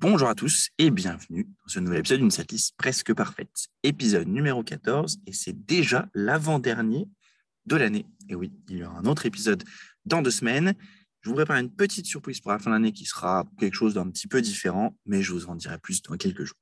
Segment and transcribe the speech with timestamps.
[0.00, 3.66] Bonjour à tous et bienvenue dans ce nouvel épisode d'une setlist presque parfaite.
[3.82, 7.08] Épisode numéro 14 et c'est déjà l'avant-dernier
[7.66, 8.06] de l'année.
[8.28, 9.64] Et oui, il y aura un autre épisode
[10.04, 10.76] dans deux semaines.
[11.22, 13.94] Je vous prépare une petite surprise pour la fin de l'année qui sera quelque chose
[13.94, 16.58] d'un petit peu différent, mais je vous en dirai plus dans quelques jours.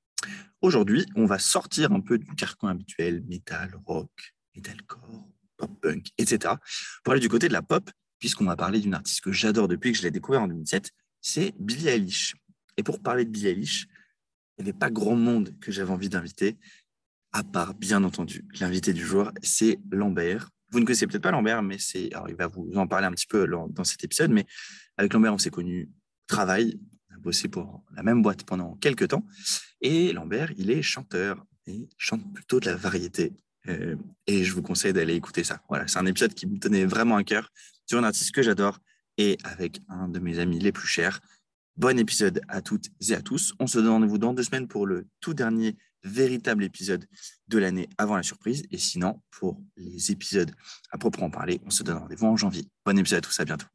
[0.63, 5.29] Aujourd'hui, on va sortir un peu du carcan habituel, metal, rock, metalcore,
[5.59, 6.55] pop-punk, etc.
[7.05, 9.93] pour aller du côté de la pop, puisqu'on va parler d'une artiste que j'adore depuis
[9.93, 10.91] que je l'ai découvert en 2007,
[11.21, 12.35] c'est Billie Eilish.
[12.77, 13.87] Et pour parler de Billie Eilish,
[14.59, 16.57] il n'y avait pas grand monde que j'avais envie d'inviter,
[17.33, 20.49] à part, bien entendu, l'invité du jour, c'est Lambert.
[20.71, 23.13] Vous ne connaissez peut-être pas Lambert, mais c'est, alors il va vous en parler un
[23.13, 24.47] petit peu dans cet épisode, mais
[24.97, 28.77] avec Lambert, on s'est connus au travail, on a bossé pour la même boîte pendant
[28.77, 29.27] quelques temps,
[29.81, 33.35] et Lambert, il est chanteur et chante plutôt de la variété.
[33.69, 35.61] Euh, et je vous conseille d'aller écouter ça.
[35.69, 37.53] Voilà, c'est un épisode qui me tenait vraiment à cœur
[37.85, 38.79] sur un artiste que j'adore
[39.19, 41.21] et avec un de mes amis les plus chers,
[41.77, 43.53] Bon épisode à toutes et à tous.
[43.61, 47.05] On se donne rendez-vous dans deux semaines pour le tout dernier véritable épisode
[47.49, 48.65] de l'année avant la surprise.
[48.71, 50.51] Et sinon, pour les épisodes
[50.91, 52.67] à proprement parler, on se donne rendez-vous en janvier.
[52.87, 53.67] Bon épisode à tous, à bientôt.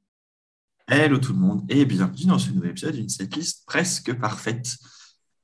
[0.87, 4.77] Hello tout le monde et bienvenue dans ce nouvel épisode d'une setlist presque parfaite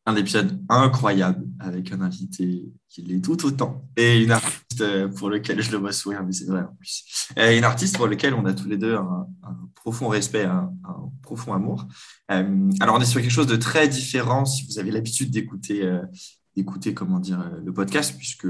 [0.08, 5.30] un épisode incroyable avec un invité qui l'est tout autant et une artiste euh, pour
[5.30, 7.30] lequel je le vois sourire, mais c'est vrai en plus.
[7.36, 9.28] Et une artiste pour lequel on a tous les deux un,
[9.76, 10.72] profond respect, un,
[11.22, 11.86] profond amour.
[12.32, 15.84] Euh, alors, on est sur quelque chose de très différent si vous avez l'habitude d'écouter,
[15.84, 16.02] euh,
[16.56, 18.48] d'écouter comment dire, le podcast, puisque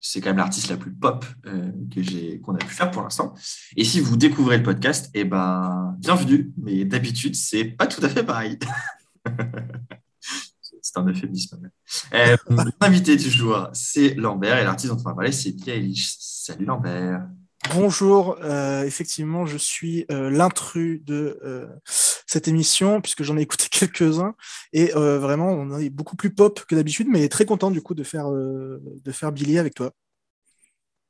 [0.00, 1.26] c'est quand même l'artiste la plus pop
[1.92, 3.34] que j'ai qu'on a pu faire pour l'instant.
[3.76, 6.52] Et si vous découvrez le podcast, eh ben bienvenue.
[6.56, 8.58] Mais d'habitude, c'est pas tout à fait pareil.
[10.82, 11.70] c'est un euphémisme.
[12.14, 15.96] Euh, mon invité du jour, c'est Lambert, et l'artiste dont on va parler, c'est Billie
[16.18, 17.26] Salut Lambert.
[17.74, 23.66] Bonjour, euh, effectivement, je suis euh, l'intrus de euh, cette émission, puisque j'en ai écouté
[23.70, 24.34] quelques-uns,
[24.72, 28.02] et vraiment, on est beaucoup plus pop que d'habitude, mais très content du coup de
[28.02, 29.92] faire, de faire Billy avec toi.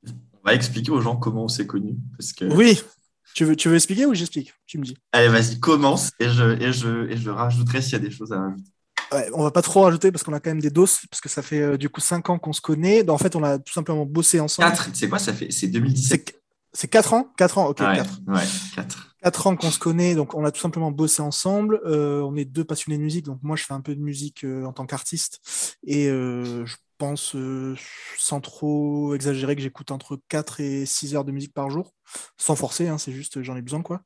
[0.06, 1.96] On va expliquer aux gens comment on s'est connus.
[2.18, 2.46] Parce que...
[2.46, 2.82] Oui,
[3.34, 4.52] tu veux, tu veux expliquer ou j'explique?
[4.66, 4.96] Tu me dis.
[5.12, 8.32] Allez, vas-y, commence, et je, et, je, et je rajouterai s'il y a des choses
[8.32, 8.70] à rajouter.
[9.12, 11.28] Ouais, on va pas trop rajouter parce qu'on a quand même des doses, parce que
[11.28, 13.08] ça fait euh, du coup 5 ans qu'on se connaît.
[13.10, 14.70] En fait, on a tout simplement bossé ensemble.
[14.70, 16.40] 4, c'est quoi ça fait C'est 2017.
[16.72, 17.32] C'est 4 ans?
[17.36, 17.80] 4 ans, ok.
[17.80, 18.20] Ouais, 4.
[18.28, 18.42] Ouais,
[18.76, 19.16] 4.
[19.22, 21.80] 4 ans qu'on se connaît, donc on a tout simplement bossé ensemble.
[21.84, 24.44] Euh, on est deux passionnés de musique, donc moi je fais un peu de musique
[24.44, 25.40] euh, en tant qu'artiste.
[25.84, 27.76] Et euh, je pense, euh,
[28.16, 31.92] sans trop exagérer, que j'écoute entre 4 et 6 heures de musique par jour,
[32.38, 34.02] sans forcer, hein, c'est juste j'en ai besoin quoi.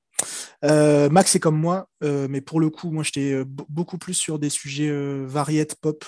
[0.65, 4.15] Euh, Max est comme moi, euh, mais pour le coup, moi j'étais euh, beaucoup plus
[4.15, 6.05] sur des sujets euh, variétés pop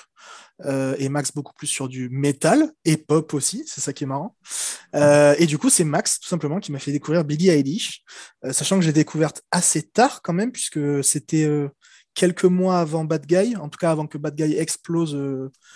[0.98, 4.34] et Max beaucoup plus sur du métal et pop aussi, c'est ça qui est marrant.
[4.94, 8.02] et du coup, c'est Max tout simplement qui m'a fait découvrir Billie Eilish,
[8.52, 11.46] sachant que j'ai découverte assez tard quand même, puisque c'était
[12.14, 15.14] quelques mois avant Bad Guy, en tout cas avant que Bad Guy explose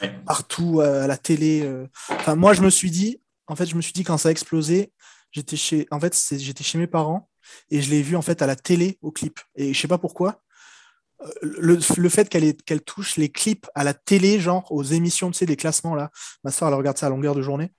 [0.00, 0.14] Ouais.
[0.24, 1.70] partout à la télé.
[2.08, 4.32] Enfin, moi je me suis dit, en fait, je me suis dit quand ça a
[4.32, 4.92] explosé,
[5.30, 7.29] j'étais chez, en fait, j'étais chez mes parents
[7.70, 9.40] et je l'ai vu en fait à la télé au clip.
[9.56, 10.42] Et je sais pas pourquoi.
[11.22, 15.38] euh, Le, le fait qu'elle touche les clips à la télé, genre aux émissions, tu
[15.38, 16.10] sais, les classements là.
[16.44, 17.70] Ma soeur, elle regarde ça à longueur de journée.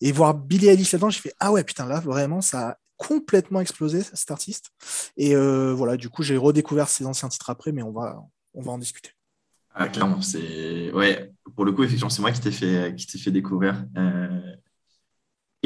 [0.00, 3.60] Et voir Billie Eilish là-dedans, j'ai fait Ah ouais, putain, là, vraiment, ça a complètement
[3.60, 4.70] explosé, cet artiste.
[5.16, 8.22] Et euh, voilà, du coup, j'ai redécouvert ses anciens titres après, mais on va,
[8.54, 9.10] on va en discuter.
[9.74, 10.90] Ah, clairement, c'est.
[10.92, 13.84] Ouais, pour le coup, effectivement, c'est moi qui t'ai fait, fait découvrir.
[13.98, 14.40] Euh,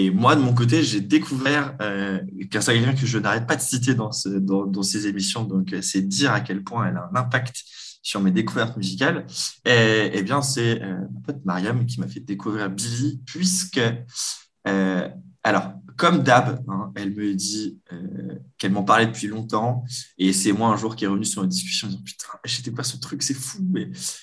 [0.00, 3.60] Et moi, de mon côté, j'ai découvert, euh, c'est quelqu'un que je n'arrête pas de
[3.60, 6.96] citer dans, ce, dans, dans ces émissions, donc euh, c'est dire à quel point elle
[6.96, 7.62] a un impact
[8.02, 9.26] sur mes découvertes musicales.
[9.66, 13.82] Et, eh bien, c'est euh, ma pote Mariam qui m'a fait découvrir Billy, puisque,
[14.66, 15.08] euh,
[15.42, 17.98] alors, comme d'hab, hein, elle me dit euh,
[18.56, 19.84] qu'elle m'en parlait depuis longtemps,
[20.16, 22.70] et c'est moi un jour qui est revenu sur une discussion en disant Putain, j'étais
[22.70, 23.58] quoi ce truc, c'est fou.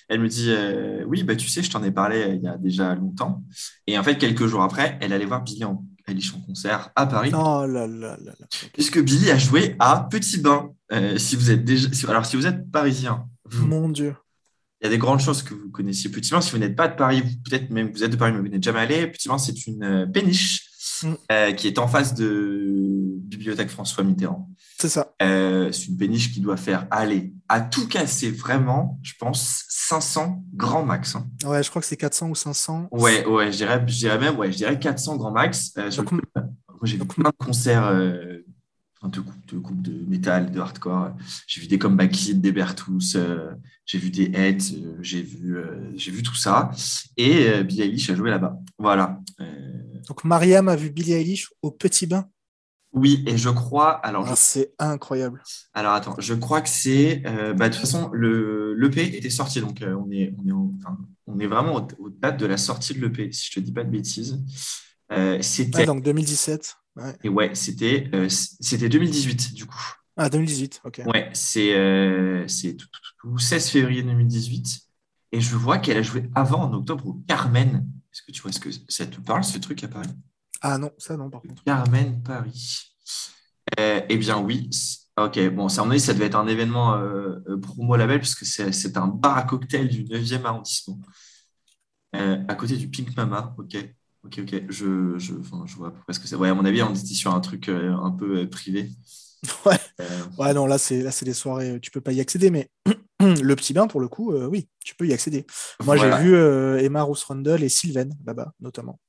[0.10, 2.48] Elle me dit euh, Oui, bah, tu sais, je t'en ai parlé euh, il y
[2.48, 3.44] a déjà longtemps.
[3.86, 7.06] Et en fait, quelques jours après, elle allait voir Billy en, Eilish en concert à
[7.06, 8.48] Paris, Oh là là là là.
[8.74, 10.72] puisque Billy a joué à Petit Bain.
[10.92, 14.16] Euh, si vous êtes déjà, alors, si vous êtes parisien, vous- Mon Dieu.
[14.82, 16.10] il y a des grandes choses que vous connaissiez.
[16.10, 18.40] Petit Bain, si vous n'êtes pas de Paris, peut-être même vous êtes de Paris, mais
[18.42, 19.06] vous n'êtes jamais allé.
[19.08, 20.67] Petit Bain, c'est une péniche
[21.04, 21.14] Mm.
[21.32, 24.50] euh, qui est en face de Bibliothèque François Mitterrand.
[24.80, 25.14] C'est ça.
[25.22, 30.44] Euh, c'est une péniche qui doit faire aller à tout casser vraiment, je pense, 500
[30.54, 31.16] grands max.
[31.16, 31.28] hein.
[31.46, 32.88] Ouais, je crois que c'est 400 ou 500.
[32.92, 35.72] Ouais, ouais, je dirais, je dirais même, ouais, je dirais 400 grands max.
[35.78, 36.22] Euh, Donc, le-
[36.84, 38.44] j'ai vu plein de concerts de,
[39.20, 41.12] groupes, de groupes de métal, de hardcore.
[41.48, 43.52] J'ai vu des Comeback Kids, des Bertus, euh,
[43.86, 46.70] j'ai vu des Heads, euh, j'ai vu, euh, j'ai vu tout ça.
[47.16, 48.58] Et Billie Eilish a joué là-bas.
[48.78, 49.20] Voilà.
[50.08, 52.30] Donc Mariam a vu Billie Eilish au Petit Bain.
[52.94, 53.92] Oui, et je crois.
[53.92, 55.44] Alors, Ah, je- c'est incroyable.
[55.74, 57.22] alors attends, je crois que c'est.
[57.28, 60.52] euh, bah, de toute façon, le l'EP était sorti, donc euh, on est, on est,
[60.52, 60.98] au- enfin,
[61.28, 63.72] on est vraiment au, au date de la sortie de l'EP, si je te dis
[63.74, 64.40] pas de bêtises.
[65.12, 65.80] Euh, c'était.
[65.80, 66.76] Ouais, donc 2017.
[66.96, 67.16] Ouais.
[67.24, 69.78] Et ouais, c'était c'était 2018 du coup.
[70.16, 71.02] Ah, 2018, ok.
[71.06, 74.82] Ouais, c'est c'est tout, tout, tout, tout, 16 février 2018.
[75.34, 77.86] Et je vois qu'elle a joué avant, en octobre, au Carmen.
[78.18, 80.10] Est-ce que tu vois ce que ça te parle, ce truc à Paris?
[80.62, 81.64] Ah non, ça non, par contre.
[81.64, 82.96] Carmen Paris.
[83.80, 84.70] Euh, eh bien, oui.
[85.18, 88.20] Ok, bon, ça, à mon avis, ça devait être un événement euh, euh, promo label,
[88.20, 91.00] puisque c'est c'est un bar à cocktail du 9e arrondissement,
[92.16, 93.54] Euh, à côté du Pink Mama.
[93.58, 93.76] Ok,
[94.24, 94.64] ok, ok.
[94.70, 96.36] Je, je, enfin, je vois ce que c'est.
[96.36, 98.90] Ouais, à mon avis, on était sur un truc un peu privé.
[99.66, 99.78] Ouais.
[100.40, 102.70] Ouais, non, là, c'est des soirées, tu peux pas y accéder, mais
[103.42, 105.46] le petit bain, pour le coup, euh, oui, tu peux y accéder.
[105.84, 106.18] Moi, voilà.
[106.18, 109.00] j'ai vu euh, Emma Roos Rundle et Sylvain là-bas, notamment.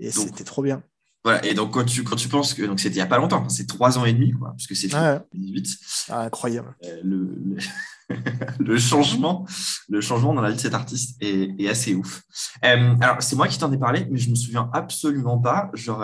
[0.00, 0.82] Et Donc, c'était trop bien.
[1.24, 3.18] Voilà, et donc quand tu, quand tu penses que donc c'était il n'y a pas
[3.18, 5.78] longtemps, hein, c'est trois ans et demi, quoi, puisque c'est en 2018,
[6.10, 6.76] Ah, incroyable.
[6.84, 7.56] euh, le, le,
[8.64, 9.44] le changement,
[9.88, 12.22] le changement dans la vie de cet artiste est, est assez ouf.
[12.64, 15.70] Euh, alors, c'est moi qui t'en ai parlé, mais je me souviens absolument pas.
[15.74, 16.02] Genre,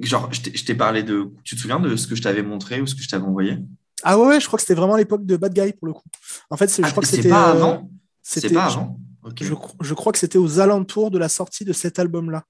[0.00, 1.30] genre je t'ai- je t'ai parlé de.
[1.44, 3.58] Tu te souviens de ce que je t'avais montré ou ce que je t'avais envoyé?
[4.04, 6.02] Ah ouais, je crois que c'était vraiment l'époque de Bad Guy, pour le coup.
[6.50, 7.28] En fait, je Ah, crois que c'est c'était.
[7.28, 7.90] pas avant
[8.22, 8.98] C'est c'était- pas avant.
[9.40, 12.44] Je, cro- je crois que c'était aux alentours de la sortie de cet album-là.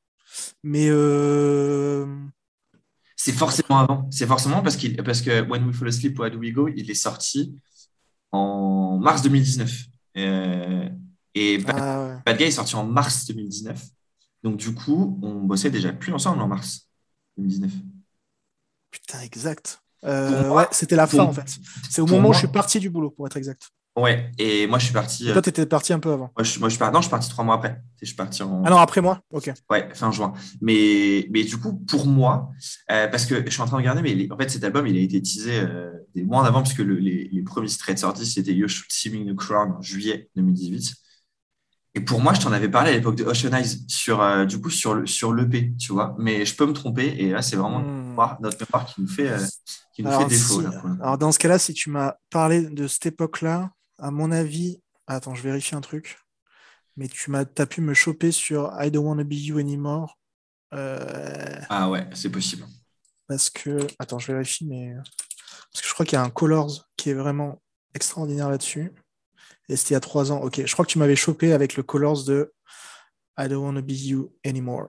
[0.62, 2.06] Mais euh,
[3.16, 4.08] C'est forcément avant.
[4.10, 6.90] C'est forcément parce, qu'il parce que When We Fall Asleep, Where Do We Go, il
[6.90, 7.54] est sorti
[8.30, 9.70] en mars 2019.
[10.16, 10.88] Euh,
[11.34, 12.16] et Bad, ah ouais.
[12.24, 13.82] Bad Guy est sorti en mars 2019.
[14.42, 16.88] Donc, du coup, on bossait déjà plus ensemble en mars
[17.36, 17.70] 2019.
[18.90, 19.81] putain, exact.
[20.04, 21.58] Euh, moi- ouais, c'était la fin en fait.
[21.90, 23.70] C'est au moment où je suis parti du boulot, pour être exact.
[23.94, 25.26] Ouais, et moi, je suis parti.
[25.26, 26.30] Et euh, toi, t'étais parti un peu avant.
[26.34, 27.82] moi, je, moi, je non, je suis parti trois mois après.
[28.00, 29.20] Je suis parti en Ah non, après moi?
[29.30, 29.52] Ok.
[29.70, 30.32] ouais, fin juin.
[30.62, 32.48] Mais, mais du coup, pour moi,
[32.90, 34.96] euh, parce que je suis en train de regarder, mais en fait, cet album, il
[34.96, 38.24] a été teasé euh, des mois en avant, puisque le- les, les premiers traits sortis,
[38.24, 40.94] c'était You Should See Me in the Crown en juillet 2018.
[41.94, 44.60] Et pour moi, je t'en avais parlé à l'époque de Ocean Eyes, sur, euh, du
[44.60, 46.14] coup, sur le sur l'EP, tu vois.
[46.18, 48.08] Mais je peux me tromper, et là, c'est vraiment notre Hmm.
[48.08, 49.38] mémoire, notre mémoire qui nous fait, euh,
[49.92, 50.58] qui nous Alors, fait défaut.
[50.60, 54.32] si- là, alors, dans ce cas-là, si tu m'as parlé de cette époque-là, à mon
[54.32, 56.18] avis, attends, je vérifie un truc.
[56.96, 60.18] Mais tu m'as, t'as pu me choper sur I Don't Wanna Be You Anymore.
[60.74, 62.64] Euh, Ah ouais, c'est possible.
[63.26, 64.94] parce que, attends, je vérifie, mais
[65.72, 67.62] parce que je crois qu'il y a un Colors qui est vraiment
[67.94, 68.92] extraordinaire là-dessus.
[69.68, 70.40] Et c'était il y a trois ans.
[70.40, 72.52] Ok, je crois que tu m'avais chopé avec le Colors de
[73.38, 74.88] I Don't Wanna Be You Anymore.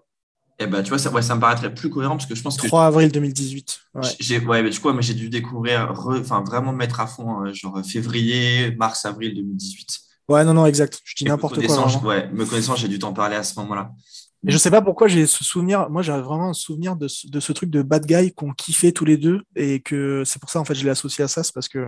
[0.59, 2.57] Et bah, tu vois, ça, ouais, ça me paraîtrait plus cohérent, parce que je pense
[2.57, 3.79] que 3 avril 2018.
[3.95, 4.01] Ouais.
[4.19, 7.43] J'ai, ouais, mais du coup, moi, j'ai dû découvrir, enfin, vraiment me mettre à fond,
[7.43, 9.99] euh, genre février, mars, avril 2018.
[10.29, 11.01] ouais, non, non, exact.
[11.03, 11.75] Je dis n'importe quoi.
[11.75, 12.03] vraiment.
[12.03, 13.91] ouais, me connaissant, j'ai dû t'en parler à ce moment-là.
[14.45, 15.89] Et je sais pas pourquoi j'ai ce souvenir.
[15.89, 18.91] Moi, j'ai vraiment un souvenir de ce, de ce truc de bad guy qu'on kiffait
[18.91, 21.43] tous les deux et que c'est pour ça en fait je l'ai associé à ça,
[21.43, 21.87] c'est parce que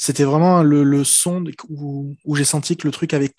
[0.00, 3.32] c'était vraiment le, son où, j'ai senti que le truc avait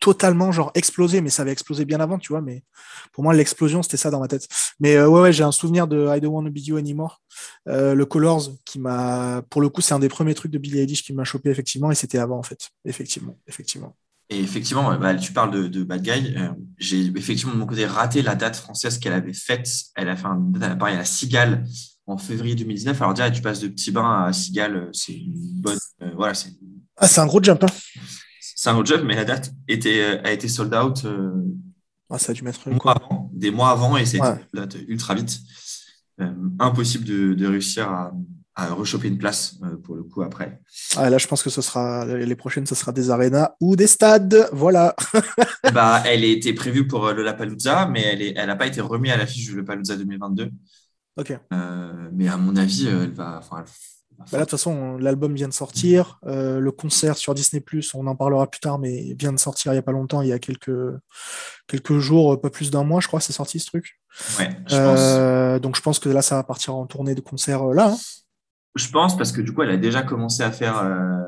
[0.00, 2.40] totalement explosé, mais ça avait explosé bien avant, tu vois.
[2.40, 2.64] Mais
[3.12, 4.48] pour moi, l'explosion c'était ça dans ma tête.
[4.80, 7.20] Mais euh, ouais, j'ai un souvenir de I Don't Wanna Be You Anymore,
[7.68, 10.78] Euh, le Colors qui m'a, pour le coup, c'est un des premiers trucs de Billie
[10.78, 13.94] Eilish qui m'a chopé effectivement et c'était avant en fait, effectivement, effectivement.
[14.30, 16.34] Et effectivement, bah, tu parles de, Bad Guy.
[16.36, 16.48] euh,
[16.78, 19.68] j'ai effectivement de mon côté raté la date française qu'elle avait faite.
[19.96, 21.64] Elle a fait un Paris à Cigale
[22.10, 23.00] en février 2019.
[23.02, 25.78] Alors, déjà, tu passes de Petit Bain à Cigale, euh, c'est une bonne.
[26.02, 26.50] euh, voilà, c'est
[26.96, 27.62] Ah, c'est un gros jump.
[27.64, 27.66] Hein.
[28.40, 31.30] c'est un autre job, mais la date était, euh, a été sold out euh,
[32.10, 32.92] Ah, ça a dû mettre mois quoi.
[32.96, 34.34] avant, des mois avant, et c'est Ouais.
[34.54, 35.38] une date ultra vite.
[36.20, 38.12] Euh, impossible de, de réussir à,
[38.54, 40.60] à rechoper une place pour le coup après.
[40.96, 43.86] Ah, là, je pense que ce sera les prochaines, ce sera des arénas ou des
[43.86, 44.46] stades.
[44.52, 44.94] Voilà.
[45.72, 49.16] bah, elle était prévue pour le Lapalooza, mais elle n'a elle pas été remise à
[49.16, 50.50] l'affiche du Lapalooza 2022.
[51.16, 51.38] Ok.
[51.52, 53.40] Euh, mais à mon avis, euh, elle va.
[53.50, 56.18] Bah là, de toute façon, l'album vient de sortir.
[56.26, 57.64] Euh, le concert sur Disney,
[57.94, 60.28] on en parlera plus tard, mais vient de sortir il n'y a pas longtemps, il
[60.28, 60.70] y a quelques,
[61.66, 63.98] quelques jours, pas plus d'un mois, je crois, c'est sorti ce truc.
[64.38, 67.64] ouais, je, pense, donc, je pense que là, ça va partir en tournée de concert
[67.68, 67.92] là.
[67.92, 67.96] hein.
[68.74, 70.76] je pense parce que du coup, elle a déjà commencé à faire.
[70.78, 71.22] euh,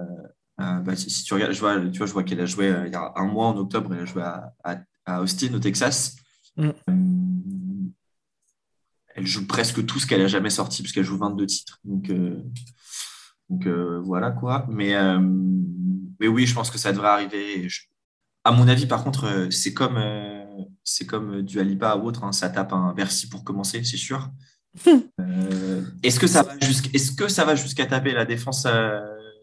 [0.59, 2.93] bah, si, si tu regardes, je vois, tu vois, je vois qu'elle a joué il
[2.93, 6.17] y a un mois en octobre, elle a joué à, à, à Austin, au Texas.
[6.59, 6.71] Mm.
[9.15, 11.79] Elle joue presque tout ce qu'elle a jamais sorti, puisqu'elle joue 22 titres.
[11.85, 12.43] Donc, euh,
[13.51, 14.67] donc euh, voilà quoi.
[14.71, 15.19] Mais, euh,
[16.21, 17.69] mais oui, je pense que ça devrait arriver.
[17.69, 17.83] Je-
[18.45, 20.45] à mon avis, par contre, c'est comme, euh,
[20.83, 24.29] c'est comme du Alipa ou autre, hein, ça tape un Bercy pour commencer, c'est sûr.
[25.21, 28.99] Euh, est-ce que ça va jusqu'à, est-ce que ça va jusqu'à taper la défense, euh,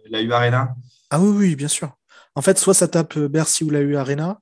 [0.09, 0.75] la U Arena?
[1.11, 1.95] Ah oui, oui, bien sûr.
[2.35, 4.39] En fait, soit ça tape Bercy ou la U Arena,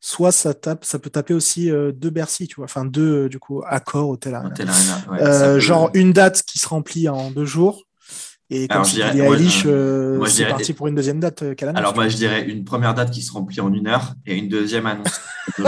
[0.00, 3.28] soit ça tape, ça peut taper aussi euh, deux Bercy, tu vois, enfin deux euh,
[3.28, 4.50] du coup accords Hotel Arena.
[4.50, 7.82] Hotel Arena, ouais, Euh, peut- genre une date qui se remplit en deux jours.
[8.48, 8.84] Et comme moi,
[10.28, 11.42] je c'est dirais- parti pour une deuxième date
[11.74, 14.48] Alors moi je dirais une première date qui se remplit en une heure et une
[14.48, 15.20] deuxième annonce.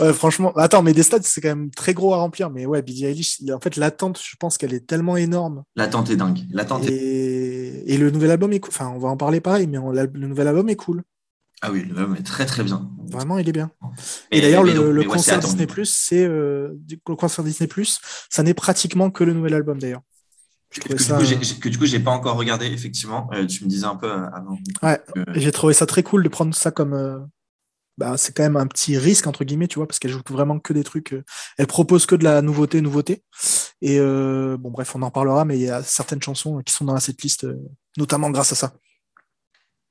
[0.00, 2.50] Ouais, franchement, attends, mais des stades, c'est quand même très gros à remplir.
[2.50, 5.64] Mais ouais, Billie Eilish, en fait, l'attente, je pense qu'elle est tellement énorme.
[5.74, 6.38] L'attente est dingue.
[6.52, 7.82] L'attente est...
[7.84, 7.96] Et...
[7.98, 8.70] le nouvel album est cool.
[8.72, 11.02] Enfin, on va en parler pareil, mais on- le nouvel album est cool.
[11.60, 12.88] Ah oui, l'homme est très très bien.
[13.10, 13.70] Vraiment, il est bien.
[14.30, 15.38] Mais- Et d'ailleurs, le, ouais, c'est concert.
[15.40, 17.68] Disney c'est euh, du- le concert Disney
[18.30, 20.02] ça n'est pratiquement que le nouvel album d'ailleurs.
[20.70, 23.28] Que, ça, du coup, j'ai- j'ai- que du coup, j'ai pas encore regardé, effectivement.
[23.32, 24.58] Euh, tu me disais un peu euh, avant.
[24.82, 25.00] Ouais.
[25.14, 26.92] que- Et j'ai trouvé ça très cool de prendre ça comme.
[26.92, 27.18] euh,
[27.96, 30.60] bah, c'est quand même un petit risque, entre guillemets, tu vois, parce qu'elle joue vraiment
[30.60, 31.14] que des trucs.
[31.14, 31.24] euh,
[31.56, 33.24] elle propose que de la nouveauté, nouveauté.
[33.80, 36.84] Et euh, bon, bref, on en parlera, mais il y a certaines chansons qui sont
[36.84, 37.56] dans la setlist, euh,
[37.96, 38.74] notamment grâce à ça.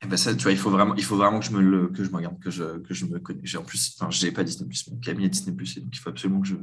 [0.03, 1.87] Eh ben ça, tu vois, il faut vraiment, il faut vraiment que je me le,
[1.87, 3.39] que je me regarde, que je, que je me connais.
[3.43, 5.89] J'ai en plus, enfin, j'ai pas Disney Plus, mais Camille a Disney Plus, et donc
[5.93, 6.55] il faut absolument que je.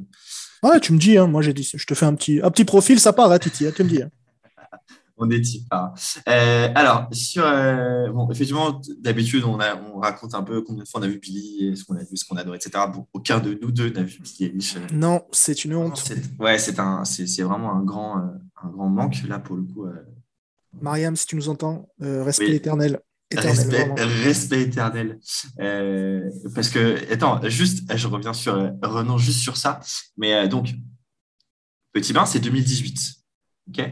[0.62, 2.64] Ouais, tu me dis, hein, moi j'ai dit, je te fais un petit, un petit
[2.64, 4.02] profil, ça part, hein, Titi, hein, tu me dis.
[4.02, 4.10] hein.
[5.16, 5.66] On est type.
[5.72, 5.92] hein.
[6.28, 10.88] Euh, alors, sur, euh, bon, effectivement, d'habitude, on, a, on raconte un peu combien de
[10.88, 12.84] fois on a vu Billy, et ce qu'on a vu, ce qu'on adore, etc.
[12.92, 14.76] Bon, aucun de nous deux n'a vu Billy Eilish.
[14.76, 16.02] euh, Non, c'est une honte.
[16.40, 18.22] Ouais, c'est un, c'est c'est vraiment un grand, euh,
[18.62, 19.86] un grand manque là pour le coup.
[20.80, 22.54] Mariam, si tu nous entends, respect Oui.
[22.54, 22.98] éternel.
[23.32, 25.18] Respect, respect éternel.
[25.60, 29.80] Euh, parce que, attends, juste, je reviens sur, euh, revenons juste sur ça.
[30.16, 30.74] Mais euh, donc,
[31.92, 33.14] Petit Bain, c'est 2018.
[33.68, 33.90] Ok?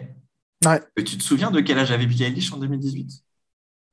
[0.64, 0.80] Ouais.
[0.96, 3.10] Et tu te souviens de quel âge avait Billie Eilish en 2018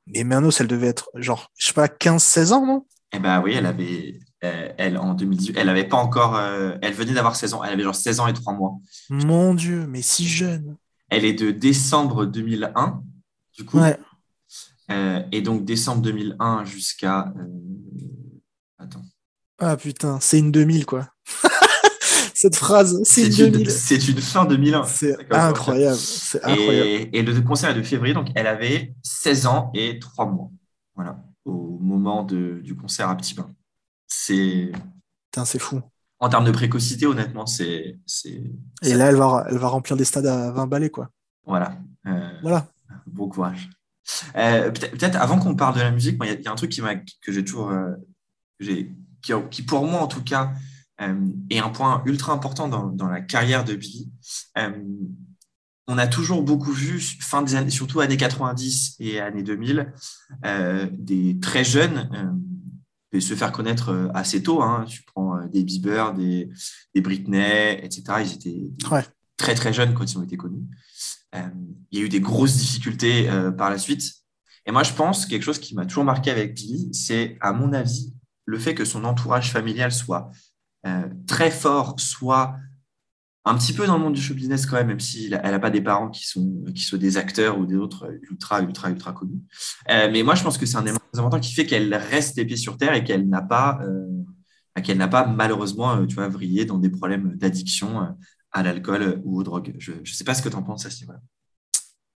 [0.08, 2.86] Mais Manos, elle devait être genre, je sais pas, 15-16 ans, non?
[3.12, 7.13] Eh ben oui, elle avait, euh, elle en 2018, elle avait pas encore, elle venait
[7.13, 7.63] d'avoir 16 ans.
[7.63, 8.77] Elle avait genre 16 ans et 3 mois.
[9.10, 10.77] Mon Dieu, mais si jeune.
[11.10, 13.01] Elle est de décembre 2001,
[13.58, 13.79] du coup.
[13.79, 13.98] Ouais.
[14.91, 17.34] Euh, et donc décembre 2001 jusqu'à.
[17.38, 17.46] euh,
[18.79, 19.03] Attends.
[19.60, 21.10] Ah putain, c'est une 2000, quoi.
[22.34, 23.69] Cette phrase, c'est une C'est une, 2000.
[23.72, 24.84] c'est une fin 2001.
[24.86, 25.98] C'est incroyable.
[25.98, 26.88] C'est incroyable.
[26.88, 30.50] Et, et le concert est de février, donc elle avait 16 ans et 3 mois.
[30.96, 33.53] Voilà, au moment de- du concert à Petit Bain.
[34.08, 34.72] C'est.
[35.31, 35.81] Putain, c'est fou.
[36.19, 38.00] En termes de précocité, honnêtement, c'est.
[38.05, 38.41] c'est-
[38.84, 41.10] Et là, elle va, elle va remplir des stades à 20 balais, quoi.
[41.46, 41.77] Voilà.
[42.08, 42.67] Euh, Voilà.
[43.05, 43.69] Bon courage.
[44.35, 46.55] Euh, Peut-être avant qu'on parle de la musique, il y, a- il y a un
[46.55, 46.81] truc qui,
[47.21, 47.69] que j'ai toujours.
[47.69, 47.91] euh,
[48.61, 50.51] qui, qui, pour moi, en tout cas,
[51.01, 51.15] euh,
[51.49, 54.09] est un point ultra important dans, dans la carrière de Billy.
[55.91, 59.91] On a toujours beaucoup vu, fin des années, surtout années 90 et années 2000,
[60.45, 62.09] euh, des très jeunes
[63.11, 64.61] et se faire connaître assez tôt.
[64.61, 64.85] hein.
[64.87, 66.47] Tu prends des Bieber, des,
[66.93, 68.03] des Britney, etc.
[68.23, 69.03] Ils étaient Ouais.
[69.35, 70.61] très très jeunes quand ils ont été connus.
[71.36, 71.50] Euh,
[71.91, 74.13] il y a eu des grosses difficultés euh, par la suite.
[74.65, 77.74] Et moi, je pense quelque chose qui m'a toujours marqué avec Billy, c'est, à mon
[77.74, 78.13] avis,
[78.45, 80.29] le fait que son entourage familial soit
[80.86, 82.55] euh, très fort, soit
[83.45, 85.59] un petit peu dans le monde du show business quand même, même si elle n'a
[85.59, 89.13] pas des parents qui sont, qui sont des acteurs ou des autres ultra, ultra, ultra
[89.13, 89.41] connus.
[89.88, 92.45] Mais moi, je pense que c'est un élément très important qui fait qu'elle reste les
[92.45, 93.79] pieds sur terre et qu'elle n'a pas,
[94.83, 98.15] qu'elle n'a pas malheureusement, tu vois, vrillé dans des problèmes d'addiction
[98.51, 99.75] à l'alcool ou aux drogues.
[99.79, 101.20] Je ne sais pas ce que tu en penses à ce niveau-là.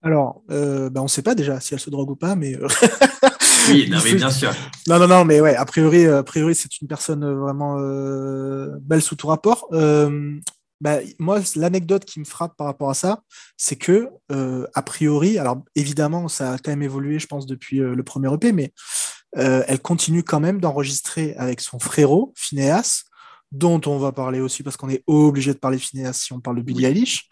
[0.01, 2.55] Alors, euh, bah, on ne sait pas déjà si elle se drogue ou pas, mais.
[2.55, 2.67] euh,
[3.69, 4.51] Oui, non, mais bien sûr.
[4.87, 8.71] Non, non, non, mais ouais, a priori, a priori c'est une personne euh, vraiment euh,
[8.81, 9.67] belle sous tout rapport.
[9.71, 10.37] Euh,
[10.81, 13.21] bah, moi, l'anecdote qui me frappe par rapport à ça,
[13.55, 17.79] c'est que, euh, a priori, alors évidemment, ça a quand même évolué, je pense, depuis
[17.79, 18.73] euh, le premier EP, mais
[19.37, 23.03] euh, elle continue quand même d'enregistrer avec son frérot, Phineas,
[23.53, 26.57] dont on va parler aussi parce qu'on est obligé de parler Phineas si on parle
[26.57, 26.85] de Billie.
[26.85, 27.29] Eilish.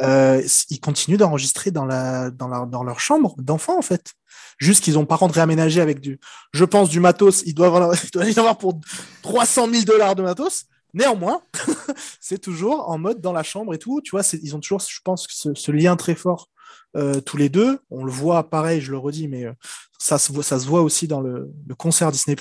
[0.00, 4.12] Euh, ils continuent d'enregistrer dans, la, dans, la, dans leur chambre d'enfants, en fait.
[4.58, 6.18] Juste qu'ils ont par contre réaménagé avec du,
[6.52, 7.42] je pense, du matos.
[7.44, 8.80] Ils doivent, en- il doit y avoir pour
[9.22, 10.64] 300 000 dollars de matos.
[10.94, 11.42] Néanmoins,
[12.20, 14.00] c'est toujours en mode dans la chambre et tout.
[14.02, 16.48] Tu vois, ils ont toujours, je pense, ce, ce lien très fort
[16.96, 17.78] euh, tous les deux.
[17.90, 19.52] On le voit, pareil, je le redis, mais euh,
[19.98, 22.36] ça se voit, ça se voit aussi dans le, le concert Disney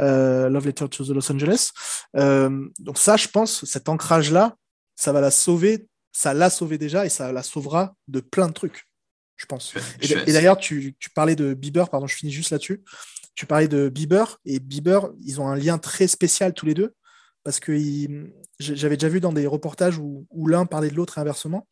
[0.00, 1.70] euh, Love Letter to the Los Angeles.
[2.16, 4.56] Euh, donc ça, je pense, cet ancrage-là,
[4.96, 5.86] ça va la sauver.
[6.12, 8.88] Ça l'a sauvée déjà et ça la sauvera de plein de trucs,
[9.36, 9.74] je pense.
[10.00, 12.82] Et, d'ailleurs, tu, tu parlais de Bieber, pardon, je finis juste là-dessus.
[13.36, 16.94] Tu parlais de Bieber et Bieber, ils ont un lien très spécial tous les deux
[17.44, 17.78] parce que
[18.58, 21.68] j'avais déjà vu dans des reportages où, où l'un parlait de l'autre et inversement.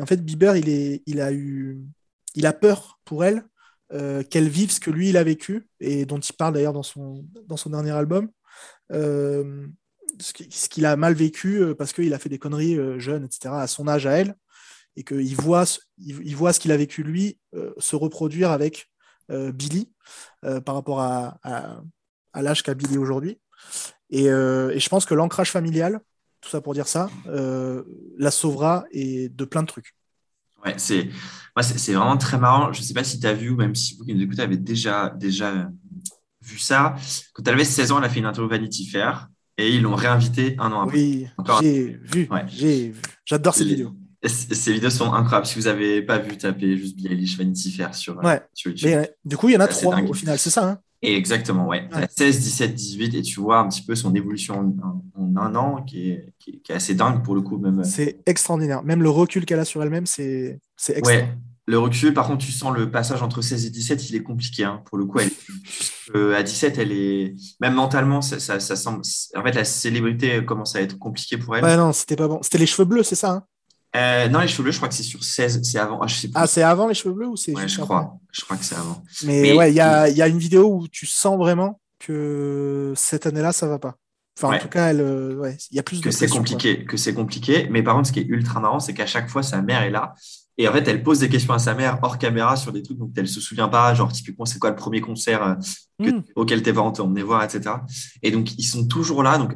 [0.00, 1.78] Et en fait, Bieber, il, a, eu,
[2.34, 3.44] il a peur pour elle
[3.92, 6.82] euh, qu'elle vive ce que lui, il a vécu et dont il parle d'ailleurs dans
[6.82, 8.30] son, dans son dernier album.
[8.92, 9.66] Euh,
[10.18, 13.26] ce qui- ce qu'il a mal vécu euh, parce qu'il a fait des conneries jeunes,
[13.26, 14.36] etc., à son âge à elle,
[14.96, 15.64] et qu'il voit,
[15.98, 17.38] il, voit ce qu'il a vécu lui
[17.76, 18.90] se reproduire avec
[19.28, 19.92] Billy
[20.64, 21.38] par rapport à,
[22.32, 23.38] à, l'âge qu'a Billy aujourd'hui.
[24.08, 26.00] Et, je pense que l'ancrage familial,
[26.40, 29.94] tout ça pour dire ça, la sauvera et de plein de trucs.
[30.64, 32.72] Ouais, c'est vraiment très marrant.
[32.72, 34.42] Je ne sais pas si tu as vu, ou même si vous qui nous écoutez
[34.42, 35.70] avez déjà, déjà
[36.42, 36.94] vu ça.
[37.32, 39.94] Quand elle avait 16 ans, elle a fait une interview Vanity Fair et ils l'ont
[39.94, 40.98] réinvité un an après.
[40.98, 41.26] Oui,
[41.60, 42.94] j'ai vu.
[43.24, 43.94] J'adore ces vidéos.
[44.22, 45.46] Ces vidéos sont incroyables.
[45.46, 48.90] Si vous n'avez pas vu, tapez juste Billie Eilish Vanity Fair sur, euh, YouTube.
[48.90, 50.78] Mais, du coup, il y en a trois au final, c'est ça hein?
[51.02, 51.88] Exactement, ouais.
[52.16, 54.74] 16, 17, 18, et tu vois un petit peu son évolution
[55.16, 57.56] en, un an qui est, qui est, assez dingue pour le coup.
[57.56, 57.82] même.
[57.84, 58.82] C'est extraordinaire.
[58.82, 61.28] Même le recul qu'elle a sur elle-même, c'est extraordinaire.
[61.28, 61.38] Ouais.
[61.66, 64.64] Le recul, par contre, tu sens le passage entre 16 et 17, il est compliqué.
[64.64, 67.34] Hein, pour le coup, elle, à 17, elle est.
[67.60, 69.02] Même mentalement, ça, ça, semble.
[69.36, 71.64] En fait, la célébrité commence à être compliquée pour elle.
[71.64, 72.40] Ouais, non, c'était pas bon.
[72.42, 73.44] C'était les cheveux bleus, c'est ça hein?
[73.96, 76.00] Euh, non, les cheveux bleus, je crois que c'est sur 16, c'est avant.
[76.00, 78.18] Ah, je sais ah c'est avant les cheveux bleus ou c'est ouais, je crois.
[78.30, 79.02] Je crois que c'est avant.
[79.24, 83.26] Mais, ouais, il y a, y a, une vidéo où tu sens vraiment que cette
[83.26, 83.96] année-là, ça va pas.
[84.38, 86.04] Enfin, en tout cas, il euh, ouais, y a plus de.
[86.04, 87.68] Que c'est compliqué, que c'est compliqué.
[87.70, 89.90] Mais par contre, ce qui est ultra marrant, c'est qu'à chaque fois, sa mère est
[89.90, 90.14] là.
[90.56, 92.98] Et en fait, elle pose des questions à sa mère hors caméra sur des trucs
[92.98, 93.92] dont elle se souvient pas.
[93.94, 96.20] Genre, typiquement, c'est quoi le premier concert euh, hmm.
[96.36, 97.76] auquel tes parents t'ont emmené voir, etc.
[98.22, 99.36] Et donc, ils sont toujours là.
[99.36, 99.54] Donc,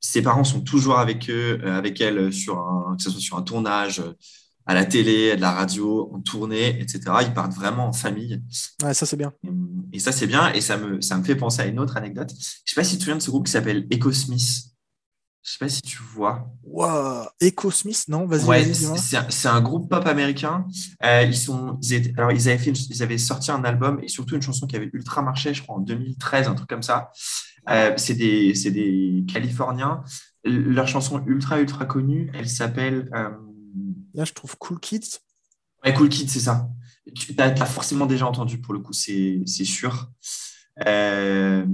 [0.00, 3.36] ses parents sont toujours avec eux, euh, avec elle, sur un, que ce soit sur
[3.36, 4.12] un tournage, euh,
[4.66, 7.00] à la télé, à la radio, en tournée, etc.
[7.22, 8.42] Ils partent vraiment en famille.
[8.82, 9.32] Ouais, ça c'est bien.
[9.92, 12.30] Et, ça c'est bien, et ça me, ça me fait penser à une autre anecdote.
[12.30, 14.66] Je ne sais pas si tu te souviens de ce groupe qui s'appelle Echo Smith.
[15.46, 16.50] Je sais pas si tu vois.
[16.64, 18.44] Wow, Echo Smith, non Vas-y.
[18.46, 18.72] Ouais,
[19.30, 20.66] c'est un, groupe pop américain.
[21.04, 21.78] Euh, ils sont,
[22.16, 24.90] alors ils avaient fait, ils avaient sorti un album et surtout une chanson qui avait
[24.92, 27.12] ultra marché, je crois en 2013, un truc comme ça.
[27.68, 30.02] Euh, c'est des, des, Californiens.
[30.44, 33.10] Leur chanson ultra, ultra connue, elle s'appelle.
[33.14, 33.30] Euh,
[34.14, 35.18] Là, je trouve Cool Kids.
[35.84, 36.68] Ouais, Cool Kids, c'est ça.
[37.14, 40.10] Tu as, forcément déjà entendu pour le coup, c'est sûr.
[40.86, 41.64] Euh,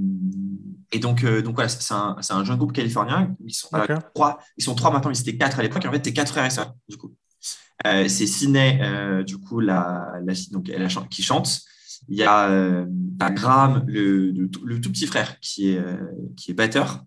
[0.92, 3.34] et donc, donc voilà, c'est un, un, jeune groupe californien.
[3.44, 3.68] Ils sont,
[4.14, 5.84] trois, ils sont trois maintenant, ils étaient quatre à l'époque.
[5.86, 7.14] En fait, es quatre frères et sœurs, du coup.
[7.84, 11.62] c'est Ciné, du coup, la, la donc, elle, qui chante.
[12.08, 12.86] Il y a, euh,
[13.30, 15.96] Graham, le, le, tout petit frère, qui est, euh,
[16.36, 17.04] qui est batteur.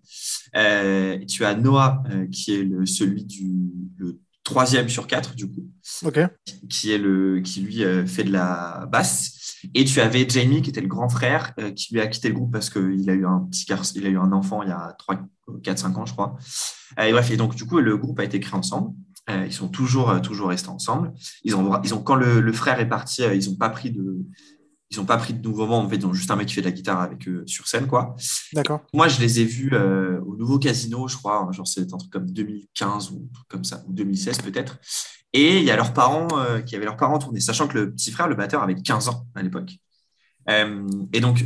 [0.56, 3.52] Euh, tu as Noah, qui est le, celui du
[3.98, 5.68] le troisième sur quatre, du coup.
[6.70, 9.58] Qui, est le, qui lui fait de la basse.
[9.74, 12.52] Et tu avais Jamie, qui était le grand frère, qui lui a quitté le groupe
[12.52, 14.94] parce qu'il a eu un petit garçon, il a eu un enfant il y a
[14.98, 15.20] 3,
[15.62, 16.36] 4, 5 ans, je crois.
[17.02, 18.94] et bref, et donc, du coup, le groupe a été créé ensemble.
[19.28, 21.12] ils sont toujours, toujours restés ensemble.
[21.42, 24.24] Ils ont, ils ont, quand le, le frère est parti, ils n'ont pas pris de,
[24.90, 26.60] ils n'ont pas pris de nouveau En fait, ils ont juste un mec qui fait
[26.60, 28.14] de la guitare avec eux sur scène, quoi.
[28.52, 28.82] D'accord.
[28.92, 31.48] Moi, je les ai vus euh, au nouveau casino, je crois.
[31.52, 34.78] Genre, c'est un truc comme 2015 ou comme ça, ou 2016 peut-être.
[35.32, 37.92] Et il y a leurs parents euh, qui avaient leurs parents tournés, sachant que le
[37.92, 39.72] petit frère, le batteur, avait 15 ans à l'époque.
[40.48, 41.44] Euh, et donc,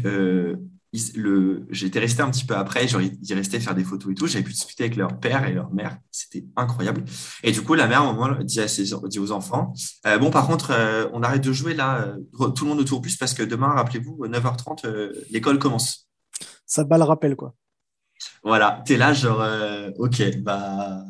[0.92, 4.26] j'étais resté un petit peu après, ils restaient faire des photos et tout.
[4.26, 5.98] J'avais pu discuter avec leur père et leur mère.
[6.10, 7.04] C'était incroyable.
[7.44, 9.72] Et du coup, la mère, au moment, dit, à ses, dit aux enfants
[10.06, 13.00] euh, Bon, par contre, euh, on arrête de jouer là, euh, tout le monde autour
[13.00, 16.08] plus, parce que demain, rappelez-vous, 9h30, l'école commence.
[16.66, 17.54] Ça bat le rappel, quoi.
[18.42, 19.44] Voilà, tu es là, genre,
[19.96, 21.04] ok, bah.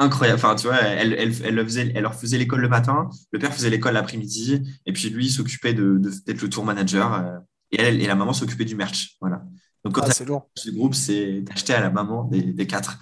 [0.00, 0.40] Incroyable.
[0.44, 3.54] Enfin, tu vois, elle, elle, elle, faisait, elle leur faisait l'école le matin, le père
[3.54, 7.42] faisait l'école l'après-midi, et puis lui s'occupait d'être de, d'être le tour manager
[7.74, 9.16] et elle et la maman s'occupaient du merch.
[9.20, 9.42] Voilà.
[9.84, 10.48] Donc, quand ah, c'est lourd.
[10.56, 12.98] Ce groupe, c'est d'acheter à la maman des, quatre.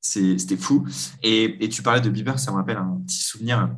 [0.00, 0.86] C'était fou.
[1.22, 3.76] Et, et, tu parlais de Bieber, ça me rappelle un petit souvenir.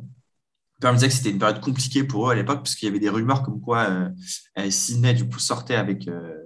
[0.79, 2.89] Père me disait que c'était une période compliquée pour eux à l'époque, parce qu'il y
[2.89, 4.09] avait des rumeurs comme quoi euh,
[4.57, 6.37] euh Sydney, du coup, sortait avec, euh,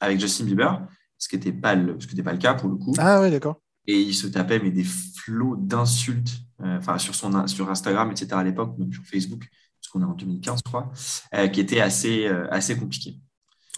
[0.00, 0.80] avec Justin Bieber,
[1.18, 2.94] ce qui n'était pas, le, pas le cas pour le coup.
[2.98, 3.60] Ah oui, d'accord.
[3.86, 6.30] Et il se tapait mais des flots d'insultes
[6.62, 8.28] euh, sur, son, sur Instagram, etc.
[8.32, 9.48] à l'époque, même sur Facebook
[9.92, 10.90] qu'on est en 2015, je crois,
[11.34, 13.18] euh, qui était assez, euh, assez compliqué.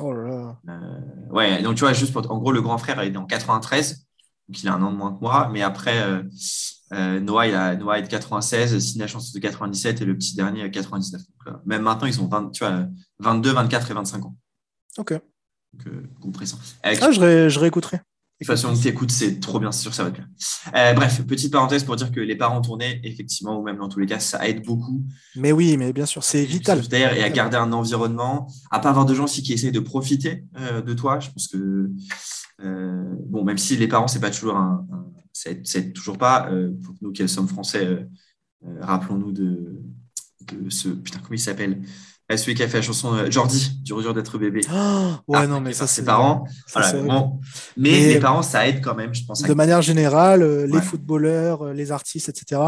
[0.01, 0.59] Oh là là.
[0.69, 3.27] Euh, ouais, donc tu vois, juste pour, en gros, le grand frère est né en
[3.27, 4.07] 93,
[4.49, 6.03] donc il a un an de moins que moi, mais après,
[6.91, 10.63] Noah, il a, Noah est de 96, Sina Chance de 97 et le petit dernier
[10.63, 11.23] à 99.
[11.67, 12.87] même maintenant, ils ont 20, tu vois,
[13.21, 14.37] 22, 24 et 25 ans.
[14.99, 15.13] Ok.
[15.13, 16.59] Donc, compressant.
[16.83, 18.01] ah, je, je réécouterai.
[18.45, 20.29] De toute façon, tu écoutes, c'est trop bien, c'est sûr, ça va être bien.
[20.77, 24.01] Euh, bref, petite parenthèse pour dire que les parents tournés, effectivement, ou même dans tous
[24.01, 25.03] les cas, ça aide beaucoup.
[25.35, 26.83] Mais oui, mais bien sûr, c'est vital.
[26.93, 30.45] Et à garder un environnement, à pas avoir de gens aussi qui essayent de profiter
[30.59, 31.21] euh, de toi.
[31.21, 31.91] Je pense que,
[32.63, 34.87] euh, bon, même si les parents, c'est pas toujours un.
[35.33, 36.51] c'est toujours pas,
[36.85, 38.07] pour nous qui sommes français,
[38.83, 39.81] rappelons-nous de,
[40.53, 40.91] de ce.
[40.91, 41.81] Putain, comment il s'appelle?
[42.31, 44.63] Celui qui a fait la chanson euh, Jordi, du dur d'être bébé.
[44.73, 46.03] Oh, ouais, ah, non, mais ça, c'est.
[46.03, 46.45] Ses parents.
[47.77, 49.43] Mais les parents, ça aide quand même, je pense.
[49.43, 52.61] De manière générale, euh, les footballeurs, euh, les artistes, etc.,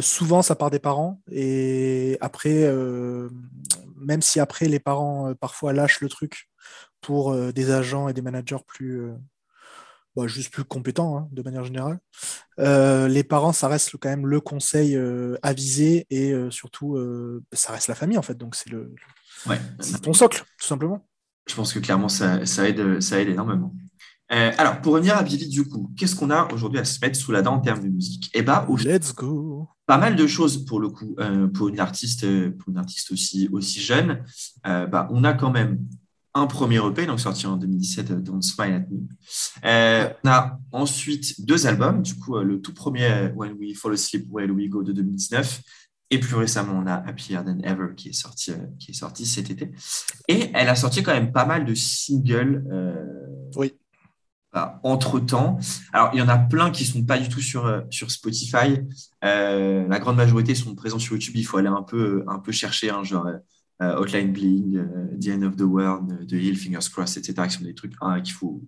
[0.00, 1.20] souvent, ça part des parents.
[1.30, 2.64] Et après,
[3.94, 6.48] même si après les parents parfois lâchent le truc
[7.02, 9.12] pour des agents et des managers plus
[10.16, 11.98] bah, juste plus compétents hein, de manière générale.
[12.58, 14.98] les parents, ça reste quand même le conseil
[15.42, 16.98] avisé et surtout,
[17.52, 18.36] ça reste la famille en fait.
[18.36, 18.94] Donc c'est le,
[20.02, 21.06] ton socle, tout simplement.
[21.48, 23.72] Je pense que clairement, ça, aide, ça aide énormément.
[24.32, 27.16] Euh, alors, pour revenir à Billy, du coup, qu'est-ce qu'on a aujourd'hui à se mettre
[27.16, 28.28] sous la dent en termes de musique?
[28.34, 32.24] Eh bien, Let's go Pas mal de choses pour le coup, euh, pour une artiste,
[32.24, 34.24] euh, pour une artiste aussi, aussi jeune.
[34.64, 35.78] bah, on a quand même
[36.36, 40.14] un premier EP, donc sorti en 2017, Don't Smile at Me.
[40.24, 44.46] on a ensuite deux albums, du coup, le tout premier, When We Fall Asleep, Where
[44.46, 45.62] Do We Go de 2019,
[46.10, 49.50] et plus récemment, on a Happier Than Ever qui est sorti, qui est sorti cet
[49.50, 49.72] été.
[50.28, 52.62] Et elle a sorti quand même pas mal de singles.
[53.56, 53.72] oui
[54.82, 55.58] entre-temps.
[55.92, 58.80] Alors, il y en a plein qui sont pas du tout sur, euh, sur Spotify.
[59.24, 61.34] Euh, la grande majorité sont présents sur YouTube.
[61.36, 63.36] Il faut aller un peu, un peu chercher, hein, genre euh,
[63.80, 64.82] Outline Bling,
[65.20, 68.20] The End of the World, The Hill, Fingers Crossed, etc., qui sont des trucs hein,
[68.22, 68.62] qu'il faut,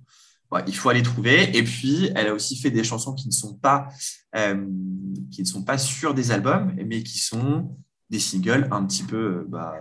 [0.67, 1.57] il faut aller trouver.
[1.57, 3.89] Et puis, elle a aussi fait des chansons qui ne sont pas,
[4.35, 7.75] qui ne sont pas sur des albums, mais qui sont
[8.11, 9.77] des singles un petit peu bah,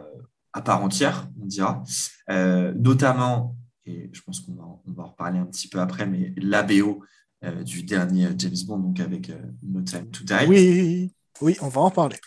[0.53, 1.83] à part entière, on dira.
[2.29, 6.33] notamment et je pense qu'on va, on va en reparler un petit peu après, mais
[6.37, 7.03] l'ABO
[7.43, 10.45] euh, du dernier James Bond, donc avec euh, No Time to Die.
[10.47, 12.17] Oui, oui, on va en parler.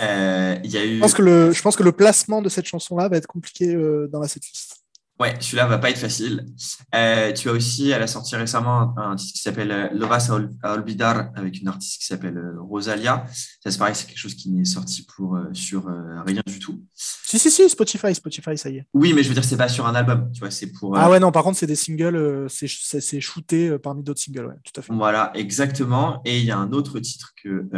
[0.00, 0.96] Euh, y a eu...
[0.96, 3.74] je, pense que le, je pense que le placement de cette chanson-là va être compliqué
[4.10, 4.77] dans la setlist.
[5.20, 6.46] Ouais, celui-là va pas être facile.
[6.94, 10.30] Euh, tu as aussi, elle a sorti récemment un, titre qui s'appelle euh, Lovas
[10.62, 13.26] a Olvidar avec une artiste qui s'appelle euh, Rosalia.
[13.60, 15.86] Ça, c'est pareil, c'est quelque chose qui n'est sorti pour, sur
[16.24, 16.84] rien du tout.
[16.94, 18.86] Si, si, si, Spotify, Spotify, ça y est.
[18.94, 20.96] Oui, mais je veux dire, c'est pas sur un album, tu vois, c'est pour.
[20.96, 24.78] Ah ouais, non, par contre, c'est des singles, c'est shooté parmi d'autres singles, ouais, tout
[24.78, 24.92] à fait.
[24.92, 26.22] Voilà, exactement.
[26.24, 27.68] Et il y a un autre titre que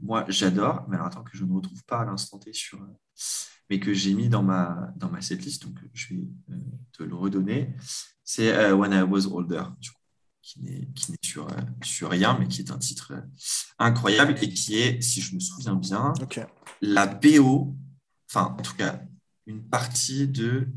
[0.00, 2.78] moi, j'adore, mais alors attends, que je ne retrouve pas à l'instant T sur
[3.68, 6.58] mais que j'ai mis dans ma, dans ma setlist, donc je vais euh,
[6.92, 7.74] te le redonner.
[8.24, 9.64] C'est euh, When I Was Older,
[10.42, 10.88] qui n'est
[11.22, 13.14] sur, euh, sur rien, mais qui est un titre
[13.78, 16.12] incroyable et qui est, si je me souviens bien,
[16.80, 17.76] la BO,
[18.30, 19.02] enfin, en tout cas,
[19.46, 20.68] une partie de.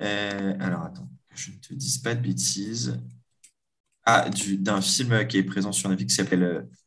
[0.00, 3.00] alors, attends, que je ne te dise pas de bêtises.
[4.08, 6.22] Ah, d'un film qui est présent sur Netflix qui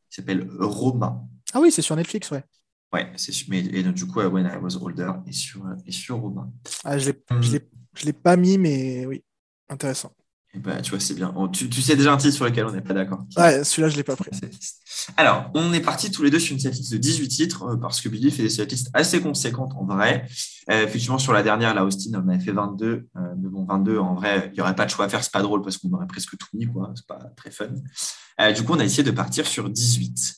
[0.09, 1.21] s'appelle Roma.
[1.53, 2.43] Ah oui, c'est sur Netflix, ouais.
[2.91, 6.17] Ouais, c'est mais et donc, du coup, When I Was Older est sur, est sur
[6.17, 6.51] Robin.
[6.83, 9.23] Ah, je ne l'ai pas mis, mais oui,
[9.69, 10.11] intéressant.
[10.51, 11.31] Et eh ben, tu vois, c'est bien.
[11.53, 13.23] tu, tu, sais déjà un titre sur lequel on n'est pas d'accord.
[13.37, 14.31] Ouais, celui-là, je ne l'ai pas pris.
[15.15, 18.01] Alors, on est parti tous les deux sur une setlist de 18 titres, euh, parce
[18.01, 20.25] que Billy fait des setlists assez conséquentes en vrai.
[20.71, 22.87] Euh, effectivement, sur la dernière, là, Austin, on avait fait 22.
[22.87, 25.31] Euh, mais bon, 22, en vrai, il n'y aurait pas de choix à faire, c'est
[25.31, 26.93] pas drôle parce qu'on aurait presque tout mis, quoi.
[26.95, 27.67] C'est pas très fun.
[28.51, 30.33] du coup, on a essayé de partir sur 18.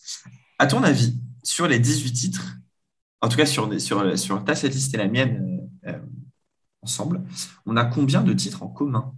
[0.59, 2.57] À ton avis, sur les 18 titres,
[3.21, 5.99] en tout cas sur, sur, sur ta setlist et la mienne euh, euh,
[6.81, 7.23] ensemble,
[7.65, 9.13] on a combien de titres en commun?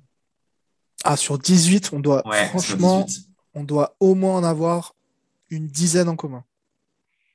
[1.03, 3.05] Ah, sur 18, on doit, franchement,
[3.53, 4.95] on doit au moins en avoir
[5.49, 6.43] une dizaine en commun.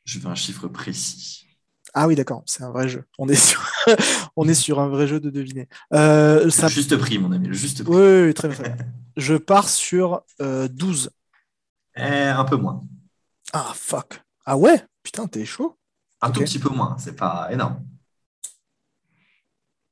[0.05, 1.46] Je veux un chiffre précis.
[1.94, 3.05] Ah oui, d'accord, c'est un vrai jeu.
[3.18, 3.66] On est sur,
[4.37, 5.68] on est sur un vrai jeu de deviner.
[5.92, 6.68] Euh, ça...
[6.68, 7.94] Juste prix, mon ami, le juste prix.
[7.94, 8.77] Oui, très bien.
[9.16, 11.11] Je pars sur 12.
[11.96, 12.81] Eh, un peu moins.
[13.53, 14.22] Ah, fuck.
[14.50, 14.82] Ah ouais?
[15.02, 15.76] Putain, t'es chaud.
[16.22, 17.84] Un tout petit peu moins, c'est pas énorme.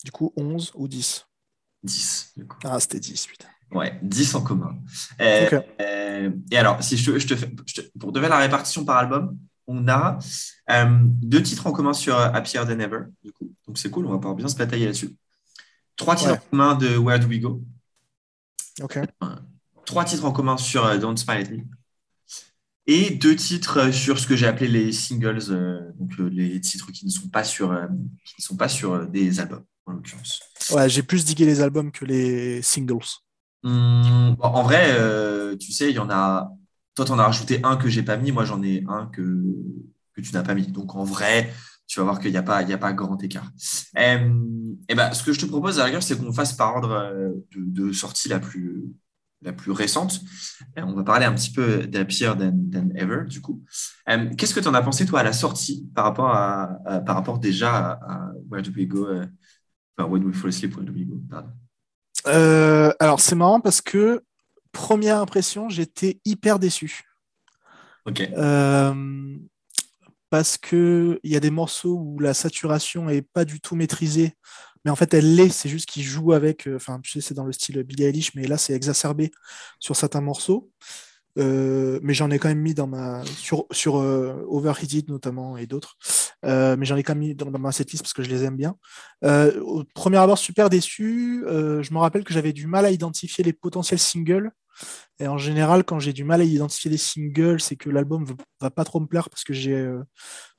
[0.03, 1.27] Du coup, 11 ou 10
[1.83, 2.57] 10, du coup.
[2.65, 3.49] Ah, c'était 10, putain.
[3.71, 4.79] Ouais, 10 en commun.
[5.21, 7.53] Euh, euh, et alors, si je, te fais,
[8.01, 10.19] pour deviner la répartition par album, on a
[10.71, 13.53] euh, deux titres en commun sur Happier Than Ever, du coup.
[13.67, 15.15] Donc c'est cool, on va pouvoir bien se batailler là-dessus.
[15.97, 17.63] Trois titres en commun de Where Do We Go?
[18.81, 19.01] Ok.
[19.85, 21.76] Trois titres en commun sur Don't Smile at Me
[22.87, 26.61] et deux titres euh, sur ce que j'ai appelé les singles, euh, donc euh, les
[26.61, 27.69] titres qui ne sont pas sur,
[28.25, 30.41] qui ne sont pas sur des albums, en l'occurrence.
[30.71, 33.07] Ouais, j'ai plus digué les albums que les singles.
[33.65, 36.53] Hum, en vrai, tu sais, il y en a.
[36.95, 39.23] Toi, tu en as rajouté un que j'ai pas mis, moi, j'en ai un que,
[40.15, 40.67] que tu n'as pas mis.
[40.69, 41.53] Donc, en vrai,
[41.87, 43.51] tu vas voir qu'il n'y a, pas, il y a pas grand écart.
[43.97, 47.13] et ben, ce que je te propose, à la rigueur, c'est qu'on fasse par ordre
[47.55, 48.85] de, de sortie la plus,
[49.43, 50.21] la plus récente.
[50.79, 53.63] Euh, on va parler un petit peu d'Happier than, than, Ever, du coup.
[54.09, 57.17] Euh, qu'est-ce que tu en as pensé, toi, à la sortie, par rapport, à, par
[57.17, 59.27] rapport déjà à, Where Do We Go euh,
[59.97, 61.51] enfin, When We Fall Asleep, Where Do We Go pardon.
[63.01, 64.23] alors, c'est marrant parce que,
[64.73, 67.03] première impression, j'étais hyper déçu.
[68.07, 68.29] Ok.
[70.31, 74.35] parce qu'il y a des morceaux où la saturation n'est pas du tout maîtrisée
[74.87, 77.35] mais en fait elle l'est, c'est juste qu'il joue avec, euh, enfin tu sais c'est
[77.35, 79.33] dans le style Billie Eilish, mais là c'est exacerbé
[79.81, 80.71] sur certains morceaux.
[81.39, 85.67] Euh, mais j'en ai quand même mis dans ma sur sur euh, Overheated notamment et
[85.67, 85.97] d'autres.
[86.45, 88.77] Mais j'en ai quand même mis dans, ma setlist parce que je les aime bien.
[89.25, 91.43] au premier abord, super déçu.
[91.49, 94.53] je me rappelle que j'avais du mal à identifier les potentiels singles.
[95.19, 98.35] Et en général, quand j'ai du mal à identifier les singles, c'est que l'album va,
[98.61, 99.85] va pas trop me plaire parce que j'ai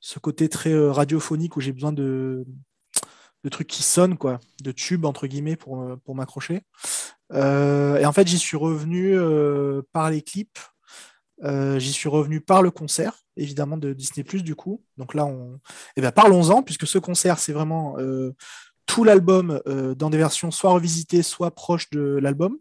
[0.00, 2.44] ce côté très radiophonique où j'ai besoin de
[3.48, 6.62] de trucs qui sonnent, quoi, de tubes, entre guillemets, pour, euh, m'accrocher.
[7.32, 10.58] Euh, et en fait, j'y suis revenu euh, par les clips.
[11.42, 14.82] j'y suis revenu par le concert, évidemment, de Disney, du coup.
[14.98, 15.58] Donc là, on...
[15.96, 17.96] eh bien, parlons-en, puisque ce concert, c'est vraiment
[18.86, 19.60] tout l'album
[19.96, 22.58] dans des versions soit revisitées, soit proches de l'album.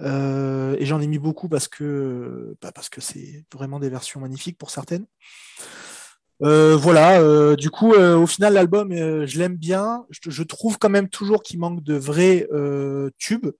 [0.00, 4.58] et j'en ai mis beaucoup parce que bah, parce que c'est vraiment des versions magnifiques
[4.58, 5.06] pour certaines.
[6.42, 10.06] Euh, voilà, euh, du coup, euh, au final, l'album, je l'aime bien.
[10.10, 12.46] Je, trouve quand même toujours qu'il manque de vrais
[13.18, 13.50] tubes.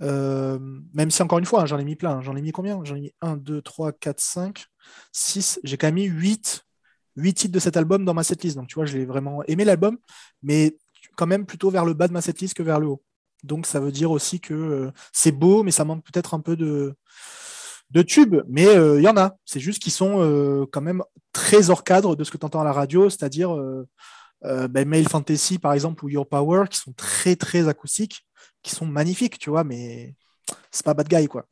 [0.00, 2.20] même si, encore une fois, hein, j'en ai mis plein.
[2.22, 2.82] J'en ai mis combien?
[2.84, 4.66] J'en ai mis 1, 2, 3, 4, 5,
[5.12, 5.60] 6.
[5.64, 6.64] J'ai quand même mis 8,
[7.16, 8.56] 8 titres de cet album dans ma setlist.
[8.56, 9.98] Donc, tu vois, j'ai vraiment aimé l'album,
[10.42, 10.76] mais
[11.16, 13.02] quand même plutôt vers le bas de ma setlist que vers le haut.
[13.44, 16.96] Donc, ça veut dire aussi que c'est beau, mais ça manque peut-être un peu de,
[17.90, 19.36] de tubes, mais il euh, y en a.
[19.44, 22.60] C'est juste qu'ils sont euh, quand même très hors cadre de ce que tu entends
[22.60, 26.92] à la radio, c'est-à-dire euh, ben, Mail Fantasy, par exemple, ou Your Power, qui sont
[26.92, 28.26] très, très acoustiques,
[28.62, 30.14] qui sont magnifiques, tu vois, mais
[30.70, 31.46] c'est pas bad guy, quoi.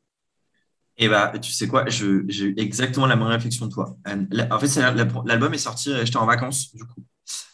[0.95, 3.97] Et eh bah, tu sais quoi, j'ai eu exactement la même réflexion que toi.
[4.05, 4.79] En fait,
[5.25, 7.03] l'album est sorti, j'étais en vacances, du coup.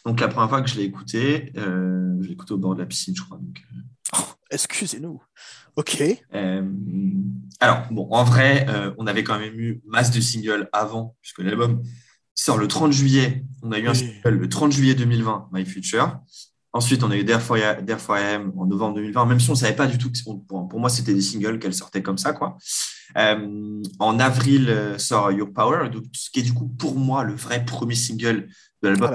[0.04, 2.86] Donc, la première fois que je l'ai écouté, je l'ai écouté au bord de la
[2.86, 3.40] piscine, je crois.
[4.16, 5.22] Oh, excusez-nous.
[5.76, 6.02] Ok.
[6.34, 6.62] Euh,
[7.60, 11.40] alors, bon, en vrai, euh, on avait quand même eu masse de singles avant, puisque
[11.40, 11.82] l'album
[12.34, 13.44] sort le 30 juillet.
[13.62, 16.18] On a eu un single le 30 juillet 2020, My Future.
[16.72, 17.62] Ensuite, on a eu Dare for, I
[18.56, 20.88] en novembre 2020, même si on ne savait pas du tout que pour, pour moi,
[20.88, 22.32] c'était des singles qu'elle sortait comme ça.
[22.32, 22.56] Quoi.
[23.16, 27.34] Euh, en avril sort Your Power, donc, ce qui est du coup pour moi le
[27.34, 28.48] vrai premier single
[28.82, 29.10] de l'album.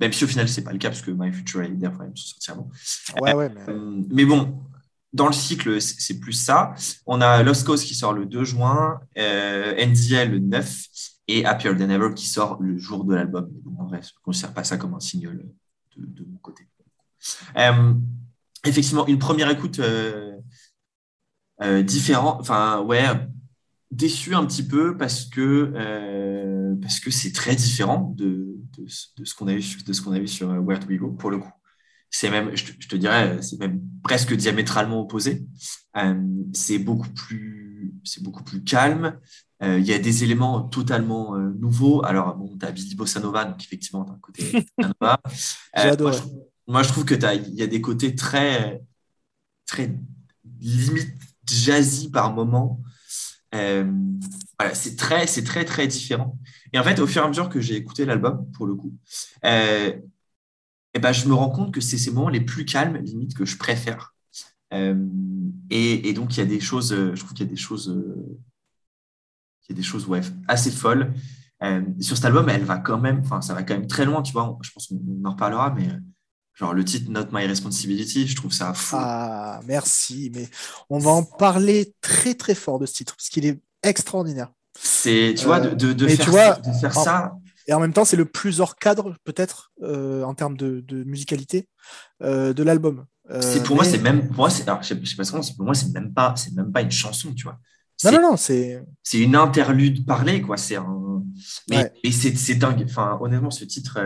[0.00, 2.10] Même si au final, ce n'est pas le cas, parce que My Future for I
[2.14, 2.70] sont sortis avant.
[3.20, 3.74] Ouais, ouais, mais...
[4.10, 4.62] mais bon,
[5.12, 6.74] dans le cycle, c'est plus ça.
[7.06, 10.86] On a Lost Cause qui sort le 2 juin, euh, NDL le 9
[11.28, 13.50] et Happier Than Ever qui sort le jour de l'album.
[13.78, 15.44] en vrai, je ne considère pas ça comme un single
[15.96, 16.66] de, mon côté.
[17.56, 17.94] Euh,
[18.64, 20.36] effectivement, une première écoute euh,
[21.62, 23.04] euh, différente, enfin, ouais,
[23.94, 25.72] déçu un petit peu parce que
[26.82, 28.84] parce que c'est très différent de, de,
[29.16, 31.12] de ce qu'on a vu de ce qu'on a vu sur Where Do We Go
[31.12, 31.52] pour le coup
[32.14, 35.44] c'est même, je te, dirais, c'est même presque diamétralement opposé.
[35.96, 36.14] Euh,
[36.52, 39.18] c'est beaucoup plus, c'est beaucoup plus calme.
[39.64, 42.04] Euh, il y a des éléments totalement euh, nouveaux.
[42.04, 44.66] Alors, bon, tu as Billy Bossa Nova, donc effectivement, tu as un côté.
[46.68, 48.80] Moi, je trouve que il y a des côtés très,
[49.66, 49.92] très
[50.60, 52.80] limite jazzy par moment.
[54.58, 56.38] Voilà, c'est très, c'est très, très différent.
[56.72, 58.92] Et en fait, au fur et à mesure que j'ai écouté l'album, pour le coup,
[60.94, 63.44] eh ben, je me rends compte que c'est ces moments les plus calmes, limite, que
[63.44, 64.14] je préfère.
[64.72, 64.94] Euh,
[65.70, 67.88] et, donc, il y a des choses, euh, je trouve qu'il y a des choses,
[67.88, 68.38] euh,
[69.62, 71.12] il y a des choses ouais, assez folles.
[72.00, 74.32] sur cet album, elle va quand même, enfin, ça va quand même très loin, tu
[74.32, 74.58] vois.
[74.62, 75.88] Je pense qu'on en reparlera, mais
[76.54, 78.96] genre le titre Not My Responsibility, je trouve ça fou.
[78.98, 80.48] Ah, merci, mais
[80.90, 84.50] on va en parler très très fort de ce titre, parce qu'il est extraordinaire.
[84.76, 87.36] C'est, tu vois, de, de, faire, de faire ça
[87.66, 91.68] et en même temps, c'est le plus hors cadre, peut-être, euh, en termes de, musicalité,
[92.22, 93.06] euh, de l'album.
[93.30, 94.28] Euh, c'est pour moi, c'est même.
[94.28, 96.70] Pour moi, c'est, je sais, sais pas comment, pour moi, c'est même pas, c'est même
[96.70, 97.58] pas une chanson, tu vois.
[98.04, 98.84] Non, non, non, c'est.
[99.02, 100.58] C'est une interlude parlée, quoi.
[100.58, 101.22] C'est un.
[101.70, 102.84] Mais, c'est, c'est dingue.
[102.84, 103.98] Enfin, honnêtement, ce titre.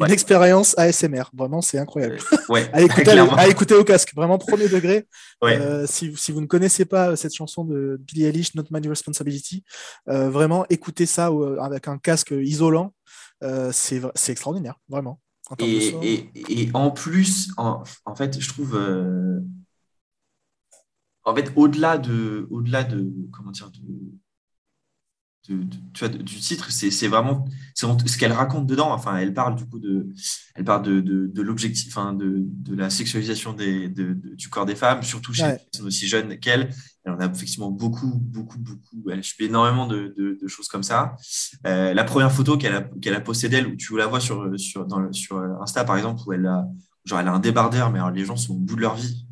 [0.00, 2.18] Une expérience ASMR, vraiment, c'est incroyable.
[2.48, 5.06] ouais, à, écouter, à, écouter, au casque, vraiment premier degré.
[5.86, 9.64] si, si, vous ne connaissez pas cette chanson de Billie Eilish, Not My Responsibility,
[10.06, 11.30] vraiment écoutez ça
[11.60, 12.92] avec un casque isolant.
[13.42, 15.20] Euh, c'est extraordinaire, vraiment.
[15.50, 18.76] En et, et, en plus, en, en, fait, je trouve.
[18.76, 19.40] Euh,
[21.24, 23.80] en fait, au-delà de, au-delà de, comment dire, de,
[25.46, 28.92] tu vois, du titre, c'est vraiment ce qu'elle raconte dedans.
[28.92, 30.08] Enfin, elle parle du coup de,
[30.54, 35.02] elle parle de, de, l'objectif, enfin, de, de, la sexualisation des, du corps des femmes,
[35.02, 36.70] surtout chez les personnes aussi jeunes qu'elle.
[37.04, 39.10] Elle en a effectivement beaucoup, beaucoup, beaucoup.
[39.10, 41.16] Elle a énormément de, choses comme ça.
[41.66, 44.58] Euh, la première photo qu'elle a, qu'elle a postée d'elle, où tu la vois sur,
[44.58, 46.66] sur, dans sur Insta par exemple, où elle a,
[47.04, 49.26] genre, elle a un débardeur, mais alors les gens sont au bout de leur vie.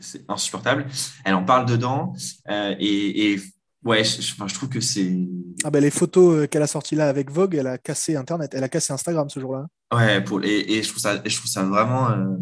[0.00, 0.86] C'est insupportable.
[1.24, 2.14] Elle en parle dedans.
[2.48, 3.40] Euh, et, et
[3.86, 5.16] Ouais, je, je, trouve que c'est.
[5.62, 8.52] Ah ben les photos euh, qu'elle a sorties là avec Vogue, elle a cassé Internet,
[8.52, 9.68] elle a cassé Instagram ce jour-là.
[9.94, 12.10] Ouais, pour, et, et, je trouve ça, je trouve ça vraiment.
[12.10, 12.36] Euh,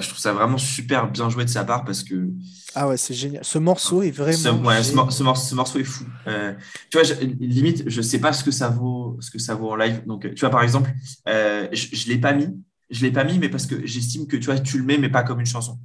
[0.00, 2.28] je trouve ça vraiment super bien joué de sa part parce que.
[2.76, 3.44] Ah ouais, c'est génial.
[3.44, 4.38] Ce morceau est vraiment.
[4.38, 6.04] Ce, ouais, ce, mor- ce morceau, ce morceau est fou.
[6.28, 6.54] Euh,
[6.90, 9.72] tu vois, je- limite, je sais pas ce que ça vaut, ce que ça vaut
[9.72, 10.06] en live.
[10.06, 10.92] Donc, tu vois, par exemple,
[11.28, 12.48] euh, je, l'ai pas mis.
[12.88, 15.08] Je l'ai pas mis, mais parce que j'estime que tu vois, tu le mets, mais
[15.08, 15.80] pas comme une chanson.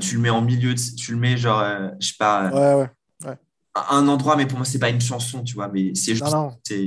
[0.00, 1.64] Tu le mets en milieu, de- tu le mets genre,
[1.98, 2.90] je sais pas, Ouais, ouais.
[3.90, 6.24] Un endroit, mais pour moi, c'est pas une chanson, tu vois, mais c'est juste,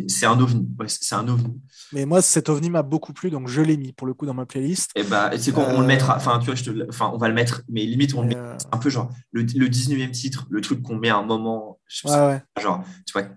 [0.08, 0.68] c'est un ovni.
[0.80, 1.60] Ouais, c'est un ovni.
[1.92, 4.34] Mais moi, cet ovni m'a beaucoup plu, donc je l'ai mis pour le coup dans
[4.34, 4.92] ma playlist.
[4.96, 6.16] Et bah, c'est quoi, on Euh, le mettra.
[6.16, 8.36] Enfin, tu vois, je te, enfin, on va le mettre, mais limite, on le Mais,
[8.36, 11.24] met euh, un peu genre le, le 19e titre, le truc qu'on met à un
[11.24, 12.42] moment, je sais ouais, pas, ouais.
[12.64, 13.28] genre, tu vois,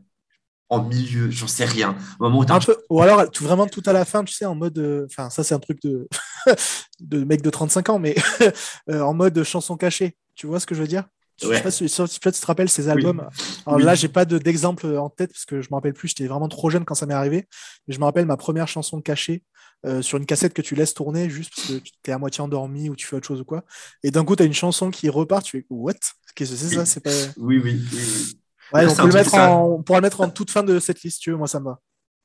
[0.68, 1.96] en milieu, j'en sais rien.
[2.20, 4.32] Au moment où t'as Un peu, ou alors tout, vraiment tout à la fin, tu
[4.34, 4.78] sais, en mode.
[4.78, 6.08] euh, Enfin, ça, c'est un truc de,
[7.00, 8.14] de mec de 35 ans, mais
[8.90, 10.16] euh, en mode chanson cachée.
[10.36, 11.04] Tu vois ce que je veux dire?
[11.40, 11.56] Je Ouais.
[11.56, 13.28] sais pas si, peut-être tu te rappelles ces albums.
[13.66, 13.84] Alors Oui.
[13.84, 16.48] là, j'ai pas de- d'exemple en tête parce que je me rappelle plus, j'étais vraiment
[16.48, 17.48] trop jeune quand ça m'est arrivé.
[17.86, 19.42] Mais je me rappelle ma première chanson cachée
[19.86, 22.42] euh, sur une cassette que tu laisses tourner juste parce que tu es à moitié
[22.42, 23.64] endormi ou tu fais autre chose ou quoi.
[24.02, 25.94] Et d'un coup, tu as une chanson qui repart, tu fais What?
[26.34, 26.84] Qu'est-ce que c'est ça?
[26.84, 27.10] C'est pas.
[27.38, 28.40] Oui, oui, oui, oui.
[28.72, 29.50] Ouais, on, peut un le truc, mettre ça.
[29.50, 29.64] en...
[29.66, 31.64] on pourra le mettre en toute fin de cette liste, tu veux, moi ça me
[31.64, 31.80] va.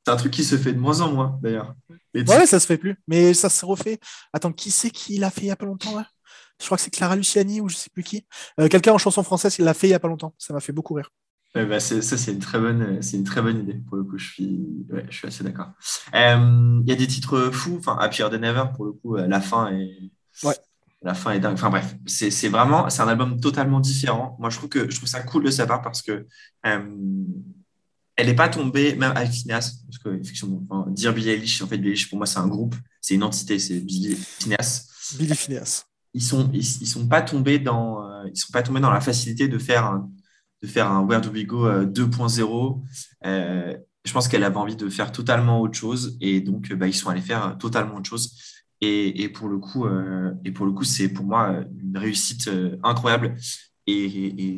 [0.05, 1.73] C'est un truc qui se fait de moins en moins, d'ailleurs.
[2.13, 2.95] Ouais, ça se fait plus.
[3.07, 3.99] Mais ça se refait.
[4.33, 6.07] Attends, qui c'est qui l'a fait il y a pas longtemps là?
[6.59, 8.25] Je crois que c'est Clara Luciani ou je sais plus qui.
[8.59, 10.33] Euh, Quelqu'un en chanson française, il l'a fait il y a pas longtemps.
[10.37, 11.09] Ça m'a fait beaucoup rire.
[11.53, 13.75] Ouais, bah, c'est- ça, c'est une très bonne, c'est une très bonne idée.
[13.87, 15.69] Pour le coup, je suis, ouais, je suis assez d'accord.
[16.13, 17.77] Euh, Il y a des titres fous.
[17.79, 20.11] Enfin, Happier Than Ever, pour le coup, euh, la fin est,
[20.43, 20.55] Ouais.
[21.01, 21.53] la fin est dingue.
[21.53, 24.35] Enfin bref, c'est vraiment, c'est un album totalement différent.
[24.39, 26.25] Moi, je trouve que je trouve ça cool de sa part parce que
[26.65, 26.79] euh,
[28.17, 31.67] elle n'est pas tombée, même avec Phineas, parce que effectivement, enfin, dire Billie Eilish, en
[31.67, 34.87] fait, Billie Eilish pour moi, c'est un groupe, c'est une entité, c'est Billie Phineas.
[35.17, 35.85] Billy Phineas.
[36.15, 39.47] Ils sont ils, sont pas tombés dans euh, ils sont pas tombés dans la facilité
[39.49, 40.09] de faire un,
[40.63, 42.83] de faire un Where Do We Go euh, 2.0
[43.25, 43.75] Euh,
[44.05, 46.93] je pense qu'elle avait envie de faire totalement autre chose et donc euh, bah, ils
[46.93, 48.35] sont allés faire euh, totalement autre chose.
[48.81, 51.97] Et, et pour le coup euh, et pour le coup c'est pour moi euh, une
[51.97, 53.35] réussite euh, incroyable.
[53.87, 54.57] Et, et-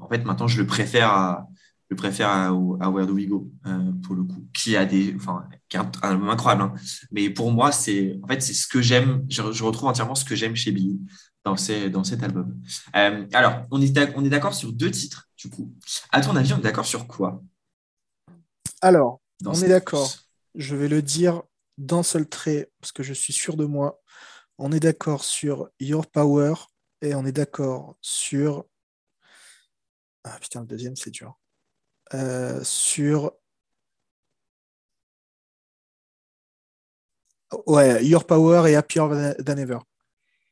[0.00, 1.48] en fait maintenant je le préfère à
[1.90, 2.50] je le préfère à, à
[2.90, 6.08] Where Do We Go euh, pour le coup qui a des enfin qui a un,
[6.08, 6.74] album incroyable hein.
[7.12, 9.24] mais pour moi, c'est en fait c'est ce que j'aime.
[9.28, 10.98] Je, je retrouve entièrement ce que j'aime chez Billy
[11.44, 12.60] dans, ces, dans cet album.
[12.96, 15.72] Euh, alors, on est on est d'accord sur deux titres, du coup.
[16.10, 17.42] À ton avis, on est d'accord sur quoi?
[18.80, 20.10] Alors, dans on est d'accord.
[20.54, 21.42] Je vais le dire
[21.78, 24.00] d'un seul trait parce que je suis sûr de moi.
[24.58, 26.54] On est d'accord sur Your Power
[27.02, 28.64] et on est d'accord sur.
[30.24, 31.38] Ah putain, le deuxième, c'est dur.
[32.14, 33.32] Euh, sur.
[37.66, 39.02] Ouais, Your Power et Happier
[39.44, 39.78] Than Ever.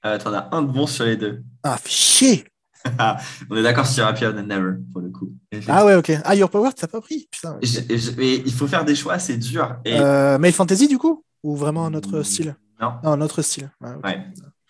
[0.05, 1.43] Euh, T'en as un de bon sur les deux.
[1.63, 2.45] Ah, chier
[3.51, 5.33] on est d'accord sur Happier Than Never pour le coup.
[5.69, 6.11] Ah ouais, ok.
[6.25, 7.57] Ah, Your Power, t'as pas pris Putain.
[7.63, 9.77] Et je- et je- et il faut faire des choix, c'est dur.
[9.85, 9.95] Et...
[10.01, 11.25] Euh, Mail Fantasy, du coup?
[11.45, 12.57] Ou vraiment un autre style?
[12.81, 12.95] Non.
[13.05, 13.71] Non, un autre style.
[13.81, 14.27] Ouais.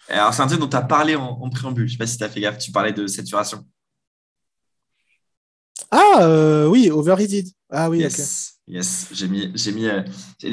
[0.08, 1.86] Alors, c'est un titre dont tu as parlé en, en préambule.
[1.88, 2.58] Je sais pas si tu as fait gaffe.
[2.58, 3.64] Tu parlais de saturation.
[5.90, 7.46] Ah, euh, oui, Overheated.
[7.70, 8.10] Ah oui, ok.
[8.12, 8.48] yes.
[8.68, 10.02] Yes, j'ai mis, j'ai mis, euh,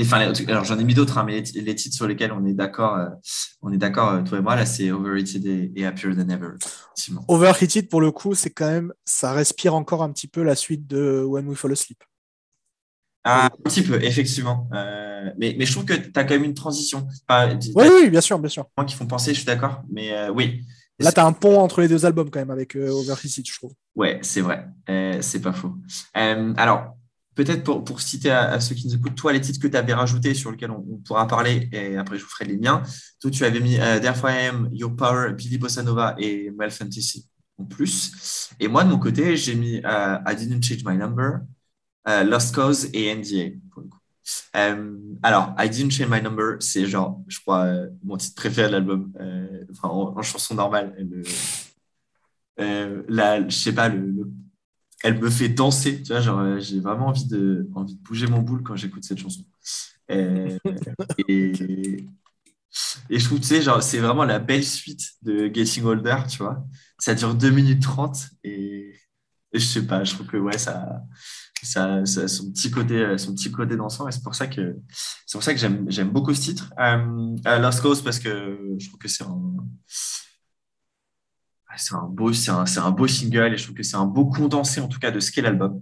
[0.01, 2.53] enfin, alors j'en ai mis d'autres, hein, mais les, les titres sur lesquels on est
[2.53, 3.07] d'accord, euh,
[3.61, 6.49] on est d'accord, toi et moi, là, c'est Overrated et, et Happier Than Ever.
[7.27, 10.87] Overheated, pour le coup, c'est quand même, ça respire encore un petit peu la suite
[10.87, 12.03] de When We Fall Asleep.
[13.23, 14.67] Ah, un petit peu, effectivement.
[15.37, 17.07] Mais, mais je trouve que tu as quand même une transition.
[17.27, 18.65] Enfin, Oui, oui, bien sûr, bien sûr.
[18.87, 20.63] qui font penser, je suis d'accord, mais oui.
[20.99, 23.73] Là, tu as un pont entre les deux albums quand même avec euh, je trouve.
[23.95, 24.67] Ouais, c'est vrai.
[24.89, 25.75] Euh, c'est pas faux.
[26.17, 26.97] Euh, alors,
[27.35, 29.93] peut-être pour, pour citer à, ceux qui nous écoutent, toi, les titres que tu avais
[29.93, 32.83] rajoutés sur lesquels on, on pourra parler, et après je vous ferai les miens.
[33.21, 36.71] Toi, tu avais mis euh, Therefore I Am, Your Power, Billy Bossa Nova et Mel
[36.71, 38.49] Fantasy en plus.
[38.59, 41.39] Et moi, de mon côté, j'ai mis euh, I Didn't Change My Number,
[42.25, 43.55] Lost Cause et NDA.
[43.71, 43.98] Pour le coup.
[44.55, 48.67] Euh, alors, I Didn't Change My Number, c'est genre, je crois, euh, mon titre préféré
[48.67, 50.95] de l'album, euh, enfin, en, en chanson normale.
[50.97, 51.23] Le,
[53.07, 54.31] la, je sais pas, le, le-
[55.03, 58.41] elle me fait danser, tu vois, genre, j'ai vraiment envie de, envie de bouger mon
[58.41, 59.43] boule quand j'écoute cette chanson.
[61.27, 61.97] Et,
[63.09, 66.37] et je trouve, tu sais, genre, c'est vraiment la belle suite de Getting Older, tu
[66.39, 66.63] vois.
[66.97, 68.93] Ça dure 2 minutes 30 et,
[69.53, 71.01] et je sais pas, je trouve que ouais, ça,
[71.65, 74.77] ça, son petit côté, euh, son petit côté dansant et c'est pour ça que,
[75.25, 76.71] c'est pour ça que j'aime, j'aime beaucoup ce titre.
[76.79, 79.39] Euh, euh, Lost Cause parce que je trouve que c'est un,
[81.67, 84.05] ah, c'est un beau, c'est un, un beau single et je trouve que c'est un
[84.05, 85.81] beau condensé en tout cas de ce qu'est l'album.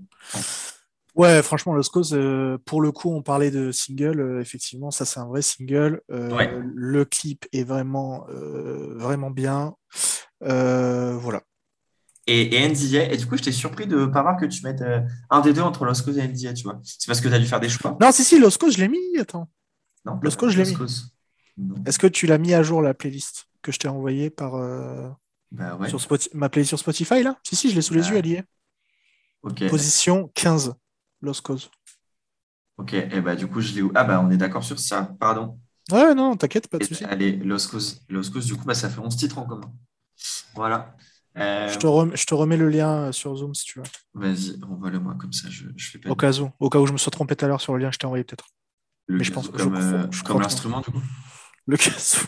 [1.16, 4.20] Ouais, franchement, Lost Cause, euh, pour le coup, on parlait de single.
[4.20, 6.02] euh, effectivement, ça, c'est un vrai single.
[6.12, 6.54] Euh, Ouais.
[6.76, 9.74] Le clip est vraiment, vraiment bien.
[10.42, 11.42] Voilà.
[12.28, 14.82] Et, et NDA, et du coup, j'étais surpris de ne pas voir que tu mettes
[14.82, 15.00] euh,
[15.30, 16.80] un des deux entre Lost Cause et NDA, tu vois.
[16.84, 17.98] C'est parce que tu as dû faire des choix.
[18.02, 19.18] Non, si, si, Lost Cause, je l'ai mis.
[19.18, 19.50] Attends.
[20.06, 20.78] Non, Lost Cause, je l'ai mis.
[21.86, 25.10] Est-ce que tu l'as mis à jour, la playlist que je t'ai envoyée par euh,
[25.52, 25.88] Bah ouais.
[25.90, 27.38] sur Spotify, ma playlist sur Spotify là?
[27.44, 28.12] Si si, je l'ai sous les Ah.
[28.12, 28.44] yeux, elle y est.
[29.42, 29.68] Ok.
[29.70, 30.74] Position 15,
[31.22, 31.72] Lost Cause.
[32.78, 32.94] Ok.
[32.94, 33.92] Et bah du coup, je l'ai où?
[33.96, 35.16] Ah bah on est d'accord sur ça.
[35.20, 35.58] Pardon.
[35.92, 37.06] Ouais, non, t'inquiète, pas de souci.
[37.06, 37.32] Allez.
[37.38, 38.02] Lost Cause,
[38.46, 39.72] du coup, bah, ça fait 11 titres en commun.
[40.54, 40.96] Voilà.
[41.38, 43.86] Euh, Je te, rem- je te remets le lien euh, sur Zoom si tu veux.
[44.16, 46.94] Vas-y, envoie-le-moi comme ça, je, je fais pas Au cas où, au cas où je
[46.94, 48.46] me sois trompé tout à l'heure sur le lien je t'ai envoyé peut-être.
[49.08, 51.02] mais je pense- comme, euh, je comme que l'instrument, du coup.
[51.68, 52.26] Le casou,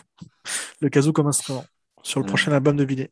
[0.80, 1.64] le casou comme instrument
[2.02, 2.28] sur le Ouais.
[2.28, 3.08] prochain album de Billy.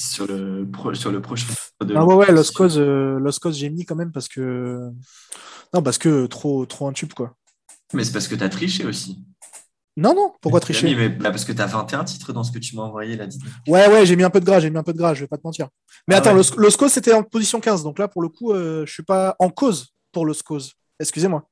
[0.00, 1.52] Sur le, pro- sur le prochain.
[1.82, 2.54] de Ah ouais, ouais, Lost.
[2.54, 4.90] Cause, euh, Lost Cause, j'ai mis quand même parce que.
[5.74, 7.34] Non, parce que trop, trop un tube, quoi.
[7.94, 9.24] Mais c'est parce que tu as triché aussi.
[9.96, 12.58] Non, non, pourquoi tricher mais, bah, Parce que tu as 21 titres dans ce que
[12.58, 13.26] tu m'as envoyé là.
[13.26, 13.40] donc.
[13.66, 15.20] Ouais, ouais, j'ai mis un peu de gras, j'ai mis un peu de gras, je
[15.22, 15.68] vais pas te mentir.
[16.06, 16.70] Mais Ah attends, ouais.
[16.76, 19.48] Cause, c'était en position 15, donc là, pour le coup, euh, je suis pas en
[19.48, 20.72] cause pour Cause.
[21.00, 21.48] Excusez-moi.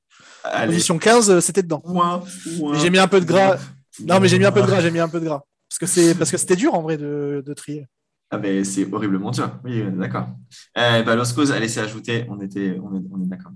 [0.67, 1.83] Position 15, euh, c'était dedans.
[1.85, 2.23] Ouin,
[2.59, 3.53] ouin, Mais j'ai mis un peu de gras.
[3.55, 3.59] ouin.
[4.07, 5.43] Non, mais j'ai mis un peu de gras, j'ai mis un peu de gras.
[5.69, 7.87] Parce que c'est parce que c'était dur en vrai de, de trier.
[8.35, 9.61] Ah ben c'est horriblement dur.
[9.63, 10.27] Oui, on est d'accord.
[10.77, 11.13] Euh, bah,
[11.55, 12.27] allez, c'est ajouté.
[12.29, 13.53] On, était, on est, on est d'accord.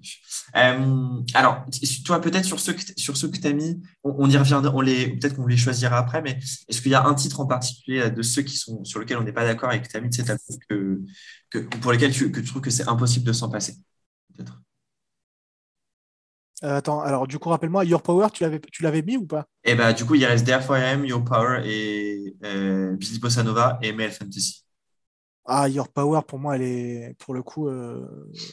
[0.54, 1.66] Euh, alors,
[2.04, 4.72] toi, peut-être sur ceux que, sur ceux que tu as mis, on, on y reviendra,
[4.72, 7.46] on les, peut-être qu'on les choisira après, mais est-ce qu'il y a un titre en
[7.46, 9.96] particulier euh, de ceux qui sont, sur lesquels on n'est pas d'accord et que tu
[9.96, 11.00] as mis de cet album que,
[11.50, 13.74] que, pour lesquels tu, que tu trouves que c'est impossible de s'en passer
[14.36, 14.60] Peut-être?
[16.62, 19.48] Euh, attends, alors du coup, rappelle-moi, Your Power, tu l'avais tu l'avais mis ou pas?
[19.64, 22.36] Et bah, du coup, il reste Dare for I Am, Your Power et
[22.96, 24.67] Billy Bossa Nova et Male Fantasy.
[25.50, 28.06] Ah, Your Power, pour moi, elle est, pour le coup, euh,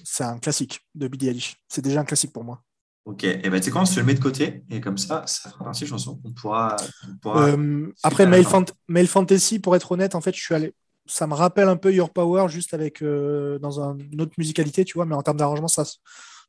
[0.06, 1.58] c'est un classique de Billie Eilish.
[1.68, 2.64] C'est déjà un classique pour moi.
[3.04, 5.24] Ok, et ben tu sais quoi, on se le met de côté et comme ça,
[5.28, 6.76] ça fera partie de chanson qu'on pourra.
[7.06, 8.26] qu'on pourra- Euh, après.
[8.46, 10.74] Fant- Male Fantasy, pour être honnête, en fait, je suis allé.
[11.06, 14.86] Ça me rappelle un peu Your Power, juste avec euh, dans un- une autre musicalité,
[14.86, 15.98] tu vois, mais en termes d'arrangement, ça, se-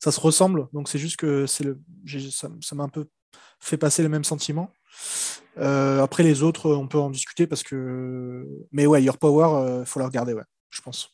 [0.03, 0.69] ça se ressemble.
[0.73, 1.79] Donc, c'est juste que c'est le,
[2.31, 3.05] ça m'a un peu
[3.61, 4.71] fait passer le même sentiment.
[5.59, 8.47] Euh, après, les autres, on peut en discuter parce que.
[8.73, 11.11] Mais ouais, Your Power, il faut la regarder, ouais, je pense.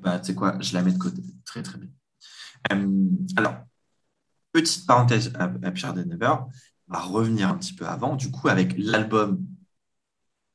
[0.00, 1.22] Bah, tu sais quoi, je la mets de côté.
[1.44, 1.88] Très, très bien.
[2.72, 3.54] Euh, alors,
[4.52, 6.34] petite parenthèse à, à Pierre Denever.
[6.88, 9.44] On va revenir un petit peu avant, du coup, avec l'album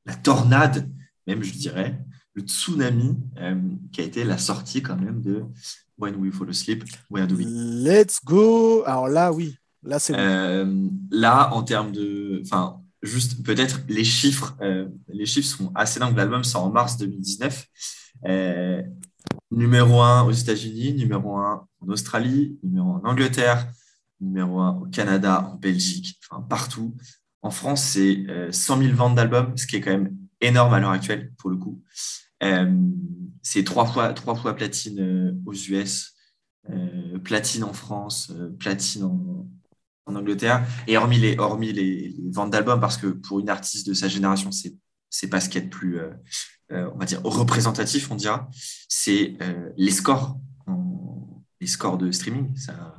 [0.05, 0.89] La Tornade,
[1.27, 1.99] même je dirais,
[2.33, 3.61] le tsunami, euh,
[3.91, 5.45] qui a été la sortie quand même de
[5.97, 7.45] When We Fall Asleep, Where Do We?
[7.47, 8.83] Let's go.
[8.85, 9.57] Alors là, oui.
[10.11, 12.41] Euh, là, en termes de.
[12.43, 14.55] Enfin, juste peut-être les chiffres.
[14.61, 16.17] euh, les chiffres sont assez dingues.
[16.17, 17.65] L'album sort en mars 2019.
[18.25, 18.81] Euh,
[19.51, 23.67] numéro 1 aux États-Unis, numéro 1 en Australie, numéro 1 en Angleterre,
[24.19, 26.19] numéro 1 au Canada, en Belgique,
[26.49, 26.95] partout.
[27.41, 30.79] En France, c'est euh, 100 000 ventes d'albums, ce qui est quand même énorme à
[30.79, 31.81] l'heure actuelle, pour le coup.
[33.41, 34.13] C'est trois fois,
[34.55, 36.15] platine aux US,
[37.23, 39.47] platine en France, platine en,
[40.05, 40.65] en Angleterre.
[40.87, 44.07] Et hormis les, hormis les, les ventes d'albums, parce que pour une artiste de sa
[44.07, 44.75] génération, c'est
[45.15, 46.09] c'est pas ce qu'il y a de plus, euh,
[46.71, 48.49] euh, on va dire, représentatif, on dira.
[48.89, 50.37] C'est euh, les scores,
[51.61, 52.55] les scores de streaming.
[52.57, 52.95] Ça,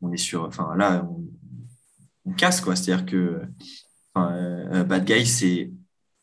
[0.00, 1.24] on est sur, enfin là, on,
[2.24, 2.74] on casse quoi.
[2.74, 3.42] C'est-à-dire que
[4.14, 5.70] Bad Guy, c'est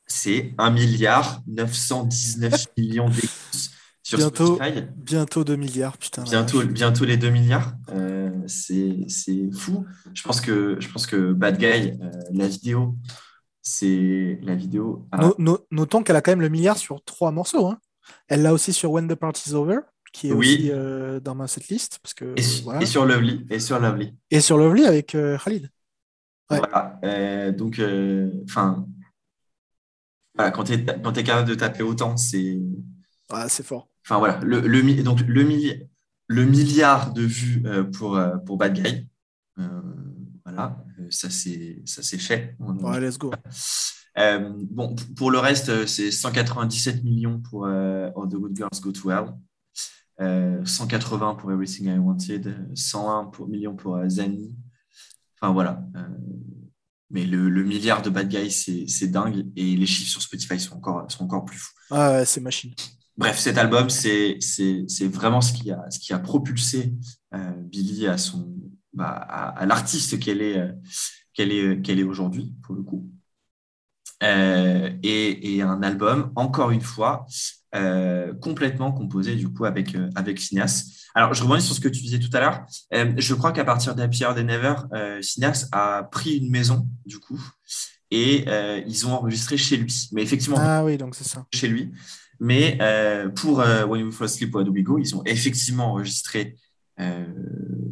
[0.08, 3.72] c'est 1 milliard 919 millions d'écoutes
[4.04, 4.56] sur Bientôt.
[4.56, 4.82] Spotify.
[4.98, 6.24] Bientôt 2 milliards, putain.
[6.24, 7.74] Bientôt, bientôt les 2 milliards.
[8.52, 9.86] C'est c'est fou.
[10.14, 11.66] Je pense que, je pense que Bad Guy,
[12.02, 12.98] euh, la vidéo,
[13.62, 15.08] c'est la vidéo.
[15.12, 17.68] a- No- no- notons qu'elle a quand même le milliard sur trois morceaux.
[17.68, 17.80] hein.
[18.28, 19.80] Elle l'a aussi sur When the Party's Over,
[20.12, 20.56] qui est Oui.
[20.56, 22.00] aussi euh, dans ma setlist.
[22.04, 22.82] Parce que, et, su- voilà.
[22.82, 23.46] et sur Lovely.
[23.50, 24.14] Et sur Lovely.
[24.32, 25.70] Et sur Lovely avec euh, Khalid.
[26.50, 26.58] Ouais.
[26.58, 27.00] Voilà.
[27.06, 27.82] Euh, donc,
[28.44, 28.86] enfin,
[30.36, 30.84] voilà, quand tu es,
[31.24, 32.60] capable de taper autant, c'est.
[33.48, 33.88] C'est fort.
[34.06, 35.88] Enfin voilà, le, le, donc, le, milli-
[36.32, 39.08] le milliard de vues euh, pour, euh, pour Bad Guy.
[39.60, 39.68] Euh,
[40.46, 41.84] voilà, ça c'est
[42.18, 42.56] fait.
[42.60, 43.32] On- Ouais, let's go.
[44.18, 48.92] Euh, bon, pour le reste, c'est 197 millions pour euh, All the Good Girls Go
[48.92, 49.26] to Hell,
[50.22, 54.56] euh, 180 pour Everything I Wanted, 101 pour, millions pour Zanny.
[55.42, 55.84] Enfin voilà.
[57.10, 60.58] Mais le, le milliard de Bad Guy, c'est c'est dingue et les chiffres sur Spotify
[60.60, 61.74] sont encore, sont encore plus fous.
[61.90, 62.74] Ah ouais, c'est machine.
[63.18, 64.40] Bref, cet album, c'est
[65.12, 66.94] vraiment ce qui a, ce qui a propulsé
[67.34, 68.56] euh, Billy à, son,
[68.94, 70.72] bah, à, à l'artiste qu'elle est, euh,
[71.34, 73.10] qu'elle est, qu'elle est aujourd'hui, pour le coup.
[74.24, 77.26] Euh, et, et un album, encore une fois,
[78.42, 80.84] complètement composé du coup avec, avec Phineas.
[81.16, 82.66] Alors, je rebondis sur ce que tu disais tout à l'heure.
[82.92, 87.42] Je crois qu'à partir d'Happier Than Ever, euh, Phineas a pris une maison, du coup,
[88.12, 88.46] et
[88.88, 90.10] ils ont enregistré chez lui.
[90.12, 91.46] Mais effectivement, Ah oui, donc c'est ça.
[91.54, 91.92] chez lui.
[92.44, 96.58] Mais euh, pour euh, When We Fall Asleep, Do We Go, ils ont effectivement enregistré
[97.00, 97.24] euh,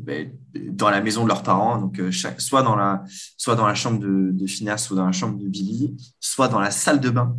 [0.04, 0.32] ben,
[0.72, 3.04] dans la maison de leurs parents, donc chaque, soit, dans la,
[3.38, 6.60] soit dans la chambre de, de Phineas, soit dans la chambre de Billy, soit dans
[6.60, 7.38] la salle de bain.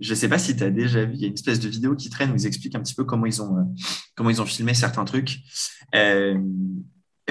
[0.00, 1.68] Je ne sais pas si tu as déjà vu, il y a une espèce de
[1.68, 3.70] vidéo qui traîne où ils expliquent un petit peu comment ils ont,
[4.16, 5.40] comment ils ont filmé certains trucs,
[5.94, 6.40] euh,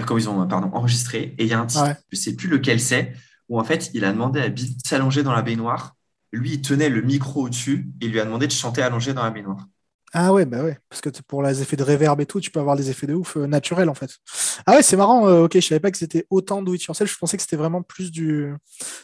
[0.06, 1.34] comment ils ont pardon, enregistré.
[1.40, 3.14] Et il y a un titre, je ne sais plus lequel c'est,
[3.50, 5.96] où en fait, il a demandé à Billy de s'allonger dans la baignoire.
[6.32, 9.24] Lui, il tenait le micro au-dessus et il lui a demandé de chanter allongé dans
[9.24, 9.68] la baignoire.
[10.14, 12.60] Ah ouais, bah ouais, parce que pour les effets de reverb et tout, tu peux
[12.60, 14.18] avoir des effets de ouf euh, naturels en fait.
[14.66, 17.10] Ah ouais, c'est marrant, euh, ok, je savais pas que c'était autant do it yourself,
[17.10, 18.54] je pensais que c'était vraiment plus du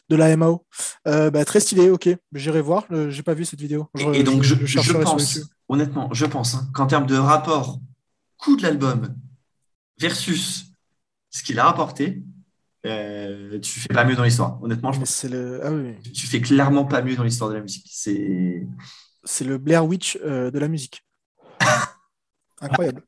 [0.09, 0.65] de la MAO.
[1.07, 3.87] Euh, bah, très stylé, ok, j'irai voir, j'ai pas vu cette vidéo.
[4.13, 4.55] et, donc je,
[5.01, 7.79] pense, honnêtement, je pense hein, qu'en termes de rapport
[8.37, 9.15] coût de l'album
[9.97, 10.73] versus
[11.29, 12.21] ce qu'il a rapporté,
[13.61, 14.61] tu fais pas mieux dans l'histoire.
[14.63, 15.23] Honnêtement, je pense.
[15.23, 15.61] Le...
[15.63, 15.95] Ah, oui.
[16.13, 17.87] Tu fais clairement pas mieux dans l'histoire de la musique.
[17.89, 18.67] C'est
[19.27, 21.05] c'est le Blair Witch euh, de la musique.
[22.61, 23.03] Incroyable.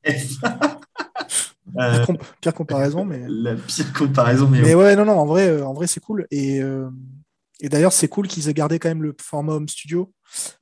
[1.78, 2.06] Euh,
[2.42, 3.24] pire, comparaison, mais.
[3.28, 4.62] La pire comparaison, mais.
[4.62, 6.28] Mais ouais, non, non, en vrai, euh, en vrai c'est cool.
[6.32, 6.62] Et,
[7.62, 10.12] et d'ailleurs, c'est cool qu'ils aient gardé quand même le format home studio,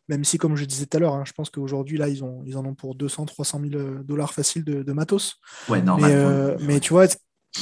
[0.09, 2.43] même si, comme je disais tout à l'heure, hein, je pense qu'aujourd'hui, là, ils, ont,
[2.45, 5.35] ils en ont pour 200, 300 000 dollars facile de, matos.
[5.69, 6.57] Ouais, normal.
[6.59, 7.07] Mais, mais tu vois,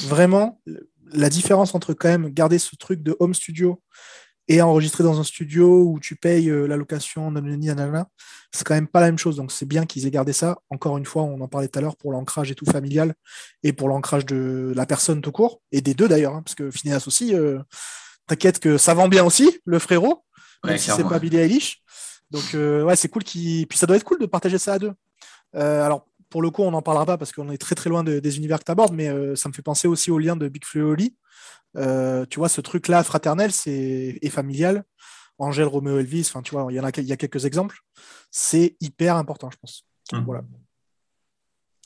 [0.07, 0.61] vraiment,
[1.13, 3.81] la différence entre quand même garder ce truc de home studio
[4.47, 7.33] et enregistrer dans un studio où tu payes euh, la location,
[8.51, 9.37] c'est quand même pas la même chose.
[9.37, 10.59] Donc c'est bien qu'ils aient gardé ça.
[10.69, 13.15] Encore une fois, on en parlait tout à l'heure pour l'ancrage et tout familial
[13.63, 16.69] et pour l'ancrage de la personne tout court et des deux d'ailleurs, hein, parce que
[16.69, 17.59] Phineas aussi, euh,
[18.27, 20.23] t'inquiète que ça vend bien aussi, le frérot,
[20.63, 21.81] même si c'est pas Billy Eilish.
[22.29, 24.79] Donc euh, ouais, c'est cool qui, puis ça doit être cool de partager ça à
[24.79, 24.93] deux.
[25.53, 28.37] alors pour le coup, on n'en parlera pas parce qu'on est très très loin des
[28.37, 30.81] univers que tu abordes, mais ça me fait penser aussi au lien de Big Flo
[30.81, 31.15] et Oli,
[31.77, 34.83] euh, tu vois, ce truc-là fraternel c'est, et familial,
[35.37, 37.79] Angèle, Roméo, Elvis, enfin, tu vois, il y, en a, il y a quelques exemples,
[38.31, 39.85] c'est hyper important, je pense.
[40.13, 40.19] Mmh.
[40.23, 40.43] Voilà.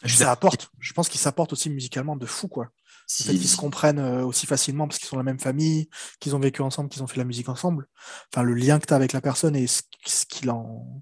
[0.06, 2.70] Ça apporte, je pense qu'ils s'apportent aussi musicalement de fou, quoi.
[3.06, 3.24] Si.
[3.24, 6.40] qu'ils se comprennent euh, aussi facilement parce qu'ils sont de la même famille, qu'ils ont
[6.40, 7.88] vécu ensemble, qu'ils ont fait la musique ensemble.
[8.32, 9.82] Enfin, le lien que tu as avec la personne et ce,
[10.30, 11.02] qu'il en,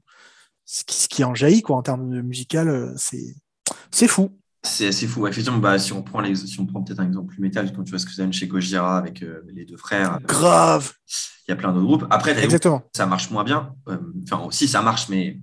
[0.68, 3.36] ce qui, en jaillit, quoi, en termes de musical, euh, c'est,
[3.89, 4.38] c'est fou.
[4.63, 5.26] C'est assez fou.
[5.28, 7.84] Effectivement, bah, si on prend, les, si on prend peut-être un exemple plus métal, quand
[7.84, 10.20] tu vois ce que ça donne chez Gojira avec euh, les deux frères.
[10.28, 10.91] Grave.
[11.47, 12.05] Il y a plein d'autres groupes.
[12.09, 12.84] Après, Exactement.
[12.93, 13.74] ça marche moins bien.
[13.88, 15.39] Euh, enfin, aussi, ça marche, mais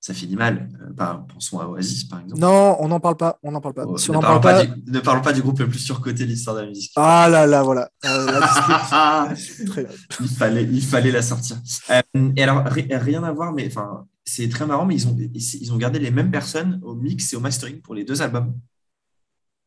[0.00, 0.68] ça finit mal.
[0.82, 2.40] Euh, bah, pensons à Oasis, par exemple.
[2.40, 3.38] Non, on n'en parle pas.
[3.42, 3.86] On n'en parle pas.
[3.86, 6.56] Oh, ne, parlons pas, Du, ne parlons pas du groupe le plus surcoté de l'histoire
[6.56, 6.92] de la musique.
[6.96, 7.88] Ah là là, voilà.
[10.20, 11.56] il, fallait, il fallait la sortir.
[12.36, 15.76] et alors, rien à voir, mais enfin, c'est très marrant, mais ils ont, ils ont
[15.76, 18.54] gardé les mêmes personnes au mix et au mastering pour les deux albums.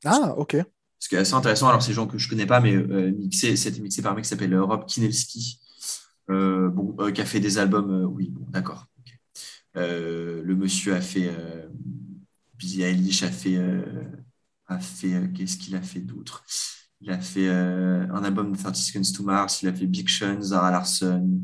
[0.06, 0.58] Ah, ok.
[1.00, 1.68] Ce qui est assez intéressant.
[1.68, 4.12] Alors, c'est des gens que je ne connais pas, mais euh, mixé, c'était mixé par
[4.12, 5.60] un mec qui s'appelle euh, Rob Kinelski,
[6.30, 8.06] euh, bon, qui a fait des albums.
[8.14, 8.88] oui, bon, d'accord.
[9.76, 11.32] le monsieur a fait.
[12.56, 13.60] Billy Eilish a fait.
[14.68, 16.44] a fait Qu'est-ce qu'il a fait d'autre?
[17.04, 20.40] Il a fait un album de 30 Seconds to Mars, il a fait Big Sean,
[20.40, 21.42] Zara Larson.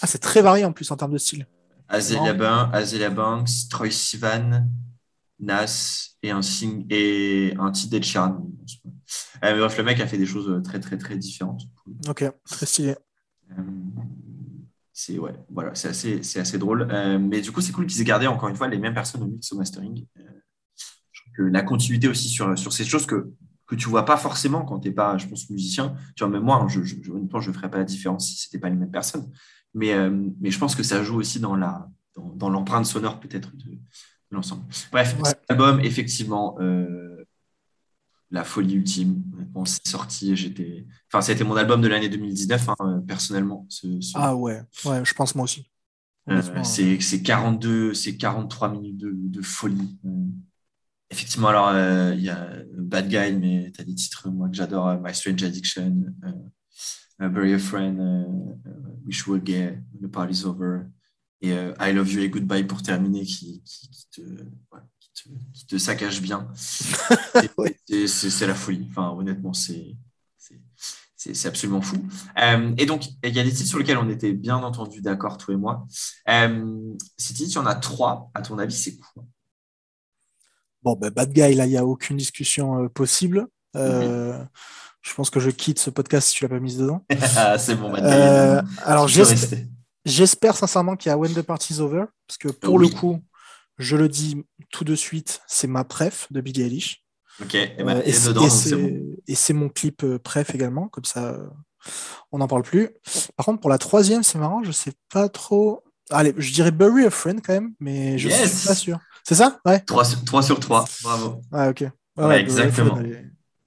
[0.00, 1.46] Ah, c'est très varié en plus en termes de style.
[1.88, 4.66] Azelia, Banks, Troy Sivan,
[5.38, 7.96] Nas et un, sing et un titre.
[9.44, 11.62] Euh, bref, le mec a fait des choses très, très, très différentes.
[12.08, 12.96] Ok, très stylé.
[13.52, 13.62] Euh,
[14.92, 16.88] c'est ouais, voilà, c'est assez, c'est assez drôle.
[16.90, 19.22] Euh, mais du coup, c'est cool qu'ils aient gardé encore une fois les mêmes personnes
[19.22, 20.06] au mix au mastering.
[20.16, 23.30] je trouve que la continuité aussi sur, sur ces choses que
[23.66, 25.96] que tu vois pas forcément quand tu n'es pas, je pense, musicien.
[26.14, 28.36] Tu vois, même moi, hein, je, je, honnêtement, je ne ferais pas la différence si
[28.36, 29.30] ce n'était pas les mêmes personnes.
[29.76, 30.10] Mais, euh,
[30.40, 33.78] mais je pense que ça joue aussi dans la dans, l'empreinte sonore peut-être de,
[34.30, 34.64] l'ensemble.
[34.90, 37.26] Bref, cet album, effectivement, euh,
[38.30, 39.22] la folie ultime.
[39.50, 40.86] Bon, c'est sorti, j'étais.
[41.08, 43.68] Enfin, ça a été mon album de l'année 2019, hein, personnellement.
[44.14, 45.70] Ah ouais, ouais, je pense moi aussi.
[46.30, 49.98] Euh, c'est 42, c'est 43 minutes de, de folie.
[51.10, 51.70] Effectivement, alors,
[52.14, 52.48] il y a
[52.78, 56.06] Bad Guy, mais tu as des titres, moi, que j'adore, My Strange Addiction,
[57.18, 58.70] Bury a Friend, uh,
[59.06, 60.82] Wish You Were Gay, The Party's Over,
[61.40, 65.28] et uh, I Love You et Goodbye pour terminer, qui, qui, te, ouais, qui, te,
[65.52, 66.48] qui, te, saccage bien.
[66.54, 68.86] c'est la folie.
[68.90, 69.96] Enfin, honnêtement, c'est
[71.32, 71.96] c'est absolument fou.
[72.38, 75.38] Euh, et donc, il y a des titres sur lesquels on était bien entendu d'accord,
[75.38, 75.86] toi et moi.
[76.28, 78.30] Euh, ces titres, il y en a trois.
[78.34, 79.24] À ton avis, c'est quoi?
[80.82, 83.46] Bon, ben, Bad Guy, là, il n'y a aucune discussion euh, possible.
[83.74, 84.44] Euh,
[85.06, 87.04] je pense que je quitte ce podcast si tu l'as pas mise dedans.
[87.36, 89.08] Ah, c'est bon, euh, alors,
[90.04, 93.22] j'espère sincèrement qu'il y a When the Party's Over, parce que pour le coup,
[93.78, 97.04] je le dis tout de suite, c'est ma préf de Billie Eilish.
[97.40, 101.46] Ok, et, ben, et, c'est mon clip euh, préf également, comme ça, euh,
[102.32, 102.90] on n'en parle plus.
[103.36, 105.84] Par contre, pour la troisième, c'est marrant, je sais pas trop.
[106.10, 108.98] Allez, je dirais Bury a Friend quand même, mais je suis pas sûr.
[109.22, 109.60] C'est ça?
[109.66, 109.80] Ouais.
[109.80, 111.42] 3 sur, 3 sur 3, bravo.
[111.52, 111.84] Ah, ok.
[112.16, 112.98] Ouais, exactement.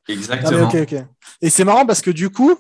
[0.10, 0.68] Exactement.
[0.68, 0.96] ok.
[1.42, 2.56] Et c'est marrant parce que du coup,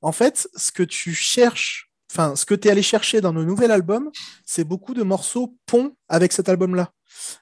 [0.00, 3.44] en fait, ce que tu cherches, enfin, ce que tu es allé chercher dans le
[3.44, 4.10] nouvel album,
[4.44, 6.92] c'est beaucoup de morceaux ponts avec cet album-là.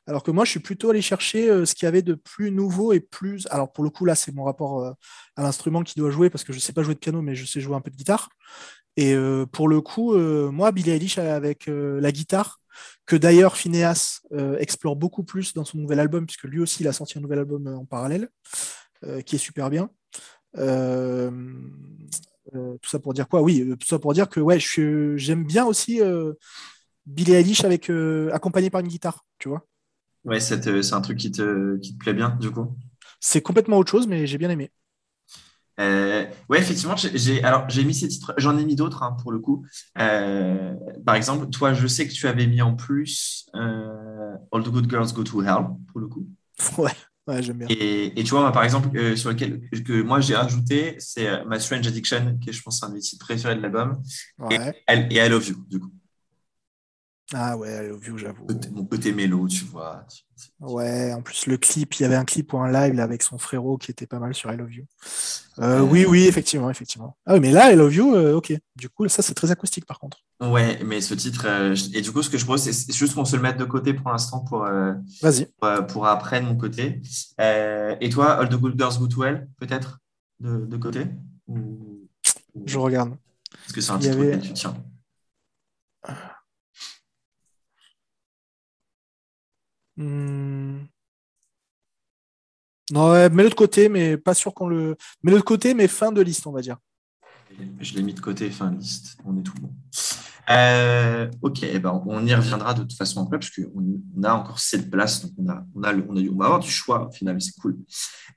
[0.07, 2.51] Alors que moi, je suis plutôt allé chercher euh, ce qu'il y avait de plus
[2.51, 3.47] nouveau et plus.
[3.51, 4.93] Alors, pour le coup, là, c'est mon rapport euh,
[5.37, 7.35] à l'instrument qui doit jouer parce que je ne sais pas jouer de piano, mais
[7.35, 8.29] je sais jouer un peu de guitare.
[8.97, 12.61] Et euh, pour le coup, moi, Billie Eilish avec la guitare,
[13.07, 14.21] que d'ailleurs Phineas
[14.59, 17.39] explore beaucoup plus dans son nouvel album, puisque lui aussi, il a sorti un nouvel
[17.39, 18.29] album en parallèle,
[19.25, 19.91] qui est super bien.
[20.55, 21.31] tout
[22.89, 23.43] ça pour dire quoi?
[23.43, 26.01] Oui, tout ça pour dire que ouais, j'aime bien aussi
[27.07, 27.91] Billie Eilish avec,
[28.33, 29.67] accompagné par une guitare, tu vois.
[30.25, 32.77] Ouais, euh, c'est un truc qui te, qui te plaît bien, du coup?
[33.21, 34.71] C'est complètement autre chose, mais j'ai bien aimé.
[35.79, 39.33] Euh, ouais, effectivement, j'ai alors j'ai mis ces titres, j'en ai mis d'autres hein, pour
[39.33, 39.65] le coup.
[39.99, 40.75] Euh,
[41.07, 45.13] par exemple, toi, je sais que tu avais mis en plus All the Good Girls
[45.15, 46.27] Go to Hell pour le coup.
[46.77, 46.93] Ouais,
[47.31, 47.67] ouais j'aime bien.
[47.71, 51.87] Et, et, tu vois, par exemple, sur lequel que moi j'ai ajouté, c'est My Strange
[51.87, 54.03] Addiction, qui est, je pense, un des titres préférés de l'album.
[54.51, 54.57] Et,
[54.89, 55.91] et I Love You, du coup.
[57.33, 58.47] Ah ouais, Love j'avoue.
[58.73, 60.05] Mon côté mélo, tu vois.
[60.59, 63.23] Ouais, en plus, le clip, il y avait un clip ou un live là, avec
[63.23, 64.85] son frérot qui était pas mal sur I Love You.
[65.61, 67.17] Euh, oui, oui, effectivement, effectivement.
[67.27, 68.53] Ah oui, mais là, I Love You, euh, ok.
[68.75, 70.19] Du coup, ça, c'est très acoustique par contre.
[70.41, 73.25] Ouais, mais ce titre, euh, et du coup, ce que je propose, c'est juste qu'on
[73.25, 74.67] se le mette de côté pour l'instant pour,
[75.23, 75.47] Vas-y.
[75.89, 77.01] Pour, après de mon côté.
[77.39, 80.01] et toi, All the Good Girls Go to Hell, peut-être,
[80.41, 81.07] de, de, côté?
[82.67, 83.13] Je regarde.
[83.67, 84.75] Est-ce que c'est un titre que tu tiens
[90.01, 90.87] Hmm.
[92.91, 94.97] Non, ouais, mets-le côté, mais pas sûr qu'on le.
[95.23, 96.79] Mets-le de côté, mais fin de liste, on va dire.
[97.81, 99.19] Je l'ai mis de côté, fin de liste.
[99.27, 99.71] On est tout bon.
[100.49, 104.59] Euh, ok, eh ben on y reviendra de toute façon après, parce qu'on a encore
[104.59, 107.13] cette place, donc on, a, on, a, on, a, on va avoir du choix au
[107.13, 107.79] final, c'est cool.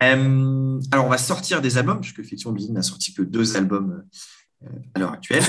[0.04, 4.04] Euh, alors, on va sortir des albums, puisque effectivement, Billy n'a sorti que deux albums
[4.64, 5.44] euh, à l'heure actuelle.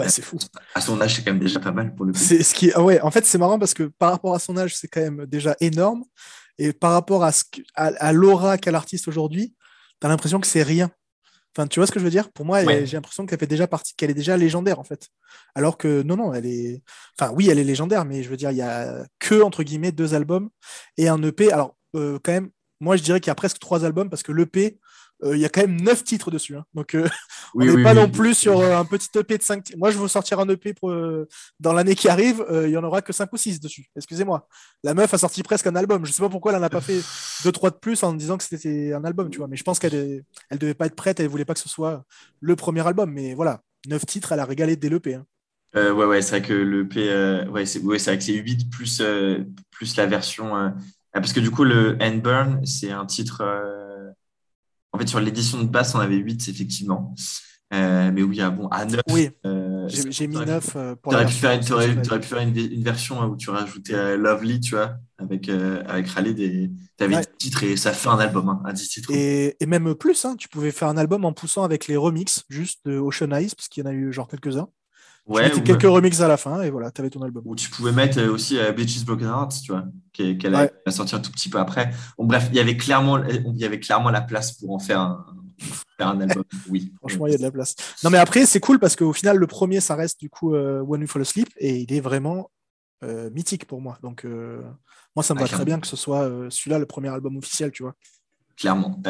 [0.00, 0.38] Ouais, c'est fou.
[0.74, 2.18] À son âge, c'est quand même déjà pas mal pour le coup.
[2.18, 4.76] C'est ce qui, ouais, en fait, c'est marrant parce que par rapport à son âge,
[4.76, 6.04] c'est quand même déjà énorme.
[6.58, 7.44] Et par rapport à, ce
[7.74, 9.54] à, l'aura qu'a l'artiste aujourd'hui,
[10.00, 10.90] tu as l'impression que c'est rien.
[11.56, 12.30] Enfin, tu vois ce que je veux dire?
[12.30, 15.08] Pour moi, j'ai l'impression qu'elle fait déjà partie, qu'elle est déjà légendaire en fait.
[15.54, 16.82] Alors que non, non, elle est.
[17.18, 19.90] Enfin, oui, elle est légendaire, mais je veux dire, il y a que entre guillemets
[19.90, 20.50] deux albums
[20.96, 21.50] et un EP.
[21.50, 24.32] Alors, euh, quand même, moi, je dirais qu'il y a presque trois albums parce que
[24.32, 24.78] l'EP,
[25.22, 26.56] il y a quand même neuf titres dessus.
[26.56, 26.64] Hein.
[26.74, 27.06] Donc, euh,
[27.54, 30.08] on n'est pas non plus sur euh, un petit EP de 5 Moi, je veux
[30.08, 30.92] sortir un EP pour,
[31.60, 32.44] dans l'année qui arrive.
[32.64, 33.86] Il y en aura que 5 ou 6 dessus.
[33.96, 34.46] Excusez-moi.
[34.82, 36.06] La meuf a sorti presque un album.
[36.06, 37.00] Je sais pas pourquoi elle n'en a pas fait
[37.44, 39.48] deux, trois de plus en disant que c'était un album, tu vois.
[39.48, 41.20] Mais je pense qu'elle elle devait pas être prête.
[41.20, 42.04] Elle voulait pas que ce soit
[42.40, 43.12] le premier album.
[43.12, 45.14] Mais voilà, neuf titres, elle a régalé dès l'EP.
[45.14, 45.26] Hein.
[45.74, 49.02] ouais, ouais, c'est vrai que l'EP, ouais, c'est ouais, vrai que c'est 8 plus,
[49.70, 50.72] plus la version.
[51.12, 53.42] parce que du coup, le End Burn, c'est un titre
[55.00, 57.14] fait, sur l'édition de base, on avait 8, effectivement.
[57.72, 59.00] Euh, mais oui, ah bon, à 9.
[59.10, 63.50] Oui, euh, j'ai mis 9 euh, pour Tu aurais, pu faire, une, version où tu
[63.50, 66.36] rajoutais Lovely, tu vois, avec, avec Khalid.
[66.36, 67.22] Tu avais ouais.
[67.22, 69.10] 10 titres et ça fait un album, hein, un 10 titres.
[69.12, 72.44] Et, et même plus, hein, tu pouvais faire un album en poussant avec les remixes,
[72.48, 74.68] juste de Ocean Eyes, parce qu'il y en a eu genre quelques-uns.
[75.30, 77.42] Ouais, tu quelques remixes à la fin et voilà, tu avais ton album.
[77.46, 81.20] Ou tu pouvais mettre aussi uh, Bitches Broken Hearts, tu vois, qu'elle a, sorti un
[81.20, 81.92] tout petit peu après.
[82.18, 85.00] Bon, bref, il y avait clairement, il y avait clairement la place pour en faire
[85.00, 85.26] un,
[85.96, 86.44] faire un album.
[86.68, 86.92] Oui.
[86.98, 87.76] Franchement, il y a de la place.
[88.02, 90.80] Non, mais après, c'est cool parce qu'au final, le premier, ça reste du coup uh,
[90.80, 92.50] When We Fall Asleep et il est vraiment
[93.02, 93.98] euh, mythique pour moi.
[94.02, 94.62] Donc, euh,
[95.16, 97.36] moi, ça me ah, va très bien que ce soit euh, celui-là le premier album
[97.36, 97.94] officiel, tu vois.
[98.56, 99.00] Clairement.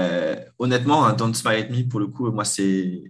[0.58, 3.02] honnêtement, hein, Don't Smile at Me, pour le coup, moi, c'est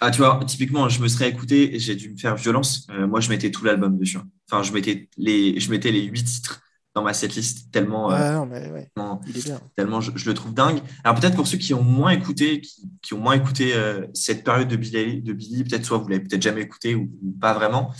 [0.00, 2.86] ah, tu vois, typiquement, je me serais écouté et j'ai dû me faire violence.
[2.90, 4.18] Euh, moi, je mettais tout l'album dessus.
[4.50, 6.60] Enfin, je mettais les, je mettais les huit titres
[6.94, 9.60] dans ma setlist tellement, euh, tellement, Il est bien.
[9.76, 10.82] tellement je, le trouve dingue.
[11.04, 12.60] Alors peut-être pour ceux qui ont moins écouté,
[13.00, 16.22] qui, ont moins écouté euh, cette période de Billy, de Billy peut-être soit vous l'avez
[16.22, 17.94] peut-être jamais écouté ou, pas vraiment.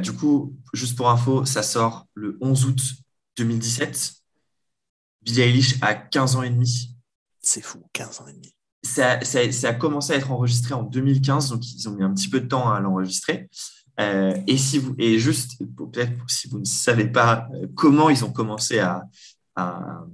[0.00, 2.80] du coup, juste pour info, ça sort le 11 août
[3.36, 4.12] 2017.
[5.20, 6.96] Billie Eilish a 15 ans et demi.
[7.42, 8.54] C'est fou, 15 ans et demi
[8.84, 9.18] ça,
[9.64, 12.46] a commencé à être enregistré en 2015, donc ils ont mis un petit peu de
[12.46, 13.48] temps à l'enregistrer.
[14.00, 18.24] Euh, et, si vous, et juste, peut-être si vous ne savez pas euh, comment ils
[18.24, 19.04] ont commencé à,
[19.56, 20.04] à,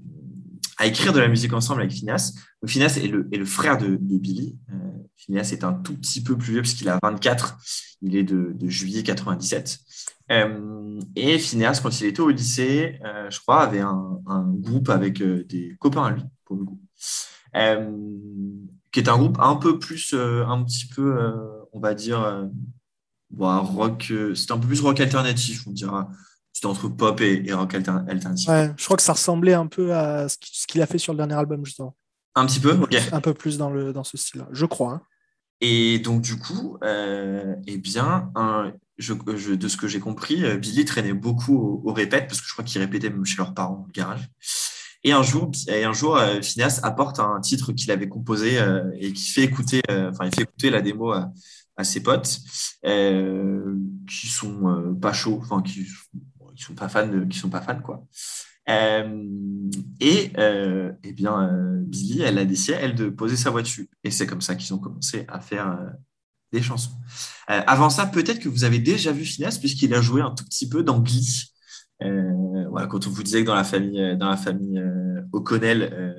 [0.84, 3.96] écrire de la musique ensemble avec Phineas, donc Phineas est le, est le frère de,
[3.96, 4.58] Billy.
[4.70, 4.74] Euh,
[5.16, 7.58] Phineas est un tout petit peu plus vieux puisqu'il a 24,
[8.02, 9.78] il est de, juillet 97.
[10.30, 12.98] Euh, et Phineas, quand il était au lycée,
[13.30, 16.80] je crois, avait un, un groupe avec des copains à lui, pour le coup.
[17.56, 17.90] Euh,
[18.92, 21.32] qui est un groupe un peu plus, euh, un petit peu, euh,
[21.72, 22.48] on va dire,
[23.38, 26.08] rock, c'était un peu plus rock alternatif, on dira.
[26.52, 28.48] C'était entre pop et, rock alternatif.
[28.48, 31.34] je crois que ça ressemblait un peu à ce qu'il a fait sur le dernier
[31.34, 31.96] album, justement.
[32.34, 32.96] Un petit peu, ok.
[33.12, 34.92] Un peu plus dans, le, dans ce style-là, je crois.
[34.92, 35.02] Hein.
[35.60, 38.32] Et donc, du coup, euh, eh bien,
[38.98, 42.64] je, de ce que j'ai compris, Billy traînait beaucoup au, répète, parce que je crois
[42.64, 44.28] qu'il répétait même chez leurs parents au garage.
[45.02, 48.58] Et un jour, et un jour euh, Phineas apporte un titre qu'il avait composé
[48.98, 51.32] et qui fait écouter, enfin, il fait écouter la démo à,
[51.82, 52.40] ses potes
[52.82, 55.86] qui sont pas chauds, enfin, qui,
[56.54, 58.04] qui sont pas fans, qui sont pas fans, quoi.
[58.68, 59.70] Euh,
[60.00, 63.88] et euh, eh bien, euh, Billy, elle a décidé, elle, de poser sa voix dessus.
[64.04, 65.78] Et c'est comme ça qu'ils ont commencé à faire
[66.52, 66.92] des chansons.
[67.46, 70.68] avant ça, peut-être que vous avez déjà vu Phineas, puisqu'il a joué un tout petit
[70.68, 71.52] peu dans Glee.
[72.70, 74.82] Voilà, quand on vous disait que dans la famille, dans la famille
[75.32, 76.14] O'Connell,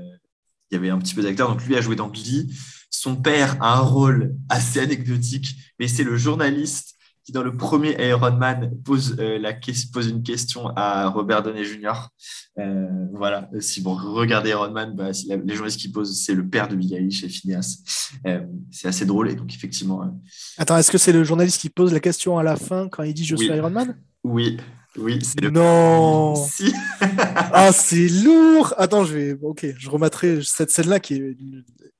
[0.70, 1.50] il y avait un petit peu d'acteurs.
[1.50, 2.54] Donc lui a joué dans Glee.
[2.90, 7.96] Son père a un rôle assez anecdotique, mais c'est le journaliste qui dans le premier
[8.08, 9.54] Iron Man pose, euh, la,
[9.94, 12.10] pose une question à Robert Downey Jr.
[12.58, 16.68] Euh, voilà, si vous regardez Iron Man, bah, les journalistes qui posent, c'est le père
[16.68, 17.78] de Billy Eilish et Phineas.
[18.26, 18.42] Euh,
[18.72, 20.20] c'est assez drôle et donc effectivement.
[20.58, 23.14] Attends, est-ce que c'est le journaliste qui pose la question à la fin quand il
[23.14, 23.96] dit je suis Iron Man?
[24.24, 24.58] Oui.
[24.98, 25.50] Oui, c'est le.
[25.50, 26.36] Non.
[26.36, 26.74] Si.
[27.02, 28.74] ah, c'est lourd.
[28.78, 29.38] Attends, je vais.
[29.42, 31.38] Ok, je remettrai cette scène-là qui est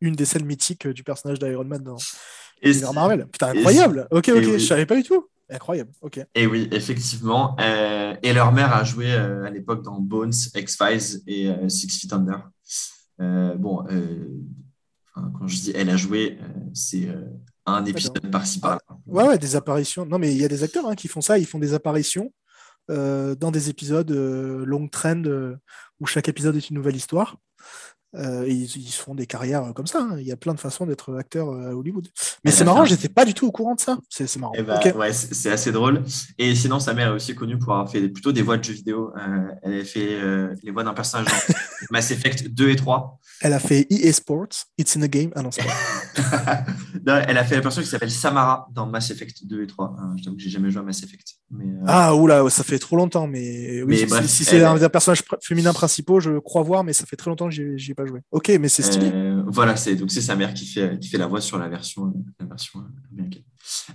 [0.02, 1.98] une des scènes mythiques du personnage d'Iron Man dans,
[2.62, 3.28] et Marvel.
[3.28, 4.08] Putain, incroyable.
[4.12, 5.28] ok, ok, je savais pas du tout.
[5.50, 5.92] Incroyable.
[6.02, 6.26] Ok.
[6.34, 7.58] Et oui, effectivement.
[7.60, 11.90] Euh, et leur mère a joué euh, à l'époque dans Bones, X-Files et euh, Six
[11.90, 12.50] Feet Under.
[13.20, 13.86] bon,
[15.14, 16.38] quand je dis elle a joué,
[16.74, 17.10] c'est
[17.66, 18.80] un épisode par-ci par-là.
[19.06, 20.06] Ouais, ouais, des apparitions.
[20.06, 21.38] Non, mais il y a des acteurs hein, qui font ça.
[21.38, 22.32] Ils font des apparitions
[22.90, 25.24] dans des épisodes long trend
[26.00, 27.38] où chaque épisode est une nouvelle histoire.
[28.16, 30.02] Euh, ils, ils, font des carrières euh, comme ça.
[30.02, 30.18] Hein.
[30.20, 32.10] Il y a plein de façons d'être acteur euh, à Hollywood.
[32.44, 33.98] Mais c'est marrant, j'étais pas du tout au courant de ça.
[34.10, 34.54] C'est marrant.
[34.58, 36.04] Eh ben, ouais, c'est assez drôle.
[36.38, 38.74] Et sinon, sa mère est aussi connue pour avoir fait plutôt des voix de jeux
[38.74, 39.14] vidéo.
[39.64, 40.20] elle a fait
[40.62, 41.56] les voix d'un personnage dans
[41.92, 43.18] Mass Effect 2 et 3.
[43.42, 45.32] Elle a fait EA Sports, It's in a Game.
[45.36, 46.66] Ah non, c'est pas.
[47.28, 49.96] elle a fait la personne qui s'appelle Samara dans Mass Effect 2 et 3.
[50.18, 51.36] je t'avoue que j'ai jamais joué à Mass Effect.
[51.50, 53.28] Mais, Ah, oula, ça fait trop longtemps.
[53.28, 57.16] Mais oui, si, c'est un des personnages féminins principaux, je crois voir, mais ça fait
[57.16, 58.01] très longtemps que j'ai pas
[58.32, 59.12] Ok, mais c'est stylé.
[59.14, 61.68] Euh, voilà, c'est donc c'est sa mère qui fait qui fait la voix sur la
[61.70, 63.44] version la version américaine.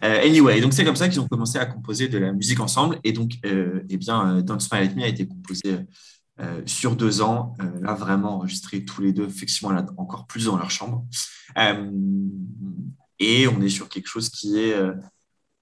[0.05, 2.99] Euh, anyway, donc c'est comme ça qu'ils ont commencé à composer de la musique ensemble
[3.05, 5.79] et donc euh, eh bien Don't Smile at Me a été composé
[6.67, 10.71] sur deux ans, là vraiment enregistré tous les deux effectivement là, encore plus dans leur
[10.71, 11.07] chambre.
[13.19, 14.75] et on est sur quelque chose qui est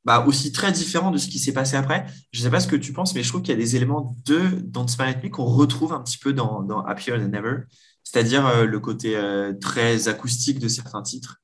[0.04, 2.06] bah, aussi très différent de ce qui s'est passé après.
[2.30, 3.76] Je ne sais pas ce que tu penses, mais je trouve qu'il y a des
[3.76, 7.32] éléments de Don't Smile at Me qu'on retrouve un petit peu dans, dans Happier Than
[7.32, 7.62] Ever
[8.04, 11.40] c'est-à-dire euh, le côté euh, très acoustique de certains titres.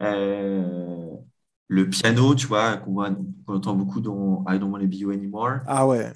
[0.00, 1.10] Euh,
[1.68, 3.04] le piano, tu vois, qu'on
[3.48, 5.58] entend beaucoup dans I Don't Want to Be You Anymore.
[5.66, 6.12] Ah ouais.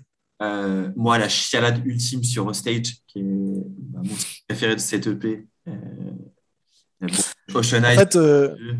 [0.96, 4.14] moi, la chialade ultime sur Stage, qui est bah, mon
[4.48, 5.46] préféré de cette EP.
[7.52, 7.82] Ocean.
[7.84, 8.16] En fait,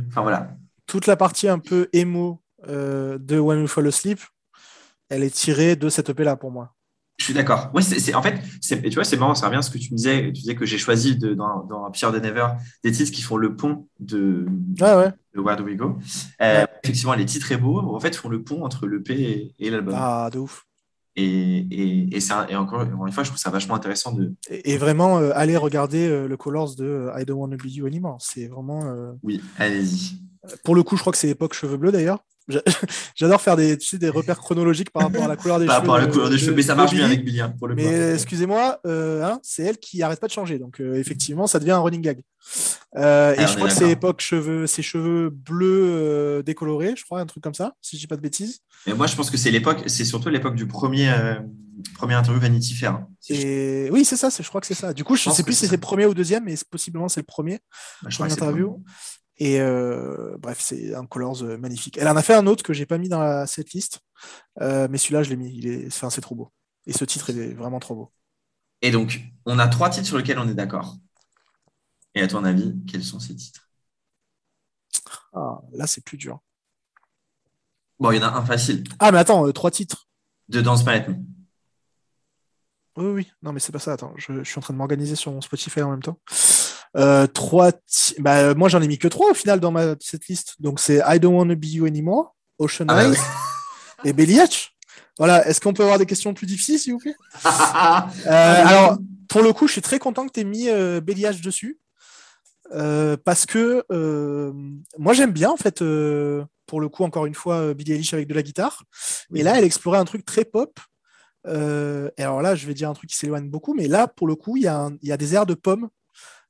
[0.08, 0.56] enfin, voilà.
[0.86, 4.20] toute la partie un peu émo de When We Fall Asleep,
[5.08, 6.76] elle est tirée de cette EP là pour moi.
[7.20, 7.70] Je suis d'accord.
[7.74, 9.96] Ouais, c'est, en fait, tu vois, c'est marrant, ça revient à ce que tu me
[9.98, 10.22] disais.
[10.28, 12.46] Tu disais que j'ai choisi de, dans, dans Pierre de Never
[12.82, 14.46] des titres qui font le pont de,
[14.80, 15.12] ah ouais.
[15.34, 15.98] de Where Do We Go.
[16.40, 19.94] Euh, effectivement, les titres beaux, en fait, font le pont entre l'EP et, l'album.
[19.98, 20.64] Ah, de ouf.
[21.14, 24.32] Et, et, et, ça, et encore, une fois, je trouve ça vachement intéressant de.
[24.48, 27.86] Et, vraiment, euh, allez regarder euh, le Colors de I Don't Want to Be You
[27.86, 28.16] Anymore.
[28.20, 28.94] C'est vraiment.
[29.22, 30.16] Oui, allez-y.
[30.64, 32.24] Pour le coup, je crois que c'est époque cheveux bleus d'ailleurs.
[33.14, 35.74] J'adore faire des, tu sais, des repères chronologiques par rapport à la couleur des cheveux.
[35.74, 37.40] Par rapport à la couleur des cheveux, mais ça marche bien avec Billy.
[37.40, 40.58] Hein, pour le mais excusez-moi, euh, hein, c'est elle qui arrête pas de changer.
[40.58, 42.22] Donc euh, effectivement, ça devient un running gag.
[42.96, 47.20] Euh, et ah, je crois que c'est époque cheveux, ses cheveux bleus décolorés, je crois,
[47.20, 48.60] un truc comme ça, si je dis pas de bêtises.
[48.86, 51.12] Et moi, je pense que c'est l'époque, c'est surtout l'époque du premier,
[51.94, 52.92] premier interview Vanity Fair.
[52.92, 54.92] Hein, et oui, c'est ça, je crois que c'est ça.
[54.94, 57.20] Du coup, je, ne sais plus si c'est le premier ou deuxième, mais possiblement c'est
[57.20, 57.60] le premier.
[58.02, 58.82] Bah, je crois interview.
[59.42, 61.96] Et euh, bref, c'est un Colors euh, magnifique.
[61.96, 64.00] Elle en a fait un autre que j'ai pas mis dans cette liste,
[64.60, 65.50] euh, mais celui-là, je l'ai mis.
[65.56, 66.52] Il est, enfin, c'est trop beau.
[66.86, 68.12] Et ce titre est vraiment trop beau.
[68.82, 70.96] Et donc, on a trois titres sur lesquels on est d'accord.
[72.14, 73.70] Et à ton avis, quels sont ces titres?
[75.32, 76.40] Ah, Là, c'est plus dur.
[77.98, 78.84] Bon, il y en a un facile.
[78.98, 80.06] Ah, mais attends, trois titres.
[80.50, 81.08] De Dance Planet
[82.96, 83.32] Oui, oui.
[83.40, 83.94] Non, mais c'est pas ça.
[83.94, 86.18] Attends, je, je suis en train de m'organiser sur mon Spotify en même temps.
[86.96, 87.70] Euh, trois
[88.18, 90.56] bah, moi, j'en ai mis que trois au final dans ma, cette liste.
[90.60, 93.16] Donc, c'est I Don't Wanna Be You Anymore, Ocean ah, Eyes
[94.04, 94.74] et Belly Hatch.
[95.18, 95.46] Voilà.
[95.46, 97.16] Est-ce qu'on peut avoir des questions plus difficiles, s'il vous plaît?
[98.26, 101.26] Euh, Alors, pour le coup, je suis très content que tu aies mis euh, Belly
[101.26, 101.78] Hatch dessus.
[102.72, 103.84] Euh, parce que
[104.98, 105.78] moi, j'aime bien, en fait,
[106.66, 108.84] pour le coup, encore une fois, Billie Eilish avec de la guitare.
[109.34, 110.78] Et là, elle explorait un truc très pop.
[111.46, 114.34] et alors là, je vais dire un truc qui s'éloigne beaucoup, mais là, pour le
[114.34, 115.88] coup, il y, y, a des airs de pommes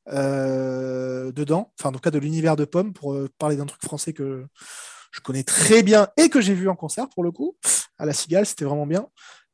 [0.06, 4.46] dedans, enfin en tout cas de l'univers de Pomme, pour parler d'un truc français que
[5.12, 7.56] je connais très bien et que j'ai vu en concert pour le coup,
[7.98, 9.06] à la Cigale, c'était vraiment bien.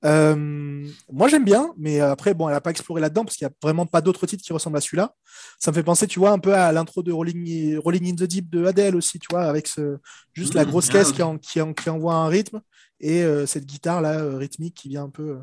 [0.04, 3.52] Euh, moi, j'aime bien, mais après, bon, elle n'a pas exploré là-dedans parce qu'il n'y
[3.52, 5.14] a vraiment pas d'autres titres qui ressemblent à celui-là.
[5.58, 8.24] Ça me fait penser, tu vois, un peu à l'intro de Rolling, Rolling, in the
[8.24, 9.98] Deep de Adele aussi, tu vois, avec ce,
[10.32, 12.60] juste la mmh, grosse caisse qui, qui, envoie un rythme
[13.00, 15.30] et euh, cette guitare-là euh, rythmique qui vient un peu.
[15.30, 15.42] Euh,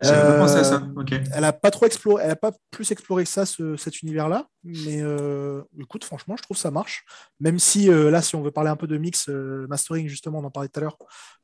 [0.00, 5.00] elle a pas trop exploré, elle a pas plus exploré que ça cet univers-là, mais
[5.00, 7.04] euh, écoute, franchement, je trouve ça marche.
[7.40, 10.44] Même si euh, là, si on veut parler un peu de mix mastering, justement, on
[10.44, 10.98] en parlait tout à l'heure,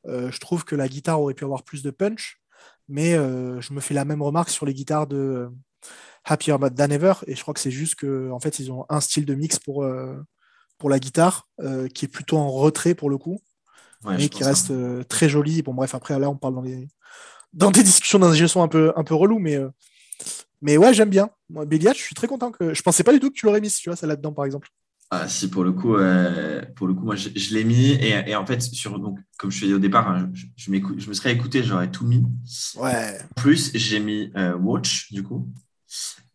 [0.05, 2.41] je trouve que la guitare aurait pu avoir plus de punch,
[2.87, 5.49] mais je me fais la même remarque sur les guitares de
[6.25, 9.01] Happier Than Ever, et je crois que c'est juste que en fait, ils ont un
[9.01, 9.85] style de mix pour
[10.77, 11.47] pour la guitare
[11.93, 13.41] qui est plutôt en retrait pour le coup.
[14.05, 14.71] mais qui reste
[15.07, 15.63] très joli.
[15.63, 16.87] Bon, bref, après, là, on parle dans les,
[17.53, 19.69] dans des discussions d'ingé son un peu, un peu relou, mais, euh,
[20.61, 21.29] mais ouais, j'aime bien.
[21.49, 22.73] Moi, Béliat, je suis très content que.
[22.73, 24.69] Je pensais pas du tout que tu l'aurais mis, tu vois, ça là-dedans, par exemple.
[25.11, 27.91] Ah, si, pour le coup, euh, pour le coup moi, je, l'ai mis.
[27.91, 30.71] Et, et, en fait, sur, donc, comme je te dit au départ, hein, je, je,
[30.97, 32.23] je, me serais écouté, j'aurais tout mis.
[32.77, 33.19] Ouais.
[33.21, 35.47] En plus, j'ai mis euh, Watch, du coup.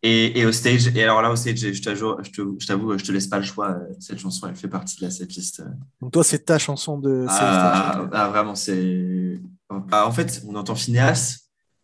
[0.04, 3.10] Et, et, au stage, et alors là, au stage, je t'avoue, je t'avoue, je te
[3.10, 3.80] laisse pas le choix.
[3.98, 5.64] Cette chanson, elle fait partie de la setlist.
[6.00, 7.24] Donc, toi, c'est ta chanson de.
[7.28, 9.40] Ah, ah vraiment, c'est.
[9.70, 11.38] Bah, en fait, on entend Phineas.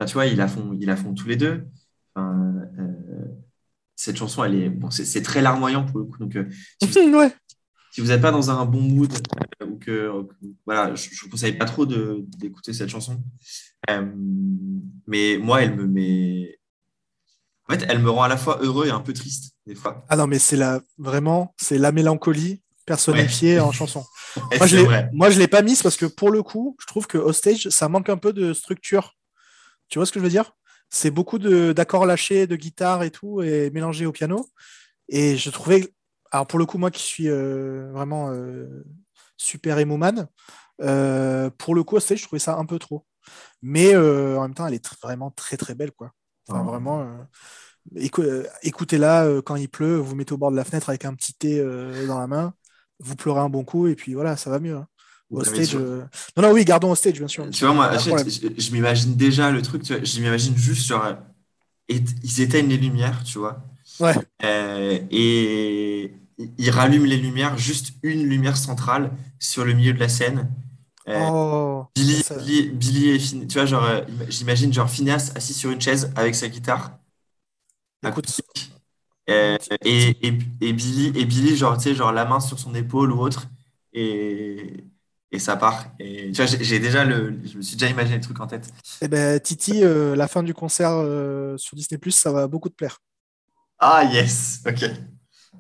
[0.07, 1.67] tu vois, ils la font, ils la font tous les deux.
[2.19, 3.27] Euh,
[3.97, 6.19] cette chanson, elle est, bon, c'est très larmoyant pour le coup.
[6.19, 6.49] Donc, euh,
[6.81, 9.13] si vous n'êtes pas dans un bon mood
[9.63, 10.11] euh, ou que,
[10.67, 13.23] voilà, je ne vous conseille pas trop d'écouter cette chanson.
[15.07, 16.59] mais moi, elle me met.
[17.69, 20.05] En fait, elle me rend à la fois heureux et un peu triste des fois.
[20.11, 24.05] Ah non, mais c'est la vraiment, c'est la mélancolie personnifiée en chanson.
[25.13, 27.69] Moi, je ne l'ai pas mise parce que pour le coup, je trouve que Hostage,
[27.69, 29.17] ça manque un peu de structure.
[29.89, 30.53] Tu vois ce que je veux dire?
[30.91, 34.49] C'est beaucoup d'accords lâchés, de guitare et tout, et mélangés au piano.
[35.09, 35.93] Et je trouvais,
[36.31, 38.85] alors pour le coup, moi qui suis euh, vraiment euh,
[39.37, 40.29] super emo man,
[40.83, 43.07] euh, pour le coup, Hostage, je trouvais ça un peu trop.
[43.63, 46.13] Mais en même temps, elle est vraiment très très belle, quoi.
[46.49, 47.27] Enfin, vraiment.
[47.97, 51.63] Écoutez-la quand il pleut, vous mettez au bord de la fenêtre avec un petit thé
[52.07, 52.55] dans la main
[53.01, 54.77] vous pleurez un bon coup et puis voilà, ça va mieux.
[54.77, 54.87] Hein.
[55.33, 56.05] Euh,
[56.37, 57.49] non, non, oui, gardons au stage, bien sûr.
[57.51, 61.17] Tu vois, moi, je, m'imagine déjà le truc, tu vois, je m'imagine juste genre,
[61.89, 63.63] ils éteignent les lumières, tu vois.
[64.01, 64.15] Ouais.
[64.45, 66.15] Euh, et
[66.59, 70.51] ils rallument les lumières, juste une lumière centrale sur le milieu de la scène.
[71.09, 73.87] Euh, oh, Billy, Billy, Billy, et tu vois, genre,
[74.29, 76.99] j'imagine genre Phineas assis sur une chaise avec sa guitare.
[78.07, 78.41] Écoute,
[79.31, 82.75] euh, et, et, et, Billy, et Billy, genre, tu sais, genre la main sur son
[82.75, 83.47] épaule ou autre,
[83.93, 84.85] et,
[85.31, 85.87] et ça part.
[85.99, 88.73] Et tu vois, j'ai déjà le, je me suis déjà imaginé le truc en tête.
[89.01, 92.75] Eh ben, Titi, euh, la fin du concert euh, sur Disney ça va beaucoup te
[92.75, 92.99] plaire.
[93.79, 94.85] Ah yes, ok.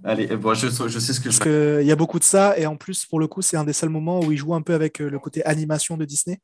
[0.05, 1.79] Allez, bon, je, je sais ce que Parce je.
[1.79, 3.73] qu'il y a beaucoup de ça, et en plus, pour le coup, c'est un des
[3.73, 6.41] seuls moments où il joue un peu avec le côté animation de Disney.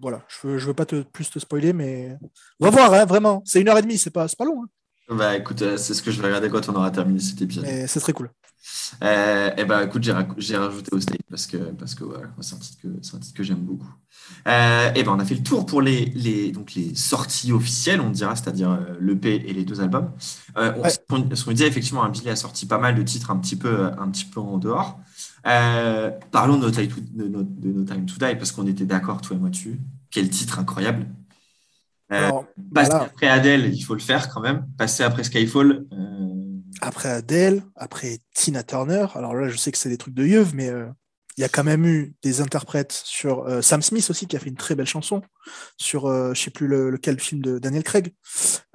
[0.00, 2.16] voilà, je veux, je veux pas te, plus te spoiler, mais
[2.60, 3.42] on va voir, hein, vraiment.
[3.44, 4.62] C'est une heure et demie, c'est pas, pas long.
[4.62, 4.68] Hein.
[5.10, 7.66] Bah écoute, euh, c'est ce que je vais regarder quand on aura terminé cet épisode.
[7.86, 8.30] C'est très cool.
[9.02, 12.58] Euh, et bah écoute, j'ai rajouté au state parce que parce que voilà, c'est un
[12.58, 13.90] titre que c'est un titre que j'aime beaucoup.
[14.46, 18.00] Euh, et ben on a fait le tour pour les, les donc les sorties officielles,
[18.00, 20.10] on dirait, c'est-à-dire l'EP et les deux albums.
[20.56, 23.56] Euh, Ce qu'on disait effectivement, un Billy a sorti pas mal de titres un petit
[23.56, 25.00] peu un petit peu en dehors.
[25.42, 29.20] parlons de no, Time to, de, de no Time to Die parce qu'on était d'accord
[29.20, 29.80] toi et moi dessus.
[30.10, 31.06] Quel titre incroyable.
[32.12, 32.30] Euh,
[32.74, 34.66] passer après Adele, il faut le faire quand même.
[34.78, 35.86] Passer après Skyfall.
[35.92, 39.06] Euh, après Adele, après Tina Turner.
[39.14, 40.86] Alors là, je sais que c'est des trucs de yeuve, mais euh,
[41.36, 44.48] il y a quand même eu des interprètes sur Sam Smith aussi, qui a fait
[44.48, 45.22] une très belle chanson
[45.76, 48.12] sur, je sais plus lequel film de Daniel Craig.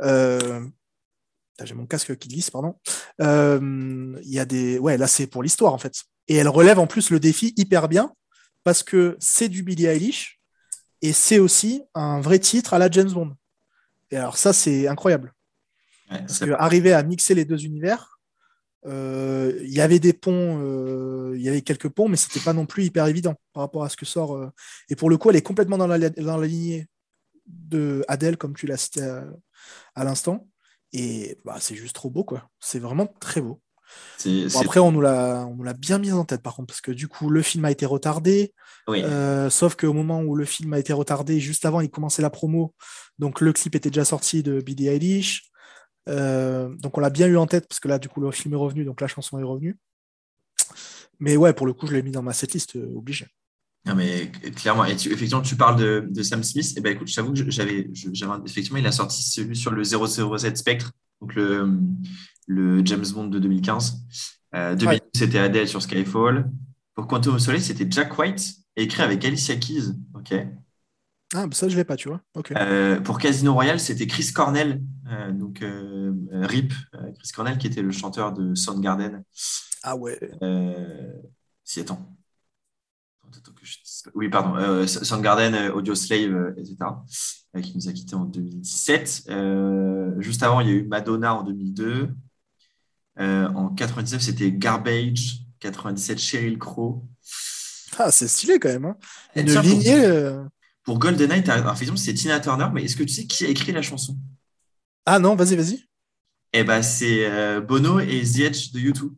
[0.01, 2.75] J'ai mon casque qui glisse, pardon.
[3.19, 6.03] Il y a des, ouais, là c'est pour l'histoire en fait.
[6.29, 8.13] Et elle relève en plus le défi hyper bien
[8.63, 10.39] parce que c'est du Billie Eilish,
[11.03, 13.35] et c'est aussi un vrai titre à la James Bond.
[14.09, 15.33] Et alors ça, c'est incroyable.
[16.07, 18.19] Parce qu'arriver à mixer les deux univers,
[18.85, 22.53] euh, il y avait des ponts, euh, il y avait quelques ponts, mais c'était pas
[22.53, 24.37] non plus hyper évident par rapport à ce que sort.
[24.37, 24.49] Euh.
[24.89, 26.87] Et pour le coup, elle est complètement dans la, dans la lignée
[27.47, 29.01] de Adele, comme tu l'as cité
[29.95, 30.47] à, l'instant.
[30.93, 32.49] Et bah, c'est juste trop beau, quoi.
[32.61, 33.61] C'est vraiment très beau
[34.55, 37.41] après, on nous l'a bien mis en tête, par contre, parce que du coup, le
[37.41, 38.53] film a été retardé.
[38.89, 42.29] Euh, sauf qu'au moment où le film a été retardé, juste avant, il commençait la
[42.29, 42.73] promo.
[43.19, 45.49] Donc, le clip était déjà sorti de Billie Eilish.
[46.09, 48.53] Euh, donc, on l'a bien eu en tête, parce que là, du coup, le film
[48.53, 49.77] est revenu, donc la chanson est revenue.
[51.19, 53.27] Mais ouais, pour le coup, je l'ai mis dans ma setlist euh, obligé.
[53.85, 56.71] Non, mais clairement, et effectivement, tu parles de, Sam Smith.
[56.71, 57.89] Et eh ben, écoute, je t'avoue que j'avais,
[58.45, 61.79] effectivement, il a sorti celui sur le 007 Spectre donc le,
[62.47, 64.05] le James Bond de 2015.
[64.55, 66.49] Euh, 2012, c'était Adele sur Skyfall.
[66.95, 69.93] Pour Quantum of Solace, c'était Jack White, écrit avec Alicia Keys.
[70.13, 70.33] Ok.
[71.35, 72.21] Ah, bah ça, je l'ai pas, tu vois.
[72.57, 76.71] Euh, pour Casino Royale, c'était Chris Cornell, euh, donc euh, RIP,
[77.17, 79.23] Chris Cornell, qui était le chanteur de Soundgarden.
[79.81, 80.19] Ah ouais.
[81.63, 82.07] Si, attends.
[83.31, 83.77] Que je.
[84.13, 84.85] Oui, pardon.
[84.85, 86.77] Soundgarden, Audio Slave, etc.
[87.61, 89.23] qui nous a quittés en 2017.
[89.29, 92.09] Euh, juste avant, il y a eu Madonna en 2002.
[93.19, 95.39] Euh, en 99, c'était Garbage.
[95.59, 97.07] 97, Sheryl Crow.
[97.97, 98.85] Ah, c'est stylé quand même.
[98.85, 98.97] Hein.
[99.35, 100.03] Une tiens, pour- lignée.
[100.03, 100.43] euh,
[100.83, 101.43] Pour GoldenEye,
[101.95, 104.17] c'est Tina Turner, mais est-ce que tu sais qui a écrit la chanson?
[105.05, 105.83] Ah non, vas-y, vas-y.
[106.51, 109.11] Eh ben, c'est euh, Bono et The Edge de U2.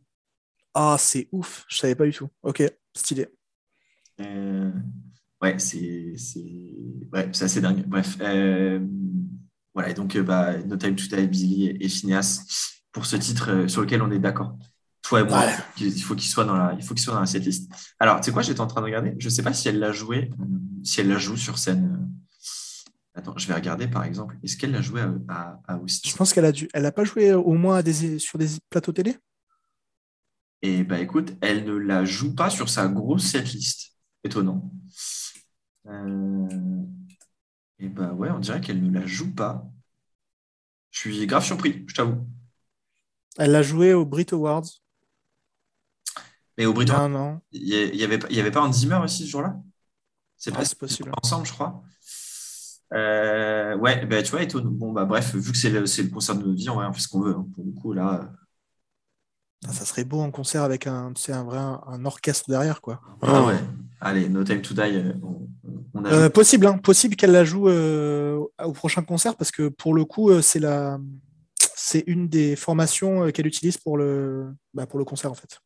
[0.74, 1.66] Ah, c'est ouf.
[1.68, 2.30] Je savais pas du tout.
[2.44, 2.62] Ok,
[2.96, 3.28] stylé.
[4.22, 4.72] Euh,
[5.42, 6.14] ouais, c'est
[7.12, 7.86] ouais, c'est assez dingue.
[7.88, 8.18] Bref,
[9.74, 9.94] voilà.
[9.94, 12.42] Donc, bah, No Time to Die, Billy et Phineas
[12.96, 14.58] pour ce titre euh, sur lequel on est d'accord.
[15.02, 15.44] Toi et moi,
[15.82, 17.26] il faut qu'il soit dans la, il faut qu'il soit dans.
[18.00, 19.14] Alors, tu sais quoi, j'étais en train de regarder.
[19.20, 20.46] Je sais pas si elle l'a joué, euh,
[20.82, 22.10] si elle la joue sur scène.
[23.14, 24.38] Attends, je vais regarder par exemple.
[24.44, 26.70] Est-ce qu'elle l'a joué à, à, à Austin Je pense qu'elle a dû.
[26.74, 28.18] Elle a pas joué au moins à des...
[28.18, 29.18] sur des plateaux télé?
[30.62, 33.92] Et bah écoute, elle ne la joue pas sur sa grosse setlist.
[34.24, 34.72] Étonnant.
[35.88, 36.48] Euh,
[37.78, 39.70] Et bah ouais, on dirait qu'elle ne la joue pas.
[40.92, 42.26] Je suis grave surpris, je t'avoue.
[43.38, 44.66] Elle l'a joué au Brit Awards.
[46.58, 47.42] Mais au Non, non.
[47.52, 49.58] il y a- il y avait, y avait pas un Zimmer aussi ce jour-là?
[50.38, 51.12] C'est Ah, pas possible.
[51.22, 51.84] ensemble, je crois.
[52.94, 54.46] Euh, ouais, bah, tu vois.
[54.64, 57.08] Bon, bah bref, vu que c'est le, concert de notre vie, on va faire ce
[57.08, 57.36] qu'on veut.
[57.36, 57.46] hein.
[57.54, 58.32] Pour le coup, là.
[59.68, 62.82] Ah, Ça serait beau en concert avec un, tu sais, un vrai un orchestre derrière,
[62.82, 63.02] quoi.
[63.22, 63.60] Ah ouais.
[64.00, 65.50] Allez, No Time to Die, euh, on,
[65.96, 69.70] on a Euh, possible, hein, possible qu'elle la joue euh, au prochain concert parce que
[69.70, 71.00] pour le coup, euh, c'est la,
[71.86, 75.60] c'est une des formations euh, qu'elle utilise pour le, bah, pour le concert en fait,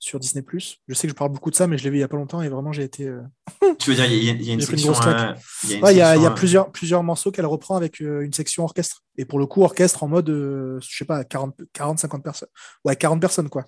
[0.00, 0.44] sur Disney+.
[0.88, 2.08] Je sais que je parle beaucoup de ça, mais je l'ai vu il y a
[2.08, 3.06] pas longtemps et vraiment j'ai été.
[3.06, 3.22] euh,
[3.78, 4.92] Tu veux dire, il y a, il y a une section.
[5.06, 7.02] euh, il y a une Ouais, il y a, section, il y a plusieurs, plusieurs
[7.04, 9.04] morceaux qu'elle reprend avec euh, une section orchestre.
[9.18, 12.48] Et pour le coup, orchestre en mode, je sais pas, 40, 40 50 personnes.
[12.84, 13.64] Ouais, 40 personnes, quoi.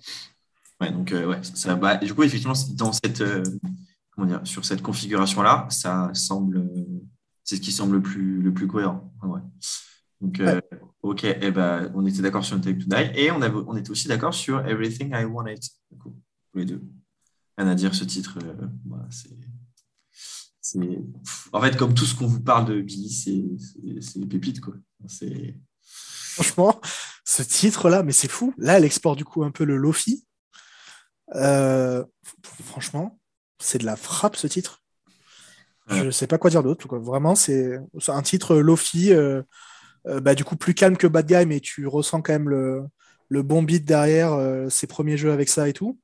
[0.81, 3.23] Ouais, donc, ouais, ça, bah, du coup, effectivement, dans cette,
[4.11, 6.69] comment dire, sur cette configuration-là, ça semble,
[7.45, 9.13] c'est ce qui semble le plus, le plus cohérent.
[9.21, 9.39] en
[10.21, 10.59] Donc, euh,
[11.01, 13.75] ok, eh ben, on était d'accord sur No Time to Die et on, avait, on
[13.77, 15.59] était aussi d'accord sur Everything I Wanted,
[15.91, 16.15] du coup,
[16.53, 16.81] les deux.
[17.57, 19.29] Rien à dire, ce titre, euh, voilà, c'est.
[21.51, 23.09] En fait, comme tout ce qu'on vous parle de Billy,
[24.01, 24.75] c'est pépite, quoi.
[26.33, 26.79] Franchement,
[27.25, 28.53] ce titre-là, mais c'est fou.
[28.57, 30.25] Là, elle explore du coup un peu le Lofi.
[31.35, 32.05] Euh,
[32.63, 33.19] franchement,
[33.59, 34.83] c'est de la frappe, ce titre.
[35.87, 36.11] Je Ouais.
[36.11, 36.87] sais pas quoi dire d'autre.
[36.99, 39.41] Vraiment, c'est un titre Lofi, euh,
[40.05, 42.83] bah, du coup plus calme que Bad Guy, mais tu ressens quand même le,
[43.29, 45.97] le bon beat derrière euh, ses premiers jeux avec ça et tout.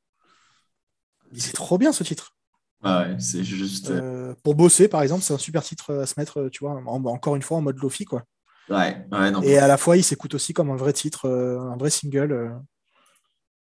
[1.36, 2.36] C'est trop bien ce titre.
[2.84, 3.90] Ouais, c'est juste.
[3.90, 6.60] euh, Euh, pour bosser, par exemple, c'est un super titre à se mettre, euh, tu
[6.60, 8.24] vois, en- encore une fois en mode Lofi, quoi.
[8.70, 9.42] Ouais, ouais, non.
[9.44, 12.32] Et à la fois, il s'écoute aussi comme un vrai titre, euh, un vrai single.
[12.32, 12.50] euh.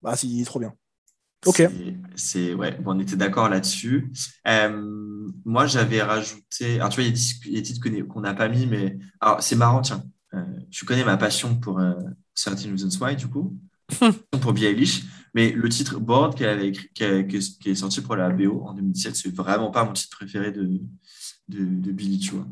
[0.02, 0.74] Bah, c'est il est trop bien.
[1.46, 1.62] Ok.
[2.16, 4.10] C'est- ouais, bon, on était d'accord là-dessus.
[4.48, 6.76] Euh, moi, j'avais rajouté.
[6.76, 9.56] Alors, tu vois, il y a des, titres qu'on n'a pas mis, mais alors c'est
[9.56, 9.80] marrant.
[9.82, 10.08] Tiens, euh,
[10.70, 11.94] tu connais ma passion pour euh,
[12.34, 13.56] 13 Reasons Why, du coup,
[14.40, 15.02] pour Billie Eilish,
[15.34, 18.74] mais le titre Board qu'elle avait écrit, qui, est- qui sorti pour la BO en
[18.74, 20.80] 2017, c'est vraiment pas mon titre préféré de
[21.48, 22.46] de, de Billie, tu vois.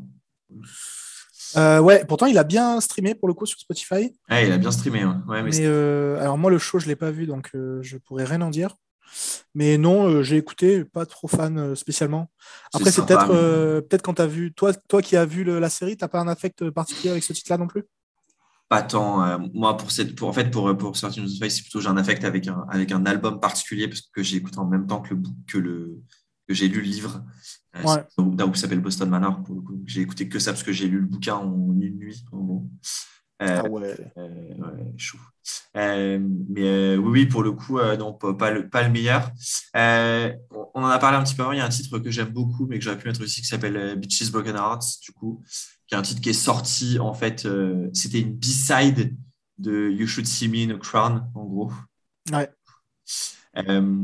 [1.55, 4.13] Euh, ouais, pourtant, il a bien streamé pour le coup sur Spotify.
[4.29, 5.05] Ouais, il a bien streamé.
[5.05, 7.97] Ouais, mais Mais euh, alors, moi, le show, je l'ai pas vu, donc euh, je
[7.97, 8.75] pourrais rien en dire.
[9.55, 12.31] Mais non, euh, j'ai écouté, pas trop fan euh, spécialement.
[12.73, 15.59] Après, c'est peut-être euh, peut-être quand tu as vu, toi, toi qui as vu le-
[15.59, 17.83] la série, t'as pas un affect particulier avec ce titre-là non plus?
[18.69, 19.37] Pas tant.
[19.53, 22.47] moi, pour cette, pour, en fait, pour, pour Certain c'est plutôt j'ai un affect avec
[22.47, 25.57] un, avec un album particulier parce que j'ai écouté en même temps que le, que
[25.59, 26.01] le,
[26.47, 27.23] que j'ai lu le livre.
[27.83, 28.03] Ouais.
[28.17, 29.43] D'un qui s'appelle Boston Manor.
[29.85, 32.69] J'ai écouté que ça parce que j'ai lu le bouquin en une nuit, en gros.
[33.43, 33.95] Euh, Ah ouais.
[34.17, 35.17] euh, ouais, chaud.
[35.75, 36.19] Euh,
[36.49, 39.31] mais oui, oui, pour le coup, non, pas, pas le, pas le meilleur.
[39.75, 41.51] On en a parlé un petit peu avant.
[41.51, 43.47] Il y a un titre que j'aime beaucoup, mais que j'aurais pu mettre aussi, qui
[43.47, 45.43] s'appelle Bitches Broken Hearts, du coup,
[45.87, 47.47] qui est un titre qui est sorti, en fait,
[47.93, 49.15] c'était une B-side
[49.57, 51.71] de You Should See Me in a Crown, en gros.
[52.31, 52.49] Ouais.
[53.57, 53.97] Euh,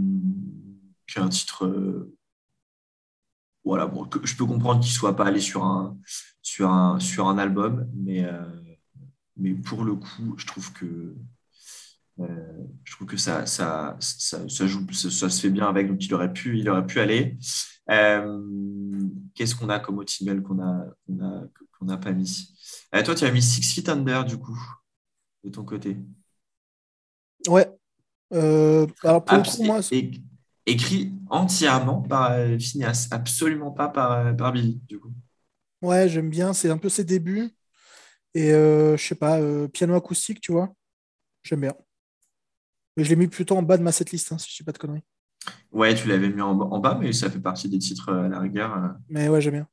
[1.08, 1.66] qui est un titre.
[1.66, 2.14] euh,
[3.64, 5.98] voilà, bon, que je peux comprendre qu'il ne soit pas allé sur un,
[6.42, 8.42] sur un, sur un album, mais, euh,
[9.40, 11.16] mais pour le coup, je trouve que,
[12.20, 16.04] euh, je trouve que ça, ça, ça, ça joue, ça, se fait bien avec, donc
[16.06, 17.38] il aurait pu, il aurait pu aller.
[17.90, 18.42] Euh,
[19.34, 22.54] Qu'est-ce qu'on a comme autre single qu'on a, qu'on n'a pas mis?
[22.94, 24.60] Euh, Toi, tu as mis Six Feet Under, du coup.
[25.44, 25.98] de ton côté
[27.48, 27.68] Ouais.
[28.32, 29.80] Alors pour moi,
[30.66, 35.12] Écrit entièrement par Phineas, absolument pas par, par Billy, du coup.
[35.82, 36.54] ouais, j'aime bien.
[36.54, 37.56] C'est un peu ses débuts.
[38.34, 40.74] Et euh, je sais pas, euh, piano acoustique, tu vois.
[41.44, 41.74] J'aime bien.
[42.96, 44.72] Mais je l'ai mis plutôt en bas de ma setlist, hein, si je dis pas
[44.72, 45.04] de conneries.
[45.72, 48.40] Ouais, tu l'avais mis en, bas, mais ça fait partie des titres euh, à la
[48.40, 48.96] rigueur.
[49.10, 49.68] Mais ouais, j'aime bien.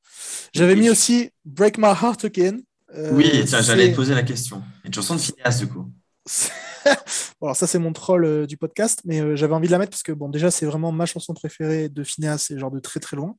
[0.55, 2.59] J'avais mis aussi Break My Heart Again.
[2.95, 4.63] Euh, Oui, tiens, j'allais te poser la question.
[4.85, 5.91] Une chanson de Phineas, du coup.
[7.41, 9.91] alors ça c'est mon troll euh, du podcast, mais euh, j'avais envie de la mettre
[9.91, 13.01] parce que bon déjà c'est vraiment ma chanson préférée de Phineas, et genre de très
[13.01, 13.37] très loin.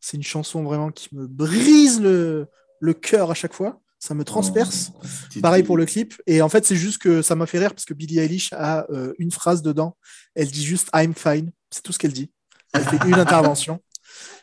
[0.00, 2.46] C'est une chanson vraiment qui me brise le,
[2.80, 4.92] le cœur à chaque fois, ça me transperce.
[4.94, 6.14] Oh, Pareil pour le clip.
[6.26, 8.86] Et en fait c'est juste que ça m'a fait rire parce que Billie Eilish a
[8.90, 9.96] euh, une phrase dedans.
[10.34, 12.30] Elle dit juste I'm fine, c'est tout ce qu'elle dit.
[12.72, 13.80] Elle fait une intervention.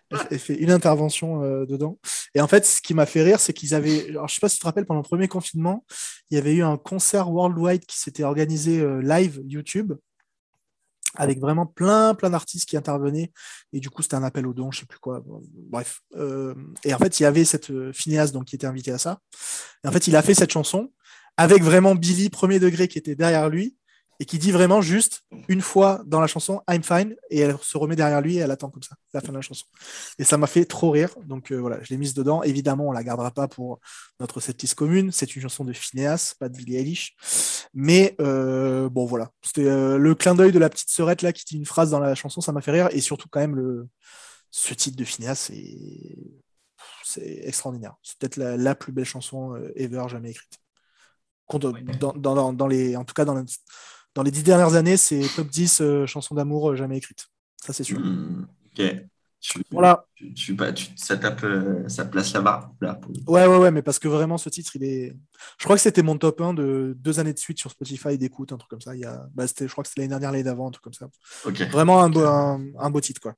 [0.10, 2.00] Elle fait- Elle fait une intervention euh, dedans.
[2.36, 4.10] Et en fait, ce qui m'a fait rire, c'est qu'ils avaient.
[4.10, 5.86] Alors, je sais pas si tu te rappelles, pendant le premier confinement,
[6.30, 9.94] il y avait eu un concert worldwide qui s'était organisé euh, live YouTube
[11.16, 13.32] avec vraiment plein, plein d'artistes qui intervenaient.
[13.74, 15.24] Et du coup, c'était un appel aux dons, je sais plus quoi.
[15.70, 16.02] Bref.
[16.16, 17.92] Euh, et en fait, il y avait cette euh,
[18.34, 19.20] donc, qui était invité à ça.
[19.84, 20.92] Et en fait, il a fait cette chanson
[21.38, 23.76] avec vraiment Billy, premier degré, qui était derrière lui
[24.22, 27.76] et qui dit vraiment juste une fois dans la chanson I'm fine et elle se
[27.76, 29.66] remet derrière lui et elle attend comme ça la fin de la chanson.
[30.20, 31.10] Et ça m'a fait trop rire.
[31.26, 32.44] Donc euh, voilà, je l'ai mise dedans.
[32.44, 33.80] Évidemment, on la gardera pas pour
[34.20, 35.12] notre setlist commune.
[35.12, 37.16] C'est une chanson de Phineas, pas de Billie Eilish.
[37.74, 39.32] Mais euh, bon, voilà.
[39.42, 42.00] C'était euh, le clin d'œil de la petite sœurette là qui dit une phrase dans
[42.00, 42.90] la chanson, ça m'a fait rire.
[42.92, 43.88] Et surtout, quand même, le...
[44.52, 45.76] ce titre de Phineas, c'est
[47.04, 47.96] c'est extraordinaire.
[48.04, 50.60] C'est peut-être la, la plus belle chanson ever jamais écrite.
[51.48, 51.82] Compte- Ouais.
[52.00, 53.44] Dans, dans- dans- dans les, en tout cas, dans,
[54.16, 57.28] dans les dix dernières années, c'est top 10 euh, chansons d'amour euh, jamais écrites.
[57.64, 58.00] Ça, c'est sûr.
[58.00, 58.46] Hmm,
[58.78, 58.96] ok.
[59.44, 60.06] Tu, Voilà.
[60.14, 62.72] tu, tu- bah, tu- ça tape, euh, ça place la barre.
[62.80, 65.16] Là, pour- Ouais, ouais, ouais, mais parce que vraiment, ce titre, il est.
[65.58, 68.52] Je crois que c'était mon top 1 de deux années de suite sur Spotify d'écoute,
[68.52, 68.94] un truc comme ça.
[68.96, 69.26] Il y a...
[69.34, 71.10] bah, je crois que c'était l'année dernière, l'année d'avant, un truc comme ça.
[71.46, 71.62] Ok.
[71.72, 73.34] Vraiment un beau, un, un beau titre, quoi.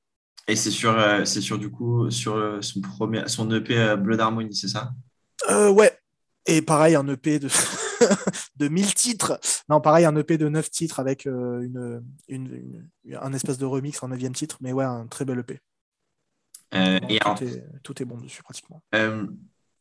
[0.46, 3.96] Et c'est sur, euh, c'est sur du coup sur euh, son premier, son EP euh,
[3.96, 4.92] Blood Harmony, c'est ça?
[5.48, 5.96] Ouais.
[6.46, 7.48] Et pareil, un EP de,
[8.56, 9.38] de 1000 titres.
[9.68, 13.64] Non, pareil, un EP de 9 titres avec euh, une, une, une- un espèce de
[13.66, 14.58] remix en 9 titre.
[14.60, 15.60] Mais ouais, un très bel EP.
[16.74, 18.82] Euh, Bon, Et tout, est, tout est bon dessus, pratiquement.
[18.94, 19.26] euh,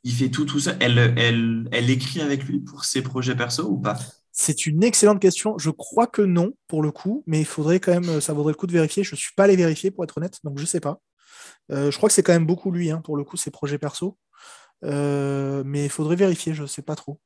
[0.03, 0.74] il fait tout tout ça.
[0.80, 3.97] Elle, elle, elle écrit avec lui pour ses projets perso ou pas?
[4.32, 5.57] C'est une excellente question.
[5.57, 8.57] Je crois que non, pour le coup, mais il faudrait quand même, ça vaudrait le
[8.57, 9.03] coup de vérifier.
[9.03, 10.99] Je ne suis pas allé vérifier, pour être honnête, donc je ne sais pas.
[11.71, 13.78] Euh, je crois que c'est quand même beaucoup lui, hein, pour le coup, ses projets
[13.78, 14.17] perso.
[14.82, 17.19] Mais il faudrait vérifier, je ne sais pas trop.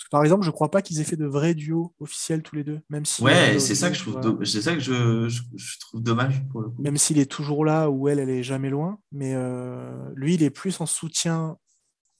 [0.00, 2.42] Parce que par exemple, je ne crois pas qu'ils aient fait de vrais duos officiels
[2.42, 4.62] tous les deux, même si Ouais, elle, c'est ça que je trouve, vois, do- c'est
[4.62, 6.88] ça que je, je, je trouve dommage pour le coup.
[6.88, 8.98] même s'il est toujours là ou elle, elle est jamais loin.
[9.12, 11.56] Mais euh, lui, il est plus en soutien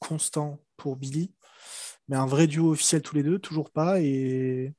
[0.00, 1.34] constant pour Billy.
[2.08, 4.00] Mais un vrai duo officiel tous les deux, toujours pas.
[4.00, 4.74] Et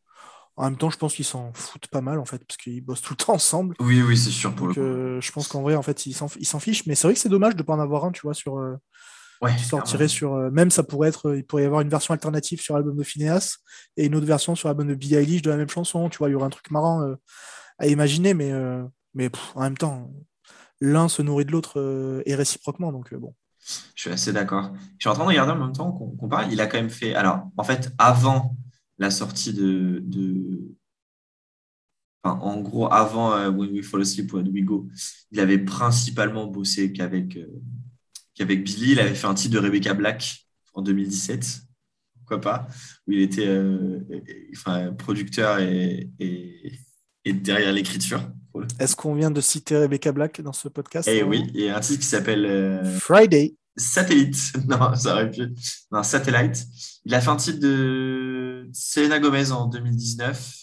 [0.58, 3.02] en même temps, je pense qu'ils s'en foutent pas mal, en fait, parce qu'ils bossent
[3.02, 3.78] tout le temps ensemble.
[3.82, 4.86] Oui, oui, c'est sûr pour Donc, le coup.
[4.86, 6.86] euh, je pense qu'en vrai, en fait, ils s'en ils s'en fichent.
[6.88, 8.58] Mais c'est vrai que c'est dommage de ne pas en avoir un, tu vois, sur,
[8.60, 8.78] euh,
[9.42, 10.10] Ouais, qui sortirait clairement.
[10.10, 10.34] sur.
[10.36, 11.36] euh, même ça pourrait être.
[11.36, 13.58] Il pourrait y avoir une version alternative sur l'album de Phineas
[13.98, 16.10] et une autre version sur l'album de Billie Eilish de la même chanson.
[16.10, 17.16] Tu vois, il y aurait un truc marrant euh,
[17.80, 18.84] à imaginer, mais, euh,
[19.16, 20.12] mais pff, en même temps,
[20.80, 22.92] l'un se nourrit de l'autre euh, et réciproquement.
[22.92, 23.34] Donc, euh, bon.
[23.96, 24.72] Je suis assez d'accord.
[24.98, 26.52] Je suis en train de regarder en même temps qu'on parle.
[26.52, 27.14] Il a quand même fait.
[27.16, 28.56] Alors, en fait, avant
[29.00, 30.00] la sortie de.
[30.04, 30.76] de...
[32.24, 34.88] Enfin, en gros, avant euh, When We Fall Asleep, When We Go,
[35.32, 37.48] il avait principalement bossé qu'avec euh,
[38.36, 38.92] qu'avec Billy.
[38.94, 41.62] Il avait fait un titre de Rebecca Black en 2017.
[42.20, 42.68] Pourquoi pas?
[43.08, 44.00] Où il était euh,
[44.56, 46.72] enfin, producteur et, et,
[47.26, 48.22] et derrière l'écriture.
[48.80, 51.10] Est-ce qu'on vient de citer Rebecca Black dans ce podcast?
[51.10, 52.46] Hein oui, il y a un titre qui s'appelle.
[52.46, 53.56] euh, Friday.
[53.78, 54.38] Satellite.
[54.68, 55.48] Non, ça aurait pu.
[55.92, 56.66] Non, Satellite.
[57.06, 60.54] Il a fait un titre de Selena Gomez en 2019.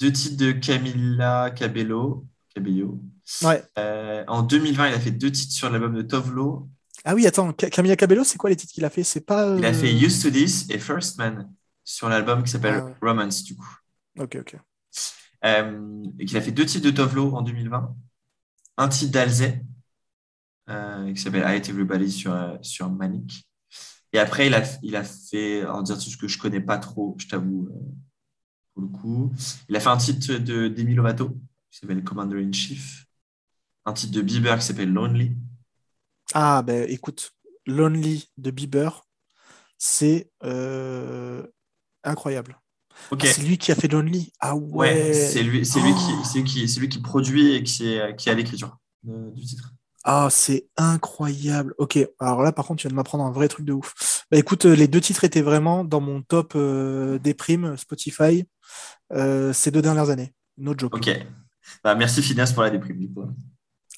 [0.00, 2.26] Deux titres de Camila Cabello.
[2.54, 3.00] Cabello.
[3.42, 3.62] Ouais.
[3.78, 6.68] Euh, en 2020, il a fait deux titres sur l'album de Tovlo.
[7.04, 9.04] Ah oui, attends, Ca- Camilla Cabello, c'est quoi les titres qu'il a fait?
[9.04, 9.56] C'est pas.
[9.56, 11.50] Il a euh, fait Used to This et First Man
[11.84, 12.94] sur l'album qui s'appelle Ah.
[13.00, 13.78] Romance, du coup.
[14.18, 14.56] Ok, ok.
[15.44, 17.94] Euh, et qu'il a fait deux titres de Tovlo en 2020.
[18.78, 19.62] Un titre d'Alzey
[20.68, 23.48] euh, qui s'appelle I Hate Everybody sur, sur Manic.
[24.12, 26.78] Et après, il a, il a fait, en dire tout ce que je connais pas
[26.78, 27.68] trop, je t'avoue,
[28.74, 29.32] pour le coup.
[29.68, 31.28] Il a fait un titre de Demi Lovato
[31.70, 33.04] qui s'appelle Commander in Chief.
[33.88, 35.34] Un titre de Bieber qui s'appelle Lonely.
[36.34, 37.32] Ah, ben écoute,
[37.66, 39.06] Lonely de Bieber,
[39.78, 41.42] c'est euh,
[42.04, 42.60] incroyable.
[43.10, 43.20] Ok.
[43.24, 44.30] Ah, c'est lui qui a fait Lonely.
[44.40, 44.92] Ah ouais.
[44.92, 48.14] Ouais, c'est lui, c'est lui, qui, c'est qui, c'est lui qui produit et qui, est,
[48.16, 49.72] qui a l'écriture du titre.
[50.04, 51.74] Ah, c'est incroyable.
[51.78, 54.26] Ok, alors là, par contre, tu viens de m'apprendre un vrai truc de ouf.
[54.30, 58.44] Bah écoute, euh, les deux titres étaient vraiment dans mon top euh, des primes Spotify
[59.14, 60.34] euh, ces deux dernières années.
[60.58, 60.96] No joke.
[60.96, 61.08] Ok.
[61.82, 62.98] Bah, merci Phineas pour la déprime.
[62.98, 63.24] Du coup.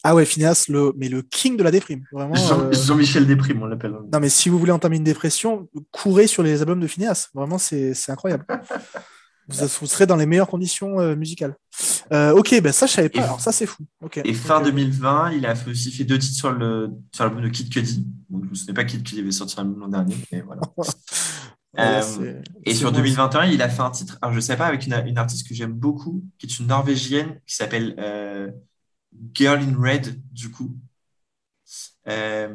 [0.02, 2.05] Ah ouais, Phineas, le, mais le king de la déprime.
[2.12, 2.35] Vraiment.
[2.35, 3.93] Euh, Jean-Michel Déprime, on l'appelle.
[4.12, 7.28] Non, mais si vous voulez entamer une dépression, courez sur les albums de Phineas.
[7.35, 8.47] Vraiment, c'est incroyable.
[9.48, 11.55] vous, vous serez dans les meilleures conditions euh, musicales.
[12.12, 13.20] Euh, ok, ben ça, je savais pas.
[13.20, 13.85] Et- Alors, ça, c'est fou.
[14.24, 14.64] Et fin Ok.
[14.64, 18.06] 2020, il a fait aussi fait deux titres sur le sur l'album de Kid Cudi.
[18.31, 20.62] Donc, je ne pas Kid Cudi avait sorti un l'an dernier, mais voilà.
[21.78, 22.02] Euh,
[22.64, 24.86] Et sur moi, 2021, il a fait un titre, alors je ne sais pas, avec
[24.86, 28.51] une, une artiste que j'aime beaucoup, qui est une Norvégienne, qui s'appelle euh,
[29.35, 30.77] Girl in Red, du coup.
[32.09, 32.49] Euh,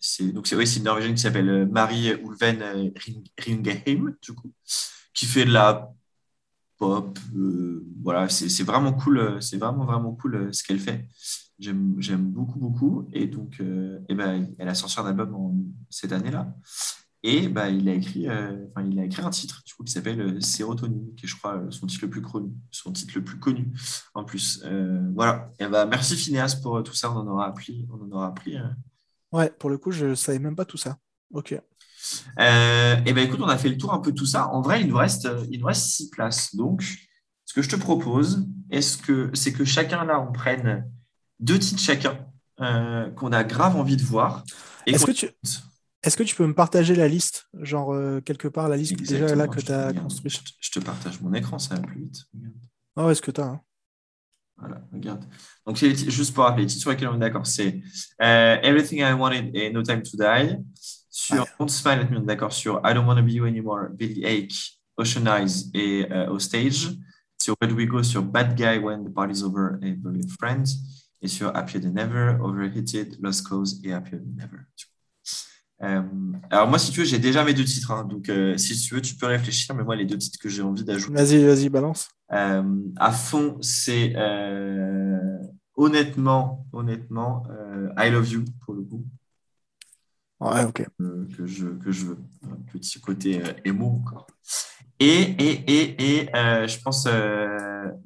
[0.00, 4.32] c'est, donc c'est, c'est une Norvégienne qui s'appelle euh, Marie Ulven euh, Ring- Ringheim, du
[4.34, 4.52] coup,
[5.14, 5.92] qui fait de la
[6.78, 7.18] pop.
[7.36, 11.08] euh, voilà, c'est, vraiment cool, c'est vraiment, vraiment cool ce qu'elle fait.
[11.58, 11.94] J'aime,
[12.24, 13.08] beaucoup, beaucoup.
[13.12, 13.60] Et donc,
[14.08, 16.54] eh ben, elle a sorti un album cette année-là.
[17.24, 19.92] Et bah, il, a écrit, euh, enfin, il a écrit un titre du coup, qui
[19.92, 23.12] s'appelle euh, Sérotonine, qui est, je crois, euh, son titre le plus connu, son titre
[23.14, 23.72] le plus connu
[24.14, 24.60] en plus.
[24.64, 25.50] Euh, voilà.
[25.60, 27.12] Et bah, merci Phineas pour tout ça.
[27.12, 27.86] On en aura appris.
[27.90, 28.56] On en aura appris.
[29.30, 30.98] Ouais, pour le coup, je savais même pas tout ça.
[31.32, 31.52] Ok.
[32.40, 34.48] Euh, et ben écoute, on a fait le tour un peu de tout ça.
[34.48, 36.56] En vrai, il nous reste, il nous reste six places.
[36.56, 36.82] Donc,
[37.44, 40.90] ce que je te propose, est-ce que c'est que chacun là, on prenne
[41.38, 42.18] deux titres chacun
[42.58, 44.44] qu'on a grave envie de voir.
[44.86, 45.28] Est-ce que, tu.
[46.02, 49.34] Est-ce que tu peux me partager la liste Genre, euh, quelque part, la liste déjà
[49.36, 50.42] là que tu as construite?
[50.58, 52.24] Je te, partage mon écran, ça va plus vite.
[52.96, 53.60] Ah ouais, est-ce que tu as
[54.56, 55.24] Voilà, regarde.
[55.64, 57.80] Donc, c'est juste pour rappeler, sur lesquels on est d'accord, c'est
[58.20, 60.56] euh, Everything I Wanted et No Time to Die.
[61.08, 61.46] Sur.
[61.60, 64.54] Don't Smile on est d'accord sur I Don't Wanna Be You Anymore, Billy Ake,
[64.96, 66.96] Ocean Eyes et euh, Hostage.
[67.40, 70.64] Sur Where Do We Go, sur Bad Guy When the Party's Over et Brilliant Friends.
[71.20, 74.62] Et sur Happier Than Ever, Overheated, Lost Cause et Happier Than Ever.
[75.82, 76.02] Euh,
[76.50, 77.90] alors moi, si tu veux, j'ai déjà mes deux titres.
[77.90, 78.04] hein.
[78.04, 79.74] donc, euh, si tu veux, tu peux réfléchir.
[79.74, 82.08] Mais moi, les deux titres que j'ai envie d'ajouter, Vas-y, vas-y, balance.
[82.32, 82.62] euh,
[82.96, 85.18] à fond, c'est euh,
[85.76, 87.44] honnêtement, honnêtement,
[87.98, 89.04] I Love You pour le coup,
[90.40, 90.84] Ouais, ok.
[91.36, 92.18] que, je, que je veux.
[92.44, 94.26] Un petit côté émo encore.
[94.98, 96.26] Et, et, et, et
[96.68, 97.06] je pense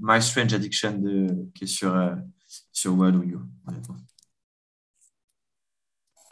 [0.01, 1.95] My Strange Addiction de, qui est sur,
[2.73, 3.97] sur Do You, honnêtement.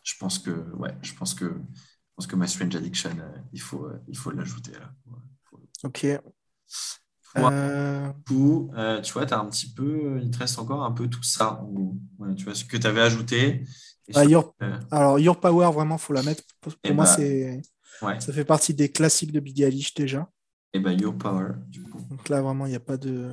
[0.05, 3.60] Je pense que, ouais, je pense que, je pense que My Strange Addiction, euh, il
[3.60, 4.93] faut, euh, il faut l'ajouter là.
[5.06, 5.18] Ouais.
[5.85, 6.05] Ok.
[7.35, 10.59] Toi, Euh, Du coup, euh, tu vois, tu as un petit peu, il te reste
[10.59, 11.60] encore un peu tout ça.
[11.60, 11.97] en gros.
[12.18, 13.64] Ouais, tu vois, ce que tu avais ajouté.
[14.12, 16.43] Bah, Your- euh, Alors, Your Power, vraiment, faut la mettre.
[16.60, 17.62] Pour, pour Eh moi, bah, c'est
[18.02, 20.28] ouais, ça fait partie des classiques de Billie Eilish déjà.
[20.72, 22.01] et ben Your Power, du coup.
[22.10, 23.32] Donc là, vraiment, il n'y a pas de.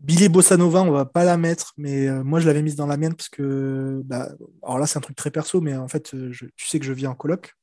[0.00, 2.86] Billy Bossa Nova, on va pas la mettre, mais euh, moi, je l'avais mise dans
[2.86, 4.00] la mienne parce que.
[4.04, 4.30] Bah,
[4.62, 6.86] alors là, c'est un truc très perso, mais en fait, euh, je- tu sais que
[6.86, 7.54] je vis en coloc.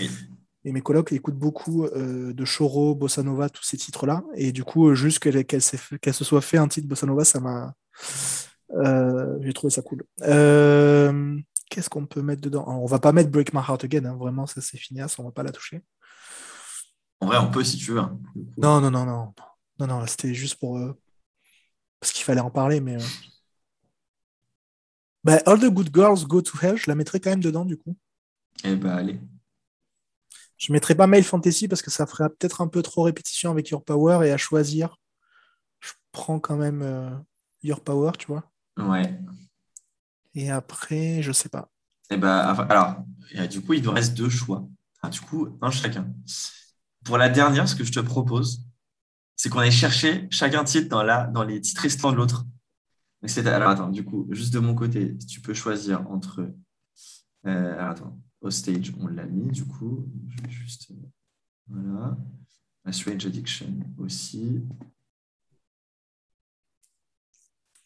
[0.00, 0.10] Oui.
[0.64, 4.24] Et mes colocs écoutent beaucoup euh, de Choro, Bossa Nova, tous ces titres-là.
[4.34, 7.72] Et du coup, euh, juste qu'elle se soit fait un titre Bossa Nova, ça m'a.
[8.74, 10.02] euh, J'ai trouvé ça cool.
[11.70, 12.64] Qu'est-ce qu'on peut mettre dedans?
[12.64, 15.22] Alors, On va pas mettre Break My Heart Again, hein, vraiment, ça c'est fini, on
[15.24, 15.82] va pas la toucher.
[17.20, 17.98] En vrai, on peut si tu veux.
[18.00, 18.18] hein.
[18.56, 19.32] Non, non, non, non.
[19.78, 20.78] Non, non, c'était juste pour.
[22.06, 22.94] Parce qu'il fallait en parler, mais.
[22.94, 23.06] euh.
[25.24, 27.76] Bah, All the Good Girls Go to Hell, je la mettrais quand même dedans, du
[27.76, 27.96] coup.
[28.62, 29.18] Eh ben allez.
[30.56, 33.70] Je mettrais pas Mail Fantasy parce que ça ferait peut-être un peu trop répétition avec
[33.70, 34.98] Your Power et à choisir,
[35.80, 37.10] je prends quand même euh,
[37.64, 38.44] Your Power, tu vois.
[38.78, 39.18] Ouais.
[40.34, 41.72] Et après, je sais pas.
[42.10, 42.98] Eh ben, enfin, alors,
[43.34, 44.64] euh, du coup, il nous reste deux choix.
[45.02, 46.08] Ah, du coup, un chacun.
[47.04, 48.65] Pour la dernière, ce que je te propose,
[49.36, 52.44] c'est qu'on aille chercher chacun titre dans, la, dans les titres restants de l'autre.
[53.44, 56.40] Alors, attends, du coup, juste de mon côté, tu peux choisir entre.
[57.46, 60.06] Euh, alors, attends, Hostage, on l'a mis, du coup.
[60.28, 60.90] Je vais juste.
[60.92, 60.94] euh,
[61.68, 62.16] Voilà.
[62.84, 64.62] La Strange Addiction aussi.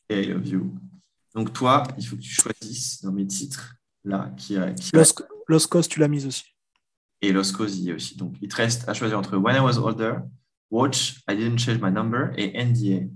[0.09, 0.75] Et I Love You.
[1.35, 5.89] Donc, toi, il faut que tu choisisses dans mes titres, là, qui, qui Lost Cause,
[5.89, 6.45] tu l'as mise aussi.
[7.23, 8.17] et Los Cause y est aussi.
[8.17, 10.17] Donc, il te reste à choisir entre When I Was Older,
[10.71, 13.07] Watch, I Didn't Change My Number et NDA.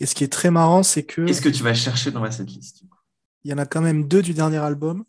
[0.00, 2.30] Et ce qui est très marrant, c'est que Qu'est-ce que tu vas chercher dans ma
[2.30, 2.84] setlist
[3.44, 5.04] il y en a quand même deux du dernier album.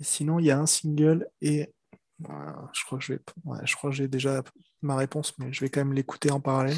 [0.00, 1.72] Et sinon, il y a un single et
[2.18, 4.42] voilà, je crois que je vais, ouais, je crois que j'ai déjà
[4.82, 6.76] ma réponse, mais je vais quand même l'écouter en parallèle.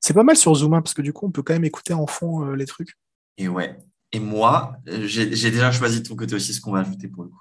[0.00, 1.92] C'est pas mal sur Zoom hein, parce que du coup, on peut quand même écouter
[1.92, 2.96] en fond euh, les trucs.
[3.36, 3.76] Et ouais.
[4.12, 7.24] Et moi, euh, j'ai déjà choisi de ton côté aussi ce qu'on va ajouter pour
[7.24, 7.40] le coup.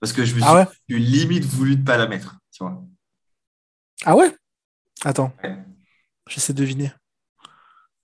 [0.00, 0.66] Parce que je me suis Ah ouais?
[0.88, 2.36] eu limite voulu de pas la mettre.
[2.50, 2.82] Tu vois
[4.04, 4.34] Ah ouais?
[5.04, 5.64] Attends, Ouais.
[6.28, 6.92] j'essaie de deviner.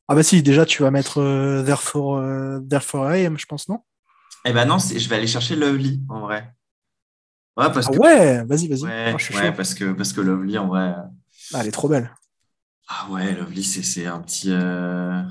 [0.08, 3.68] Ah bah si, déjà tu vas mettre euh, Therefore, euh, Therefore I Am, je pense,
[3.68, 3.80] non?
[4.46, 6.54] Eh ben non, je vais aller chercher Lovely en vrai.
[7.56, 8.92] Ouais, parce Ah que, ouais, vas-y, vas-y.
[9.06, 10.94] ouais, Ah, ouais, parce que, parce que Lovely, en vrai.
[11.54, 12.14] Ah, elle est trop belle.
[12.88, 14.50] Ah ouais, Lovely, c'est c'est un petit.
[14.50, 15.22] euh,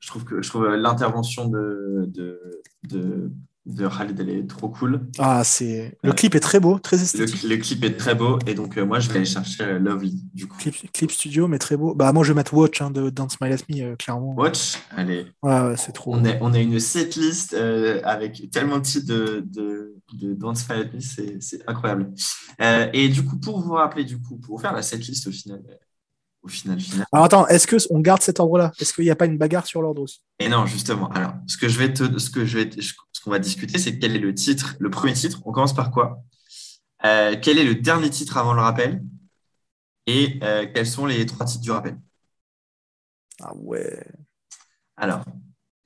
[0.00, 3.32] Je trouve que je trouve l'intervention de, de, de,
[3.66, 5.08] de Khalid, elle est trop cool.
[5.18, 5.98] Ah, c'est.
[6.02, 7.42] Le clip est très beau, très Le, esthétique.
[7.42, 10.22] le clip est très beau et donc euh, moi je vais aller chercher euh, Lovely
[10.34, 10.56] du coup.
[10.58, 11.94] Clip, clip studio, mais très beau.
[11.94, 14.34] Bah, moi, je vais mettre Watch hein, de Dance My Let Me, euh, clairement.
[14.34, 16.14] Watch, allez, Ouais, ouais, c'est trop.
[16.14, 20.92] on, est, on a une setlist euh, avec tellement de titres de, de, de At
[20.94, 22.12] Me, c'est c'est incroyable.
[22.60, 25.60] Euh, et du coup, pour vous rappeler, du coup, pour faire la setlist au final,
[26.46, 27.06] au final, final.
[27.12, 28.72] Alors, attends, est-ce qu'on garde cet ordre-là?
[28.80, 30.22] Est-ce qu'il n'y a pas une bagarre sur l'ordre aussi?
[30.38, 31.08] Et non, justement.
[31.10, 32.92] Alors, ce que je vais te, ce que je vais, te- ce
[33.22, 35.40] qu'on va discuter, c'est quel est le titre, le premier titre.
[35.44, 36.22] On commence par quoi?
[37.04, 39.02] Euh, Quel est le dernier titre avant le rappel?
[40.06, 41.98] Et euh, quels sont les trois titres du rappel?
[43.42, 44.02] Ah ouais.
[44.96, 45.24] Alors,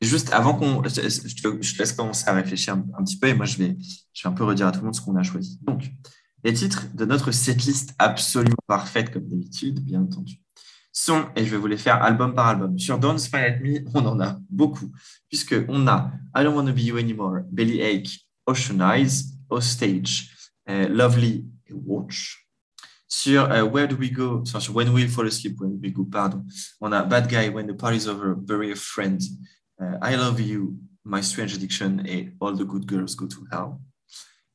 [0.00, 0.82] juste avant qu'on.
[0.84, 3.46] Je, je te je te laisse commencer à réfléchir un, un petit peu et moi,
[3.46, 3.76] je vais,
[4.12, 5.58] je vais un peu redire à tout le monde ce qu'on a choisi.
[5.62, 5.90] Donc,
[6.44, 10.40] les titres de notre setlist absolument parfaite, comme d'habitude, bien entendu,
[10.92, 12.78] sont, et je vais vous les faire album par album.
[12.78, 14.90] Sur Don't Smile at Me, on en a beaucoup,
[15.28, 20.30] puisqu'on a I Don't Wanna Be You Anymore, Bellyache, Ocean Eyes, Hostage,
[20.68, 22.46] euh, Lovely Watch.
[23.06, 26.44] Sur euh, Where Do We Go, When We Fall Asleep, When We Go, pardon,
[26.80, 29.20] on a Bad Guy, When the Party's Over, Bury a Friend,
[29.80, 33.78] euh, I Love You, My Strange Addiction et All the Good Girls Go to Hell.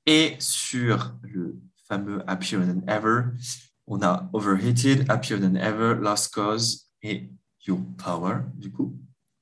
[0.05, 3.23] Et sur le fameux Happier Than Ever,
[3.87, 7.29] on a Overheated, Happier Than Ever, Lost Cause et
[7.67, 8.97] Your Power, du coup,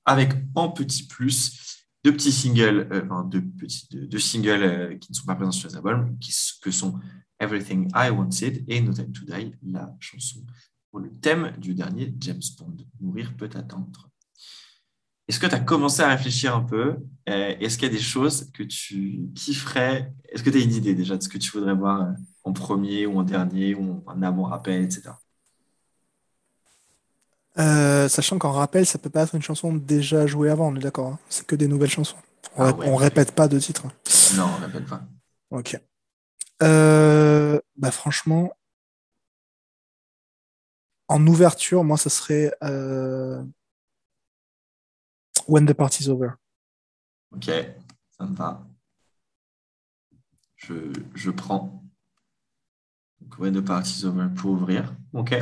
[0.06, 5.12] avec en petit plus deux petits singles, euh, enfin deux, petits, deux, singles euh, qui
[5.12, 6.18] ne sont pas présents sur les albums,
[6.62, 7.00] que sont
[7.40, 10.46] Everything I Wanted et No Time to Die, la chanson
[10.94, 14.12] pour le thème du dernier James Bond, Mourir peut attendre.
[15.28, 16.98] Est-ce que tu as commencé à réfléchir un peu
[17.30, 20.14] Euh, Est-ce qu'il y a des choses que tu kifferais?
[20.30, 22.14] Est-ce que tu as une idée déjà de ce que tu voudrais voir
[22.44, 25.16] en premier ou en dernier ou en avant-rappel, etc.
[27.60, 30.80] Euh, sachant qu'en rappel, ça peut pas être une chanson déjà jouée avant, on est
[30.80, 31.08] d'accord.
[31.14, 32.18] hein c'est que des nouvelles chansons.
[32.56, 32.90] On, Ah rép- ouais.
[32.90, 33.84] on répète pas de titres.
[34.36, 35.02] Non, on rappelle pas.
[35.52, 35.80] Ok.
[36.64, 38.52] Euh, bah franchement,
[41.08, 43.44] en ouverture, moi, ça serait euh,
[45.48, 46.30] When the Party's Over.
[47.32, 47.46] Ok,
[48.18, 48.66] ça me va.
[50.56, 50.74] Je,
[51.14, 51.83] je prends.
[53.38, 54.94] When the Party's Over pour ouvrir.
[55.14, 55.36] Ok.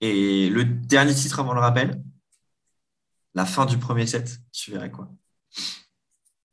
[0.00, 2.02] Et le dernier titre avant le rappel
[3.34, 5.08] La fin du premier set, tu verrais quoi?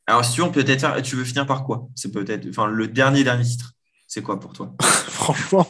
[0.08, 1.88] Alors, si tu veux, on peut peut-être faire- Tu veux finir par quoi?
[1.96, 2.48] C'est peut-être.
[2.50, 3.74] Enfin, le dernier, dernier titre.
[4.08, 4.76] C'est quoi pour toi?
[4.82, 5.66] Franchement,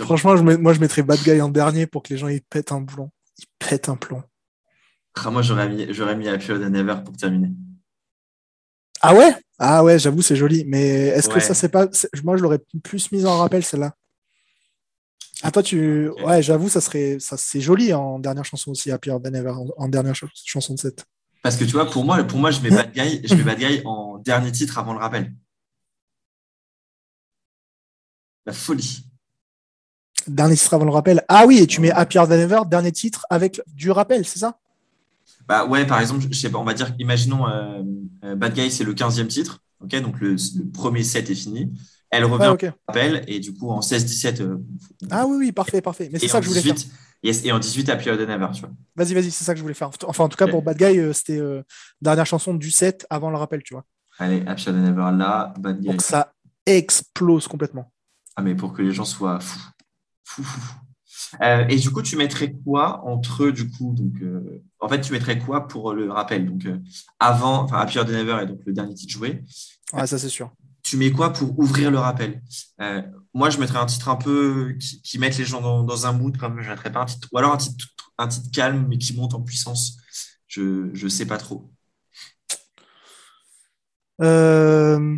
[0.00, 2.42] franchement je mets- moi, je mettrais Bad Guy en dernier pour que les gens ils
[2.42, 3.10] pètent un plomb.
[3.38, 4.22] Ils pètent un plomb.
[5.14, 7.50] Ah, Moi, j'aurais mis, j'aurais mis Happier Than Ever pour terminer.
[9.00, 9.34] Ah ouais?
[9.58, 10.64] Ah ouais, j'avoue, c'est joli.
[10.66, 11.88] Mais est-ce que ça, c'est pas.
[12.24, 13.94] Moi, je l'aurais plus mise en rappel, celle-là.
[15.42, 16.08] Ah, toi, tu.
[16.10, 17.18] Ouais, j'avoue, ça serait.
[17.18, 20.74] Ça, c'est joli en dernière chanson aussi, Happier Than Ever, en, en dernière ch- chanson
[20.74, 21.04] de set.
[21.42, 23.58] Parce que tu vois, pour moi, pour moi je mets Bad Guy, je mets Bad
[23.58, 25.32] Guy en dernier titre avant le rappel.
[28.44, 29.06] La folie.
[30.26, 31.24] Dernier titre avant le rappel.
[31.28, 34.59] Ah oui, et tu mets Happier Than Ever, dernier titre avec du rappel, c'est ça?
[35.50, 37.82] Bah ouais, par exemple, je sais pas, on va dire, imaginons euh,
[38.24, 39.58] euh, Bad Guy, c'est le 15e titre.
[39.82, 41.72] Ok, donc le, le premier set est fini.
[42.08, 42.72] Elle revient Ouais, au ok.
[42.86, 44.40] rappel et du coup en 16-17.
[44.42, 44.58] euh,
[45.10, 46.08] Ah oui, oui, parfait, parfait.
[46.12, 46.74] Mais c'est ça que je voulais faire.
[46.74, 46.92] 18,
[47.24, 48.70] yes, et en 18 Happier Than Ever, tu vois.
[48.94, 49.90] Vas-y, vas-y, c'est ça que je voulais faire.
[50.06, 51.40] Enfin, en tout cas, pour Bad Guy, euh, c'était
[52.00, 53.84] dernière chanson du set avant le rappel, tu vois.
[54.18, 55.88] Allez, Happier Than Ever là, Bad Guy.
[55.88, 56.32] Donc ça
[56.66, 57.92] explose complètement.
[58.36, 59.60] Ah, mais pour que les gens soient fous.
[60.24, 60.74] Fous, fous, fous.
[61.42, 65.12] Euh, et du coup, tu mettrais quoi entre, du coup, donc, euh, en fait, tu
[65.12, 66.46] mettrais quoi pour le rappel?
[66.46, 66.78] Donc, euh,
[67.18, 69.44] avant, enfin, Happier Than Ever est donc le dernier titre joué.
[69.92, 70.50] Ouais, ça c'est sûr.
[70.82, 72.42] Tu mets quoi pour ouvrir le rappel?
[73.32, 76.12] Moi, je mettrais un titre un peu qui, qui mette les gens dans, dans un
[76.12, 77.86] mood, comme je mettrais pas un titre, ou alors un titre,
[78.18, 79.98] un titre calme, mais qui monte en puissance.
[80.48, 81.70] Je, je sais pas trop.
[84.20, 85.16] Euh,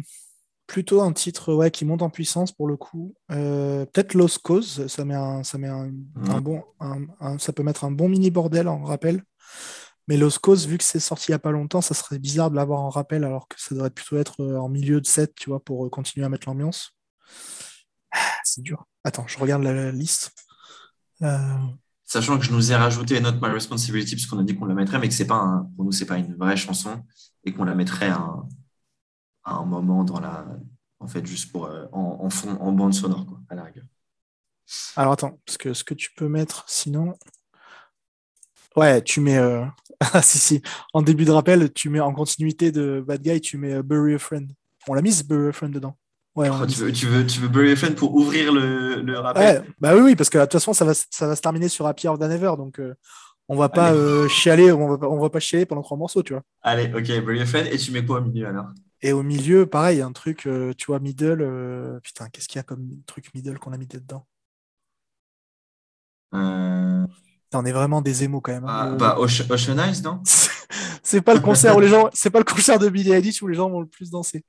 [0.72, 3.14] plutôt un titre ouais, qui monte en puissance pour le coup.
[3.30, 5.90] Euh, Peut-être Lost Cause, ça met un, ça met un,
[6.40, 9.22] bon, un- ça peut mettre un bon mini bordel en rappel.
[10.08, 12.50] Mais Lost Cause, vu que c'est sorti il n'y a pas longtemps, ça serait bizarre
[12.50, 15.34] de l'avoir en rappel alors que ça devrait plutôt être euh, en milieu de set,
[15.36, 16.92] tu vois, pour euh, continuer à mettre l'ambiance.
[18.12, 18.84] Ah, C'est dur.
[19.04, 20.32] Attends, je regarde la, la liste.
[21.20, 21.38] Euh,
[22.06, 24.98] Sachant que je nous ai rajouté Not My Responsibility, puisqu'on a dit qu'on la mettrait,
[24.98, 27.02] mais que c'est pas un- pour nous, c'est pas une vraie chanson,
[27.44, 28.46] et qu'on la mettrait un,
[29.44, 30.46] à un moment dans la.
[31.00, 33.84] En fait, juste pour, euh, en, en fond, en bande sonore, quoi, à la rigueur.
[34.96, 37.14] Alors attends, parce que ce que tu peux mettre sinon.
[38.76, 39.38] Ouais, tu mets.
[39.38, 39.64] euh,
[40.14, 40.62] Ah si, si.
[40.94, 44.14] En début de rappel, tu mets en continuité de Bad Guy, tu mets euh, Bury
[44.14, 44.48] a Friend.
[44.88, 45.96] On l'a mise Bury a Friend dedans.
[46.34, 49.62] Ouais, Oh, a tu, veux, tu, veux, tu veux Bury Friend pour ouvrir le, rappel?
[49.62, 51.68] Ouais, bah oui, oui, parce que de toute façon, ça va, ça va se terminer
[51.68, 52.94] sur Happy Hour Than Ever, donc euh,
[53.48, 56.22] on va pas euh, chialer, on va, pas- on va pas chialer pendant trois morceaux,
[56.22, 56.42] tu vois.
[56.62, 57.66] Allez, ok, Bury Friend.
[57.70, 58.66] Et tu mets quoi au milieu alors?
[59.02, 61.42] Et au milieu, pareil, un truc, euh, tu vois, middle.
[61.42, 64.26] euh, putain, qu'est-ce qu'il y a comme truc middle qu'on a mis dedans?
[66.34, 67.06] Euh...
[67.54, 68.64] On est vraiment des émos quand même.
[68.64, 68.90] hein.
[68.92, 70.22] ah, bah, Ocean, Eyes, non?
[71.02, 73.48] C'est pas le concert où les gens, c'est pas le concert de Billie Eilish où
[73.48, 74.44] les gens vont le plus danser.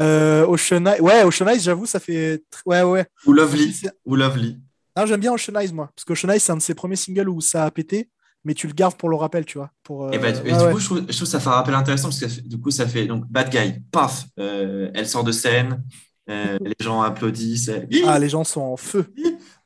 [0.00, 3.06] Euh, Ocean Eyes, ouais, Ocean Eyes, j'avoue, ça fait, ouais, ouais.
[3.26, 4.58] Ou Lovely Ou Lovely
[4.96, 6.96] Non, j'aime bien Ocean Eyes, moi, parce que Ocean Eyes, c'est un de ses premiers
[6.96, 8.08] singles où ça a pété,
[8.44, 9.70] mais tu le gardes pour le rappel, tu vois.
[9.82, 10.72] Pour, Et, bah, euh, et du ouais.
[10.72, 12.70] coup, je trouve, je trouve que ça fait un rappel intéressant parce que du coup,
[12.70, 15.82] ça fait donc Bad Guy, paf, euh, elle sort de scène,
[16.30, 17.70] euh, les gens applaudissent
[18.06, 19.12] Ah, les gens sont en feu.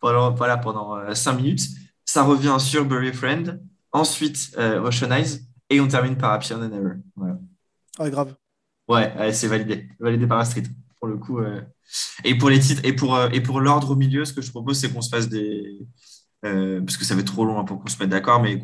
[0.01, 1.63] voilà, pendant euh, cinq minutes.
[2.05, 3.61] Ça revient sur Bury Friend,
[3.93, 5.41] ensuite Ocean Eyes,
[5.71, 6.95] et on termine par Happier Than Ever.
[7.17, 7.39] Voilà.
[7.99, 8.35] Ouais, grave.
[8.89, 10.65] Ouais, ouais, c'est validé, validé par la street
[10.99, 11.39] pour le coup.
[11.39, 11.61] euh.
[12.25, 14.51] Et pour les titres et pour, euh, et pour l'ordre au milieu, ce que je
[14.51, 15.79] propose, c'est qu'on se fasse des.
[16.45, 18.63] Euh, parce que ça va être trop long hein, pour qu'on se mette d'accord, mais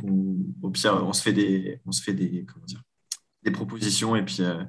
[0.62, 2.82] au pire, on se fait des, on se fait des, comment dire,
[3.44, 4.62] des propositions et puis, euh,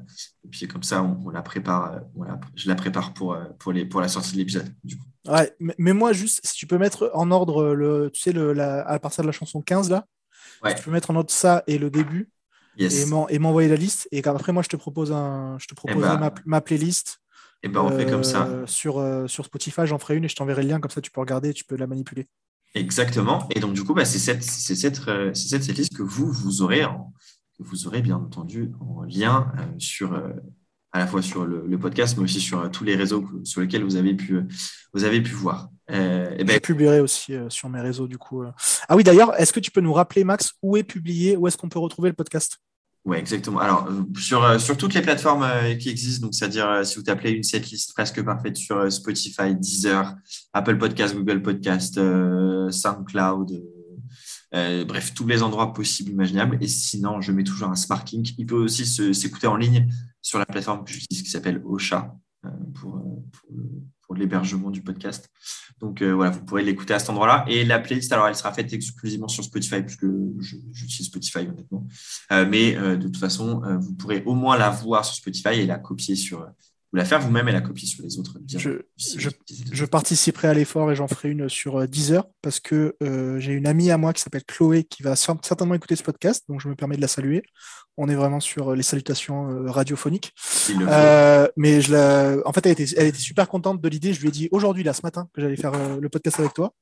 [0.45, 1.93] et puis comme ça, on, on la prépare.
[1.93, 4.73] euh, on la- je la prépare pour, pour, les, pour la sortie de l'épisode.
[4.83, 5.05] Du coup.
[5.27, 8.87] Ouais, mais, moi, juste, si tu peux mettre en ordre, le, tu sais, le, la,
[8.87, 10.05] à partir de la chanson 15, là,
[10.63, 10.75] Ouais.
[10.75, 12.29] tu peux mettre en ordre ça et le début,
[12.77, 13.01] Yes.
[13.01, 15.73] et m'en- et m'envoyer la liste, et qu'après, moi, je te propose un, je te
[15.73, 17.19] proposerai bah, ma, ma playlist.
[17.61, 18.47] Et ben on fait comme ça.
[18.67, 21.19] Sur, sur Spotify, j'en ferai une et je t'enverrai le lien, comme ça tu peux
[21.19, 22.27] regarder et tu peux la manipuler.
[22.75, 23.47] Exactement.
[23.55, 26.31] Et donc, du coup, bah, c'est cette, c'est cette, euh, c'est cette setlist que vous,
[26.31, 27.13] vous aurez, en-
[27.57, 30.29] que vous aurez bien entendu en lien euh, sur, euh,
[30.91, 33.61] à la fois sur le, le podcast, mais aussi sur tous les réseaux que- sur
[33.61, 34.39] lesquels vous avez pu,
[34.93, 35.69] vous avez pu voir.
[35.89, 38.43] Et ben, Je publierai aussi sur mes réseaux, du coup.
[38.87, 41.57] Ah oui, d'ailleurs, est-ce que tu peux nous rappeler, Max, où est publié, où est-ce
[41.57, 42.59] qu'on peut retrouver le podcast?
[43.05, 43.59] Ouais, exactement.
[43.59, 47.03] Alors, euh, sur, euh, sur toutes les plateformes euh, qui existent, donc c'est-à-dire si vous
[47.03, 50.15] tapez une setlist presque parfaite sur Spotify, Deezer,
[50.53, 51.99] Apple Podcast, Google Podcast,
[52.69, 53.63] SoundCloud,
[54.51, 56.57] bref, tous les endroits possibles, imaginables.
[56.61, 58.33] Et sinon, je mets toujours un Smart Link.
[58.37, 59.89] Il peut aussi s'écouter en ligne
[60.21, 62.15] sur la plateforme que j'utilise qui s'appelle Ocha
[62.75, 63.01] pour,
[63.31, 63.49] pour,
[64.09, 65.29] pour l'hébergement du podcast.
[65.79, 67.45] Donc euh, voilà, vous pourrez l'écouter à cet endroit-là.
[67.47, 70.07] Et la playlist, alors elle sera faite exclusivement sur Spotify, puisque
[70.71, 71.85] j'utilise Spotify honnêtement.
[72.31, 75.67] Euh, mais euh, de toute façon, vous pourrez au moins la voir sur Spotify et
[75.67, 76.43] la copier sur.
[76.91, 78.39] Vous la faire vous-même et la copier sur les autres.
[78.47, 79.29] Je- je-
[79.71, 83.51] Je participerai à l'effort et j'en ferai une sur euh, Deezer parce que euh, j'ai
[83.53, 86.61] une amie à moi qui s'appelle Chloé qui va cer- certainement écouter ce podcast, donc
[86.61, 87.43] je me permets de la saluer.
[87.97, 90.33] On est vraiment sur euh, les salutations euh, radiophoniques.
[90.89, 92.37] Euh, mais je la...
[92.45, 94.13] en fait, elle était, elle était super contente de l'idée.
[94.13, 96.73] Je lui ai dit aujourd'hui, là, ce matin, que j'allais faire le podcast avec toi.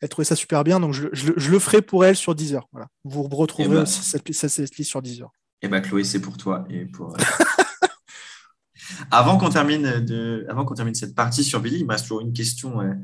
[0.00, 2.34] Elle trouvait ça super bien, donc je, je le- je le ferai pour elle sur
[2.34, 2.66] Deezer.
[2.72, 2.88] Voilà.
[3.04, 3.82] Vous retrouverez Eh ben.
[3.82, 5.30] aussi cette, cette, cette liste sur Deezer.
[5.62, 7.16] Et bah Chloé, c'est pour toi et pour.
[9.00, 12.04] euh, avant qu'on termine de, avant qu'on termine cette partie sur Billy, il me reste
[12.04, 12.94] toujours une question, euh,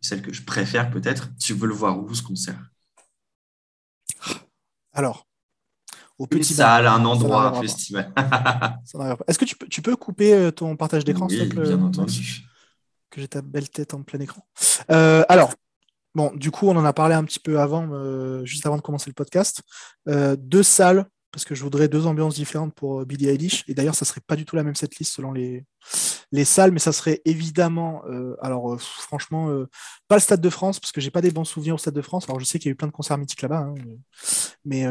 [0.00, 1.30] celle que je préfère peut-être.
[1.38, 2.58] Tu veux le voir où ce concert?
[4.92, 5.26] Alors,
[6.18, 6.76] au Une petit bar.
[6.76, 8.12] salle, un endroit, un festival.
[9.28, 11.68] Est-ce que tu peux, tu peux couper euh, ton partage d'écran, s'il Oui, te plaît
[11.68, 12.42] bien entendu.
[13.10, 14.44] que j'ai ta belle tête en plein écran.
[14.90, 15.52] Euh, alors,
[16.14, 18.82] bon, du coup, on en a parlé un petit peu avant, euh, juste avant de
[18.82, 19.62] commencer le podcast.
[20.08, 23.64] Euh, deux salles, parce que je voudrais deux ambiances différentes pour euh, Billie Eilish.
[23.68, 25.64] Et d'ailleurs, ça serait pas du tout la même setlist selon les,
[26.32, 29.48] les salles, mais ça serait évidemment, euh, alors euh, franchement,
[30.08, 32.02] pas le Stade de France, parce que j'ai pas des bons souvenirs au Stade de
[32.02, 32.24] France.
[32.28, 33.74] Alors, je sais qu'il y a eu plein de concerts mythiques là-bas, hein,
[34.64, 34.86] mais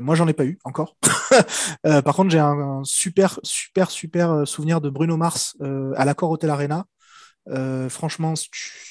[0.00, 0.96] moi, j'en ai pas eu encore.
[1.82, 5.56] Par contre, j'ai un, super, super, super souvenir de Bruno Mars
[5.96, 6.86] à l'Accor Hotel Arena.
[7.88, 8.34] Franchement,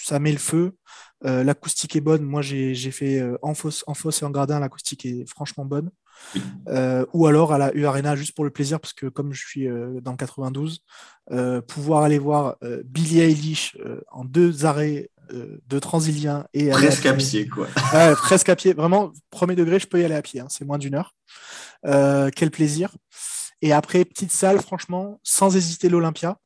[0.03, 0.75] ça met le feu.
[1.21, 2.23] L'acoustique est bonne.
[2.23, 4.59] Moi, j'ai fait en, fosse, en fosse et en gradin.
[4.59, 5.91] L'acoustique est franchement bonne.
[6.67, 9.45] Euh, ou alors à la U Arena, juste pour le plaisir, parce que comme je
[9.45, 10.79] suis euh, dans le 92,
[11.31, 13.77] euh, pouvoir aller voir euh, Billie Eilish
[14.11, 17.67] en deux arrêts de Transilien et Presque à pied, quoi.
[17.93, 18.73] Ouais, presque à pied.
[18.73, 20.41] Vraiment, premier degré, je peux y aller à pied.
[20.41, 20.47] hein.
[20.49, 21.15] C'est moins d'une heure.
[22.35, 22.95] Quel plaisir.
[23.61, 26.37] Et après, petite salle, franchement, sans hésiter l'Olympia.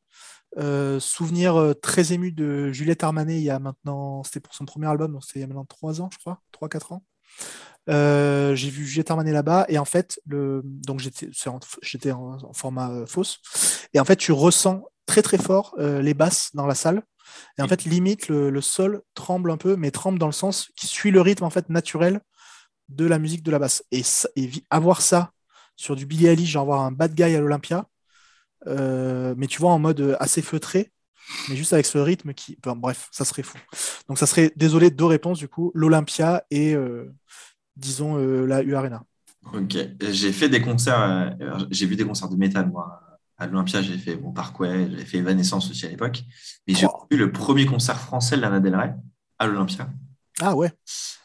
[0.99, 5.14] Souvenir très ému de Juliette Armanet il y a maintenant, c'était pour son premier album,
[5.14, 7.03] donc c'était il y a maintenant trois ans, je crois, trois, quatre ans.
[7.90, 12.53] Euh, j'ai vu Juliette Armanet là-bas et en fait, le, donc j'étais, en- j'étais en,
[12.53, 13.40] format euh, fausse
[13.94, 17.03] et en fait, tu ressens très très fort euh, les basses dans la salle
[17.57, 20.72] et en fait, limite le, le sol tremble un peu, mais tremble dans le sens
[20.76, 22.22] qui suit le rythme en fait naturel
[22.90, 23.84] de la musique de la basse.
[23.91, 24.03] Et,
[24.70, 25.32] avoir ça
[25.76, 27.86] sur du Billie Eilish, genre avoir un bad guy à l'Olympia,
[28.66, 30.91] mais tu vois en mode assez feutré,
[31.49, 33.57] mais juste avec ce rythme qui, enfin, bref, ça serait fou.
[34.07, 37.12] Donc ça serait, désolé, deux réponses du coup, l'Olympia et euh,
[37.76, 39.03] disons euh, la U Arena.
[39.53, 39.77] Ok.
[40.02, 43.02] J'ai fait des concerts, euh, j'ai vu des concerts de métal, moi,
[43.38, 46.23] à l'Olympia, j'ai fait bon, Parkway, j'avais fait Evanescence aussi à l'époque.
[46.68, 48.93] Mais j'ai vu le premier concert français de Lana Del Rey
[49.39, 49.89] à l'Olympia.
[50.41, 50.72] Ah ouais.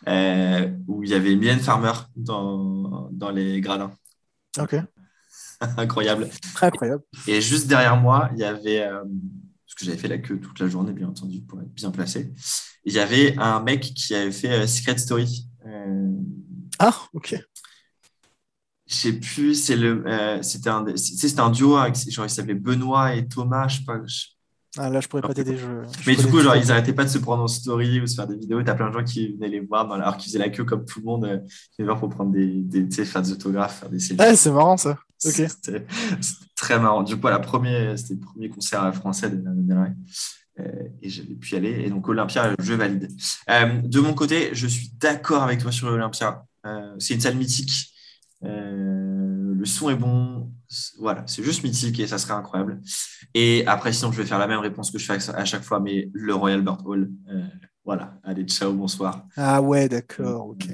[0.08, 3.92] Euh, où il y avait Mylène Farmer dans, dans les gradins.
[4.58, 4.76] Ok.
[5.76, 6.28] incroyable.
[6.54, 7.02] Très incroyable.
[7.26, 10.58] Et juste derrière moi, il y avait, euh, parce que j'avais fait la queue toute
[10.58, 12.32] la journée, bien entendu, pour être bien placé,
[12.84, 15.48] il y avait un mec qui avait fait euh, Secret Story.
[16.78, 17.36] Ah, ok.
[18.86, 20.04] Je sais plus, c'est le,
[20.42, 23.98] c'était un, c'était un duo avec, genre, il s'appelait Benoît et Thomas, je sais pas.
[24.78, 25.56] Ah, là, je pourrais pas t'aider.
[25.56, 25.66] Je,
[26.06, 28.28] mais du coup, genre, ils n'arrêtaient pas de se prendre en story ou se faire
[28.28, 28.62] des vidéos.
[28.62, 30.84] Tu as plein de gens qui venaient les voir, alors qu'ils faisaient la queue comme
[30.84, 33.88] tout le monde, euh, qui venaient voir pour prendre des, des, faire des autographes, faire
[33.88, 34.22] des selfies.
[34.22, 34.98] Ouais, c'est marrant ça.
[35.24, 35.32] Ok.
[35.48, 35.86] C'était
[36.56, 37.02] très marrant.
[37.02, 39.86] Du coup, la première, c'était le premier concert français de, de, euh,
[40.56, 41.82] et j'avais pu y aller.
[41.84, 43.08] Et donc, Olympia, je valide.
[43.48, 46.44] Euh, de mon côté, je suis d'accord avec toi sur l'Olympia.
[46.98, 47.90] c'est une salle mythique.
[48.44, 50.50] Euh, le son est bon.
[50.98, 52.80] Voilà, c'est juste mythique et ça serait incroyable.
[53.34, 55.80] Et après, sinon, je vais faire la même réponse que je fais à chaque fois,
[55.80, 57.10] mais le Royal Albert Hall.
[57.28, 57.42] Euh,
[57.84, 59.26] voilà, allez, ciao, bonsoir.
[59.36, 60.66] Ah ouais, d'accord, ok.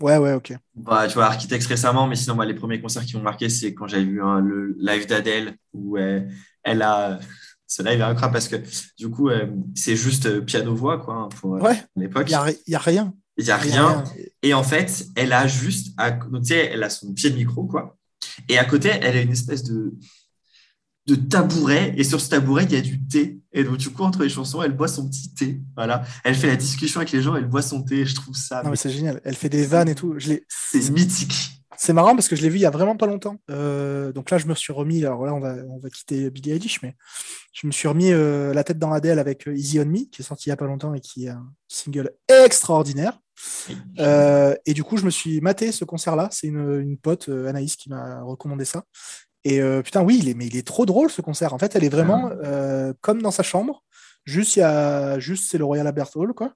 [0.00, 0.54] Ouais, ouais, ok.
[0.76, 3.74] Bah, tu vois, Architects récemment, mais sinon, moi, les premiers concerts qui m'ont marqué, c'est
[3.74, 7.18] quand j'avais vu hein, le live d'Adèle, où elle a.
[7.70, 8.56] Ce live est incroyable parce que
[8.96, 11.82] du coup, euh, c'est juste piano-voix, quoi, hein, pour ouais.
[11.96, 12.26] l'époque.
[12.28, 13.14] Il n'y a, rien.
[13.36, 14.04] Il n'y a rien.
[14.42, 17.98] Et en fait, elle a juste, tu sais, elle a son pied de micro, quoi.
[18.48, 19.94] Et à côté, elle a une espèce de,
[21.06, 21.92] de tabouret.
[21.98, 23.38] Et sur ce tabouret, il y a du thé.
[23.52, 25.60] Et donc, du coup, entre les chansons, elle boit son petit thé.
[25.76, 26.04] Voilà.
[26.24, 28.06] Elle fait la discussion avec les gens, elle boit son thé.
[28.06, 28.62] Je trouve ça.
[28.62, 29.20] Non, mais c'est génial.
[29.24, 30.16] Elle fait des vannes et tout.
[30.48, 31.57] C'est mythique.
[31.80, 33.36] C'est marrant parce que je l'ai vu il y a vraiment pas longtemps.
[33.50, 35.04] Euh, donc là, je me suis remis.
[35.04, 36.96] Alors là, on va, on va quitter Billie Eilish, mais
[37.52, 40.22] je me suis remis euh, la tête dans Adele avec euh, Easy on Me, qui
[40.22, 43.20] est sorti il y a pas longtemps et qui est un single extraordinaire.
[43.96, 46.28] et du coup, je me suis maté ce concert-là.
[46.32, 48.82] C'est une, une, pote, Anaïs, qui m'a recommandé ça.
[49.44, 51.54] Et putain, oui, il est, mais il est trop drôle ce concert.
[51.54, 52.28] En fait, elle est vraiment
[53.00, 53.84] comme dans sa chambre.
[54.24, 56.52] Juste, il y a, juste c'est le Royal Albert Hall, quoi.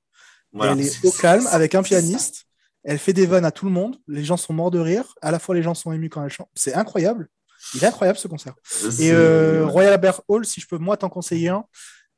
[0.61, 2.47] elle est au calme avec un pianiste.
[2.85, 3.97] Elle fait des vannes à tout le monde.
[4.09, 5.15] Les gens sont morts de rire.
[5.23, 6.49] À la fois, les gens sont émus quand elle chante.
[6.55, 7.29] C'est incroyable.
[7.75, 8.55] Il est incroyable ce concert.
[8.99, 11.65] Et euh, Royal Albert Hall, si je peux moi t'en conseiller un,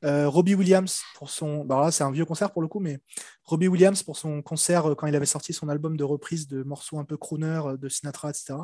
[0.04, 1.64] euh, Robbie Williams pour son.
[1.64, 2.98] Bah là, c'est un vieux concert pour le coup, mais
[3.44, 6.62] Robbie Williams pour son concert euh, quand il avait sorti son album de reprise de
[6.62, 8.54] morceaux un peu crooner de Sinatra, etc.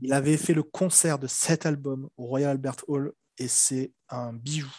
[0.00, 4.32] Il avait fait le concert de cet album au Royal Albert Hall et c'est un
[4.32, 4.70] bijou.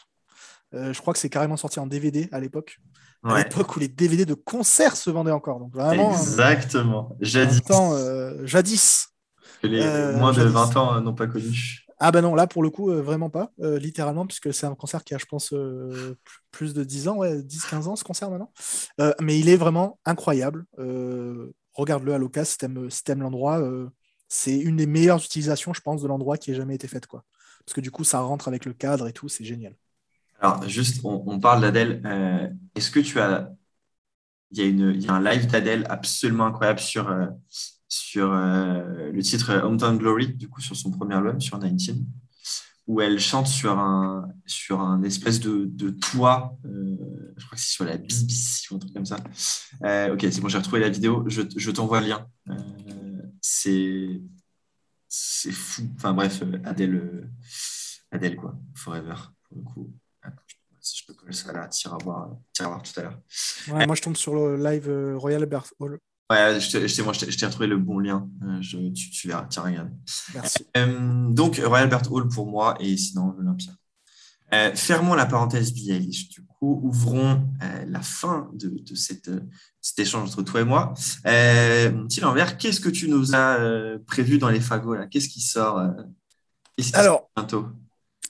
[0.74, 2.80] je crois que c'est carrément sorti en DVD à l'époque
[3.24, 5.60] à l'époque où les DVD de concert se vendaient encore.
[5.60, 7.16] Donc vraiment, euh, Exactement.
[7.20, 7.62] Jadis.
[7.70, 9.08] Euh, jadis.
[9.64, 11.86] les euh, moins de 20 ans n'ont pas connu.
[12.04, 15.14] Ah ben non, là pour le coup, vraiment pas, littéralement, puisque c'est un concert qui
[15.14, 15.54] a, je pense,
[16.50, 18.52] plus de 10 ans, ouais, 10-15 ans ce concert maintenant.
[19.22, 20.66] mais il est vraiment incroyable.
[21.74, 23.62] Regarde-le à l'occasion si t'aimes si l'endroit.
[24.28, 27.06] c'est une des meilleures utilisations, je pense, de l'endroit qui ait jamais été faite.
[27.06, 27.24] Quoi.
[27.66, 29.76] Parce que du coup, ça rentre avec le cadre et tout, c'est génial.
[30.42, 32.02] Alors, juste, on, parle d'Adèle.
[32.04, 33.52] Euh, est-ce que tu as.
[34.54, 37.28] Il y, a un live d'Adèle absolument incroyable sur, euh,
[37.88, 41.96] sur euh, le titre Hometown Glory, du coup, sur son premier album, sur 19,
[42.88, 46.58] où elle chante sur un, sur un espèce de, de toit.
[46.66, 49.18] je crois que c'est sur la BBC ou un truc comme ça.
[50.12, 51.24] ok, c'est bon, j'ai retrouvé la vidéo.
[51.28, 52.28] Je, je t'envoie le lien.
[53.42, 54.22] c'est
[55.08, 55.84] c'est fou.
[55.96, 57.30] Enfin bref, Adèle,
[58.12, 59.16] Adèle quoi, Forever,
[59.48, 59.94] pour le coup
[60.82, 62.30] si je peux coller ça à voir,
[62.60, 63.20] à voir tout à l'heure.
[63.70, 66.00] Ouais, moi, je tombe sur le live euh, Royal Albert Hall.
[66.30, 68.28] Ouais, je, moi, je t'ai retrouvé le bon lien.
[68.44, 69.92] Euh, je, tu, tu, verras, tiens, regarde.
[70.34, 70.66] Merci.
[70.78, 73.74] Euh, donc, Royal Albert Hall pour moi et sinon l'Olympia.
[74.76, 77.48] fermons la parenthèse Billie Du coup, ouvrons
[77.86, 79.30] la fin de, de cette,
[79.82, 80.94] cet échange entre toi et moi.
[81.26, 83.60] mon petit Lambert, qu'est-ce que tu nous as
[84.08, 85.08] prévu dans les fagots là?
[85.08, 85.86] Qu'est-ce qui sort
[86.94, 87.68] Alors, bientôt?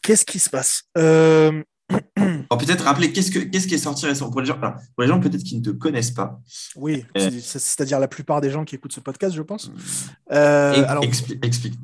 [0.01, 0.83] Qu'est-ce qui se passe?
[2.57, 5.19] Peut-être rappeler qu'est-ce, que, qu'est-ce qui est sorti récemment pour les gens, pour les gens
[5.19, 6.39] peut-être qui ne te connaissent pas.
[6.75, 9.71] Oui, euh, c'est, à dire la plupart des gens qui écoutent ce podcast, je pense.
[10.31, 11.75] Euh, alors, explique.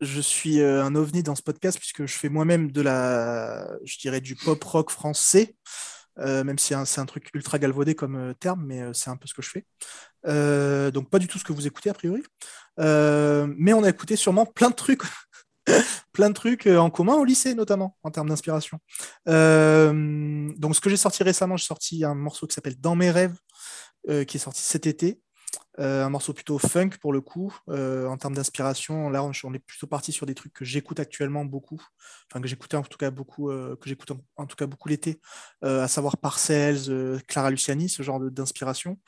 [0.00, 3.98] Je suis euh, un ovni dans ce podcast puisque je fais moi-même de la, je
[3.98, 5.54] dirais, du pop rock français.
[6.18, 9.42] même si c'est un, truc ultra galvaudé comme terme, mais c'est un peu ce que
[9.42, 10.90] je fais.
[10.90, 12.22] donc pas du tout ce que vous écoutez a priori.
[12.78, 15.02] mais on a écouté sûrement plein de trucs
[16.12, 18.78] plein de trucs euh, en commun au lycée, notamment, en termes d'inspiration.
[19.28, 23.10] Euh, donc, ce que j'ai sorti récemment, j'ai sorti un morceau qui s'appelle Dans mes
[23.10, 23.36] rêves,
[24.08, 25.20] euh, qui est sorti cet été.
[25.78, 29.10] un morceau plutôt funk pour le coup, en termes d'inspiration.
[29.10, 31.82] Là, on est plutôt parti sur des trucs que j'écoute actuellement beaucoup,
[32.30, 35.20] enfin que j'écoutais en tout cas beaucoup, que j'écoute en, tout cas beaucoup l'été,
[35.62, 39.00] à savoir Parcells, Clara Luciani, ce genre d'inspiration.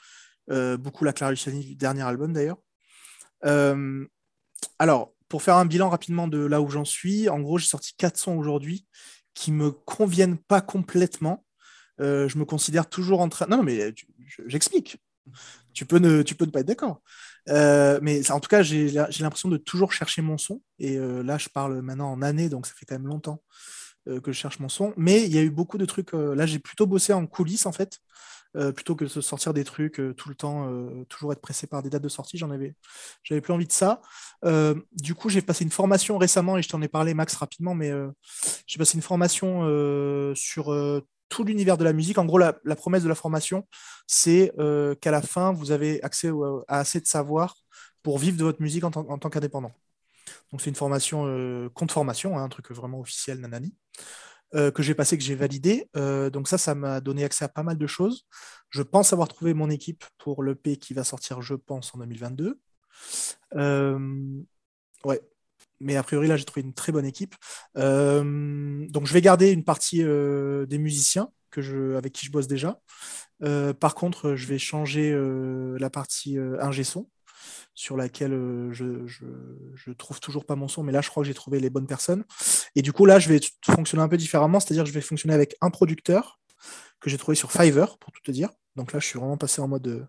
[0.49, 2.59] beaucoup la Clara Luciani du dernier album d'ailleurs.
[4.81, 7.93] alors, pour faire un bilan rapidement de là où j'en suis, en gros, j'ai sorti
[7.99, 8.87] quatre sons aujourd'hui
[9.35, 11.45] qui me conviennent pas complètement.
[12.01, 13.47] Euh, je me considère toujours en train.
[13.47, 13.93] Non, mais
[14.47, 14.97] j'explique.
[15.75, 17.03] Tu peux ne, tu peux ne pas être d'accord.
[17.51, 20.63] Euh, mais en tout cas, j'ai l'impression de toujours chercher mon son.
[20.79, 23.43] Et euh, là, je parle maintenant en année, donc ça fait quand même longtemps
[24.07, 24.95] que je cherche mon son.
[24.97, 26.15] Mais il y a eu beaucoup de trucs.
[26.15, 27.99] là, j'ai plutôt bossé en coulisses, en fait.
[28.57, 31.41] Euh, plutôt que de se sortir des trucs euh, tout le temps, euh, toujours être
[31.41, 32.39] pressé par des dates de sortie.
[32.39, 32.75] J'en avais,
[33.23, 34.01] j'avais plus envie de ça.
[34.93, 37.93] du coup, j'ai passé une formation récemment et je t'en ai parlé, Max, rapidement, mais
[38.67, 39.63] j'ai passé une formation
[40.35, 40.67] sur
[41.29, 42.19] tout l'univers de la musique.
[42.19, 43.67] En gros, la, promesse de la formation,
[44.07, 44.53] c'est
[45.01, 46.31] qu'à la fin, vous avez accès
[46.69, 47.57] à assez de savoir
[48.03, 49.73] pour vivre de votre musique en, tant qu'indépendant.
[50.53, 53.75] Donc, c'est une formation compte formation, hein, un truc vraiment officiel, nanani.
[54.55, 55.89] Euh, que j'ai passé, que j'ai validé.
[55.97, 58.27] Euh, donc ça, ça m'a donné accès à pas mal de choses.
[58.71, 62.61] Je pense avoir trouvé mon équipe pour l'EP qui va sortir, je pense, en 2022.
[63.57, 63.99] Euh,
[65.05, 65.21] ouais.
[65.81, 67.35] Mais a priori, là, j'ai trouvé une très bonne équipe.
[67.75, 72.81] donc je vais garder une partie des musiciens que avec qui je bosse déjà.
[73.41, 75.15] par contre, je vais changer
[75.79, 77.09] la partie ingé son
[77.77, 81.35] sur laquelle euh, je, trouve toujours pas mon son, mais là je crois que j'ai
[81.35, 82.25] trouvé les bonnes personnes.
[82.75, 85.35] Et du coup là je vais fonctionner un peu différemment, c'est-à-dire que je vais fonctionner
[85.35, 86.41] avec un producteur
[87.01, 88.49] que j'ai trouvé sur Fiverr, pour tout te dire.
[88.75, 90.05] Donc là je suis vraiment passé en mode euh,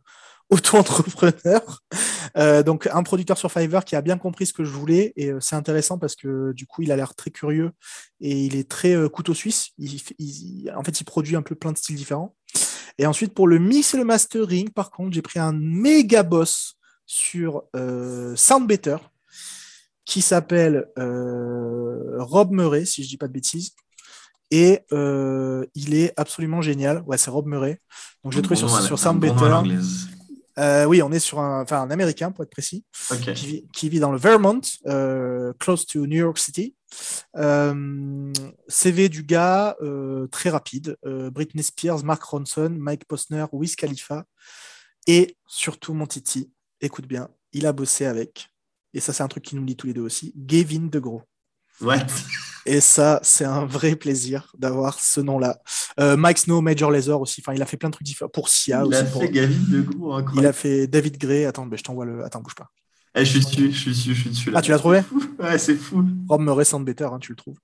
[0.49, 1.84] auto-entrepreneur.
[2.35, 5.31] Euh, donc un producteur sur Fiverr qui a bien compris ce que je voulais et
[5.39, 7.72] c'est intéressant parce que du coup il a l'air très curieux
[8.19, 9.69] et il est très couteau suisse.
[10.76, 12.35] En fait il produit un peu plein de styles différents.
[12.98, 16.77] Et ensuite pour le mix et le mastering, par contre j'ai pris un méga boss
[17.07, 18.97] sur euh, Sound Better
[20.05, 23.71] qui s'appelle euh, Rob Murray, si je dis pas de bêtises.
[24.51, 27.01] Et euh, il est absolument génial.
[27.05, 27.81] Ouais, c'est Rob Murray.
[28.23, 29.61] Donc j'ai trouvé sur, sur Sound Better.
[30.88, 32.85] oui, on est sur un, enfin, un américain pour être précis,
[33.73, 34.61] qui, vit, dans le Vermont,
[35.59, 36.75] close to New York City.
[38.69, 39.75] CV du gars,
[40.31, 40.95] très rapide.
[41.03, 44.23] Britney Spears, Mark Ronson, Mike Posner, Wiz Khalifa.
[45.07, 46.51] Et surtout mon Titi,
[46.82, 48.49] écoute bien, il a bossé avec,
[48.94, 51.24] et ça c'est un truc qui nous lit tous les deux aussi, Gavin DeGros.
[51.82, 51.99] Ouais.
[52.66, 55.60] Et ça, c'est un vrai plaisir d'avoir ce nom-là.
[55.99, 57.41] Euh, Mike Snow, Major Laser aussi.
[57.41, 58.30] Enfin, il a fait plein de trucs différents.
[58.30, 59.04] Pour Sia il aussi.
[59.04, 60.28] A.
[60.36, 61.45] Il a fait David Gray.
[61.45, 62.26] Attends, ben, je t'envoie le.
[62.26, 62.70] Attends, bouge pas.
[63.16, 64.52] Eh, je suis dessus, je suis dessus, je suis dessus.
[64.54, 65.02] Ah, tu l'as trouvé?
[65.40, 66.04] Ouais, c'est fou.
[66.28, 67.58] Rob Murray Better, hein, tu le trouves.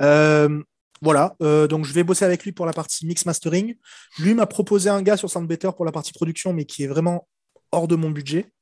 [0.00, 0.62] Euh,
[1.00, 3.76] voilà, euh, donc je vais bosser avec lui pour la partie mix mastering.
[4.18, 7.28] Lui m'a proposé un gars sur Better pour la partie production, mais qui est vraiment
[7.70, 8.52] hors de mon budget.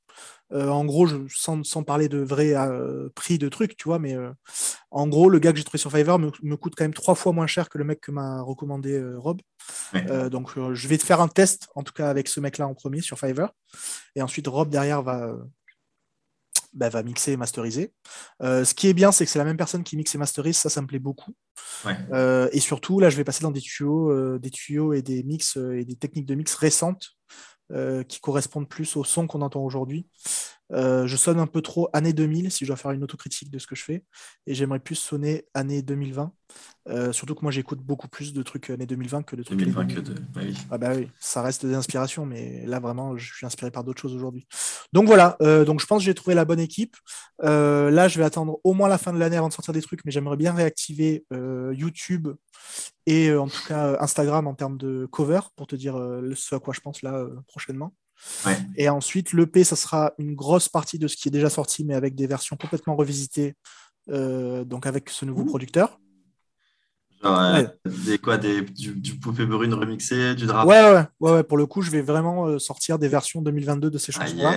[0.52, 4.14] Euh, en gros, je, sans, parler de vrai euh, prix de trucs, tu vois, mais
[4.14, 4.30] euh,
[4.90, 7.32] en gros, le gars que j'ai trouvé sur Fiverr me, coûte quand même trois fois
[7.32, 9.40] moins cher que le mec que m'a recommandé Rob.
[10.30, 13.00] donc, je vais te faire un test, en tout cas avec ce mec-là en premier
[13.00, 13.50] sur Fiverr.
[14.14, 15.34] Et ensuite, Rob derrière va,
[16.72, 17.92] bah, va mixer et masteriser.
[18.40, 20.70] ce qui est bien, c'est que c'est la même personne qui mixe et masterise, ça,
[20.70, 21.34] ça me plaît beaucoup.
[22.52, 25.84] et surtout, là, je vais passer dans des tuyaux, des tuyaux et des mix et
[25.84, 27.16] des techniques de mix récentes
[27.72, 30.06] euh, qui correspondent plus au son qu'on entend aujourd'hui.
[30.72, 33.58] Euh, je sonne un peu trop année 2000 si je dois faire une autocritique de
[33.58, 34.04] ce que je fais,
[34.46, 36.32] et j'aimerais plus sonner année 2020.
[36.88, 39.86] Euh, surtout que moi j'écoute beaucoup plus de trucs année 2020 que de trucs 2020
[39.86, 40.14] que de...
[40.32, 40.56] Bah oui.
[40.70, 44.00] Ah bah oui, ça reste des inspirations, mais là vraiment je suis inspiré par d'autres
[44.00, 44.46] choses aujourd'hui.
[44.92, 46.96] Donc voilà, donc je pense que j'ai trouvé la bonne équipe.
[47.40, 50.04] là je vais attendre au moins la fin de l'année avant de sortir des trucs,
[50.04, 51.26] mais j'aimerais bien réactiver
[51.72, 52.28] YouTube
[53.06, 56.32] et euh, en tout cas euh, Instagram en termes de cover pour te dire euh,
[56.34, 57.94] ce à quoi je pense là prochainement.
[58.76, 61.94] Et ensuite, l'EP, ça sera une grosse partie de ce qui est déjà sorti, mais
[61.94, 63.54] avec des versions complètement revisitées,
[64.08, 66.00] donc avec ce nouveau producteur.
[67.22, 67.66] Genre,
[68.06, 70.64] des quoi, des, du, poupée brune remixé, du drap.
[70.64, 74.12] Ouais, ouais, ouais, pour le coup, je vais vraiment sortir des versions 2022 de ces
[74.16, 74.54] ah, chansons-là.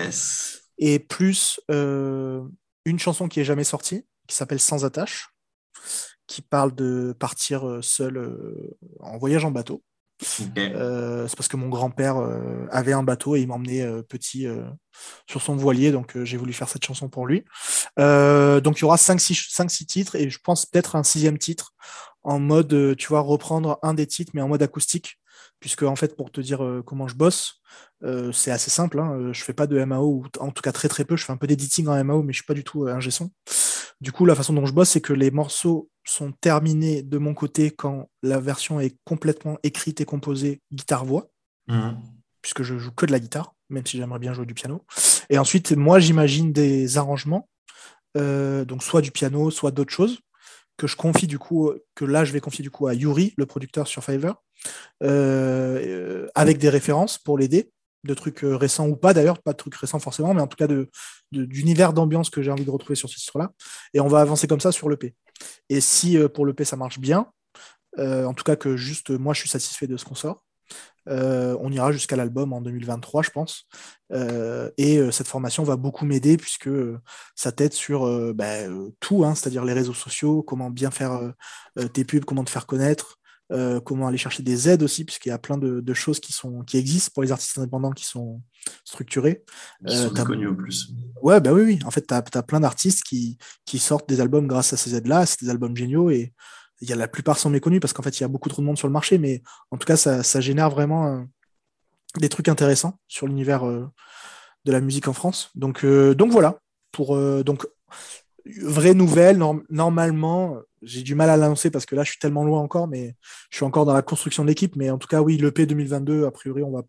[0.78, 5.28] Et plus une chanson qui est jamais sortie, qui s'appelle Sans attache,
[6.30, 9.84] qui parle de partir euh, seul euh, en voyage en bateau.
[10.58, 12.18] Euh, c'est parce que mon grand-père
[12.72, 14.46] avait un bateau et il m'emmenait petit
[15.30, 17.46] sur son voilier, donc j'ai voulu faire cette chanson pour lui.
[17.96, 21.72] donc il y aura 5-6 titres et je pense peut-être un sixième titre
[22.24, 25.22] en mode, tu vois, reprendre un des titres mais en mode acoustique
[25.62, 27.62] puisque en fait pour te dire comment je bosse,
[28.34, 29.00] c'est assez simple.
[29.00, 31.16] Hein, je fais pas de MAO ou en tout cas très très peu.
[31.16, 33.32] Je fais un peu d'editing en MAO, mais je suis pas du tout un son.
[34.02, 37.34] Du coup, la façon dont je bosse, c'est que les morceaux sont terminés de mon
[37.34, 41.30] côté quand la version est complètement écrite et composée guitare-voix,
[41.68, 41.98] mhm.
[42.42, 44.86] puisque je joue que de la guitare, même si j'aimerais bien jouer du piano.
[45.30, 47.50] Et ensuite, moi, j'imagine des arrangements,
[48.16, 50.20] donc soit du piano, soit d'autres choses
[50.80, 53.46] que je confie du coup, que là je vais confier du coup à Yuri, le
[53.46, 54.42] producteur sur Fiverr,
[55.04, 57.70] euh, avec des références pour l'aider.
[58.04, 60.68] De trucs récents ou pas d'ailleurs, pas de trucs récents forcément, mais en tout cas
[60.68, 60.90] de,
[61.32, 63.52] d'univers d'ambiance que j'ai envie de retrouver sur ce titre-là.
[63.94, 65.16] Et on va avancer comme ça sur l'EP.
[65.70, 67.28] Et si pour l'EP ça marche bien,
[67.98, 70.44] en tout cas que juste moi je suis satisfait de ce qu'on sort,
[71.08, 73.68] euh, on ira jusqu'à l'album en 2023, je pense.
[74.12, 76.70] Euh, et euh, cette formation va beaucoup m'aider puisque
[77.36, 78.68] ça t'aide sur bah,
[79.00, 81.34] tout, hein, c'est-à-dire les réseaux sociaux, comment bien faire
[81.94, 83.19] tes pubs, comment te faire connaître,
[83.84, 86.78] comment aller chercher des aides aussi, puisqu'il y a plein de, choses qui, sont, qui
[86.78, 88.42] existent pour les artistes indépendants qui sont
[88.84, 89.44] structurés.
[89.88, 90.92] Qui sont connus au plus.
[91.22, 91.80] Ouais, bah oui, oui.
[91.86, 95.26] En fait, tu as, plein d'artistes qui, qui sortent des albums grâce à ces aides-là.
[95.26, 96.34] C'est des albums géniaux et
[96.82, 98.62] il y a la plupart sont méconnus parce qu'en fait, il y a beaucoup trop
[98.62, 101.24] de monde sur le marché, mais en tout cas, ça, génère vraiment euh,
[102.18, 103.88] des trucs intéressants sur l'univers euh,
[104.66, 105.52] de la musique en France.
[105.56, 106.60] Donc, euh, donc voilà.
[106.92, 107.68] Pour, donc,
[108.64, 109.40] vraie nouvelle,
[109.70, 113.16] normalement, j'ai du mal à l'annoncer parce que là, je suis tellement loin encore, mais
[113.50, 114.76] je suis encore dans la construction de l'équipe.
[114.76, 116.84] Mais en tout cas, oui, l'EP 2022, a priori, on va,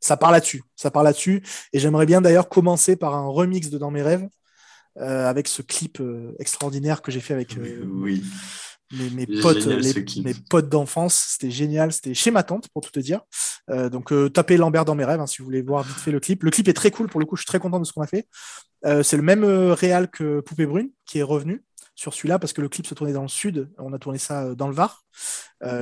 [0.00, 0.62] ça part là-dessus.
[0.76, 1.42] Ça part là-dessus.
[1.72, 4.28] Et j'aimerais bien d'ailleurs commencer par un remix de Dans mes rêves.
[4.96, 6.02] avec ce clip
[6.38, 8.22] extraordinaire que j'ai fait avec oui
[8.92, 11.26] mes, potes, mes potes d'enfance.
[11.30, 11.92] C'était génial.
[11.92, 13.20] C'était chez ma tante, pour tout te dire.
[13.70, 16.12] Euh, donc, euh, tapez Lambert dans mes rêves hein, si vous voulez voir vite fait
[16.12, 16.42] le clip.
[16.42, 17.08] Le clip est très cool.
[17.08, 18.26] Pour le coup, je suis très content de ce qu'on a fait.
[18.84, 21.64] Euh, c'est le même réal que Poupée Brune qui est revenu
[21.96, 23.68] sur celui-là parce que le clip se tournait dans le sud.
[23.78, 25.04] On a tourné ça dans le Var,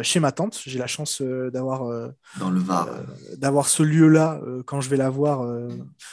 [0.02, 0.58] chez ma tante.
[0.64, 1.80] J'ai la chance d'avoir
[2.38, 2.88] dans le Var,
[3.36, 5.46] d'avoir ce lieu-là quand je vais la voir.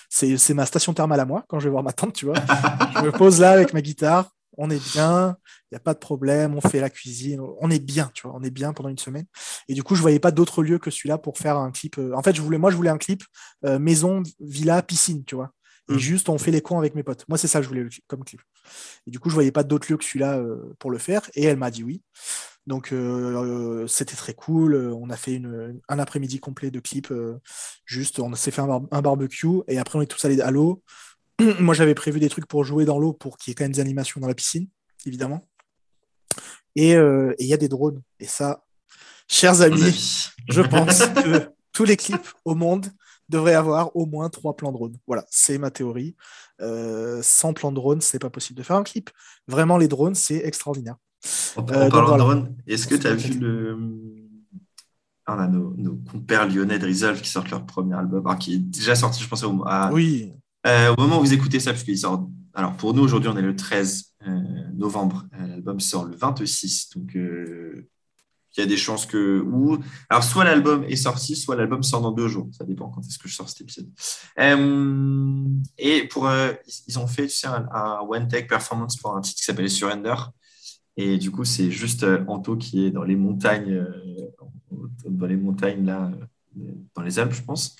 [0.10, 2.36] c'est ma station thermale à moi quand je vais voir ma tante, tu vois.
[2.98, 5.38] je me pose là avec ma guitare on est bien,
[5.72, 8.36] il n'y a pas de problème, on fait la cuisine, on est bien, tu vois,
[8.36, 9.26] on est bien pendant une semaine.
[9.68, 11.98] Et du coup, je voyais pas d'autre lieu que celui-là pour faire un clip.
[11.98, 13.24] Euh, en fait, je voulais, moi, je voulais un clip
[13.66, 15.52] euh, maison, villa, piscine, tu vois.
[15.90, 16.00] Et mm.
[16.00, 17.26] juste, on fait les cons avec mes potes.
[17.28, 18.42] Moi, c'est ça que je voulais comme clip.
[19.08, 21.30] Et du coup, je voyais pas d'autre lieu que celui-là euh, pour le faire.
[21.36, 22.02] Et elle m'a dit oui.
[22.68, 22.94] Donc,
[23.88, 24.76] c'était très cool.
[24.76, 25.42] On a fait
[25.90, 27.12] un après-midi complet de clip.
[27.86, 29.64] juste, on s'est fait un, un, barbecue.
[29.68, 30.84] Et après, on est tous allés à l'eau.
[31.60, 33.72] Moi, j'avais prévu des trucs pour jouer dans l'eau pour qu'il y ait quand même
[33.72, 34.68] des animations dans la piscine,
[35.08, 35.48] évidemment.
[36.80, 38.02] Euh, et il y a des drones.
[38.20, 38.64] Et ça,
[39.28, 42.88] chers amis, je pense que tous les clips au monde
[43.32, 44.96] devraient avoir au moins trois plans drone.
[45.08, 46.16] Voilà, c'est ma théorie.
[46.62, 49.10] Euh, sans plan drone, c'est pas possible de faire un clip.
[49.48, 50.98] Vraiment, les drones, c'est extraordinaire.
[51.56, 53.78] En, euh, parlant de drone, est-ce que tu as vu le.
[55.26, 58.60] Ah, on a nos, compères lyonnais de Resolve qui sortent leur premier album, qui est
[58.60, 60.34] déjà sorti, je pense, au, à, oui.
[60.68, 62.28] Euh, au moment où vous écoutez ça, puisqu'il sort.
[62.54, 64.40] Alors, pour nous, aujourd'hui, on est le 13 euh,
[64.76, 65.26] novembre.
[65.32, 66.90] L'album sort le 26.
[66.96, 67.16] Donc,
[68.56, 69.42] il y a des chances que.
[69.42, 69.78] Ou...
[70.10, 72.50] Alors, soit l'album est sorti, soit l'album sort dans deux jours.
[72.52, 73.90] Ça dépend quand est-ce que je sors cet épisode.
[75.78, 76.30] et pour,
[76.88, 80.16] ils ont fait tu sais, un, One Take Performance pour un titre qui s'appelle Surrender.
[80.98, 83.86] Et du coup, c'est juste Anto qui est dans les montagnes,
[85.06, 86.12] dans les montagnes là,
[86.96, 87.76] dans les Alpes, je pense.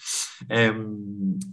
[0.52, 0.96] Euh,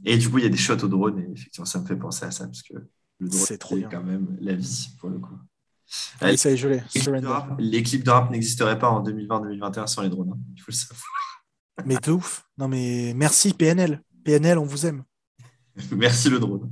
[0.05, 1.97] et du coup, il y a des shots au drone, et effectivement, ça me fait
[1.97, 2.75] penser à ça, parce que
[3.19, 3.59] le drone, c'est
[3.91, 5.37] quand même la vie, pour le coup.
[6.21, 6.83] Allez, ça est gelé.
[7.59, 10.39] Les clips de rap n'existeraient pas en 2020-2021 sans les drones, hein.
[10.55, 11.03] il faut le savoir.
[11.87, 12.45] Mais de ouf.
[12.59, 14.03] Non, mais merci PNL.
[14.25, 15.05] PNL, on vous aime.
[15.93, 16.71] merci le drone.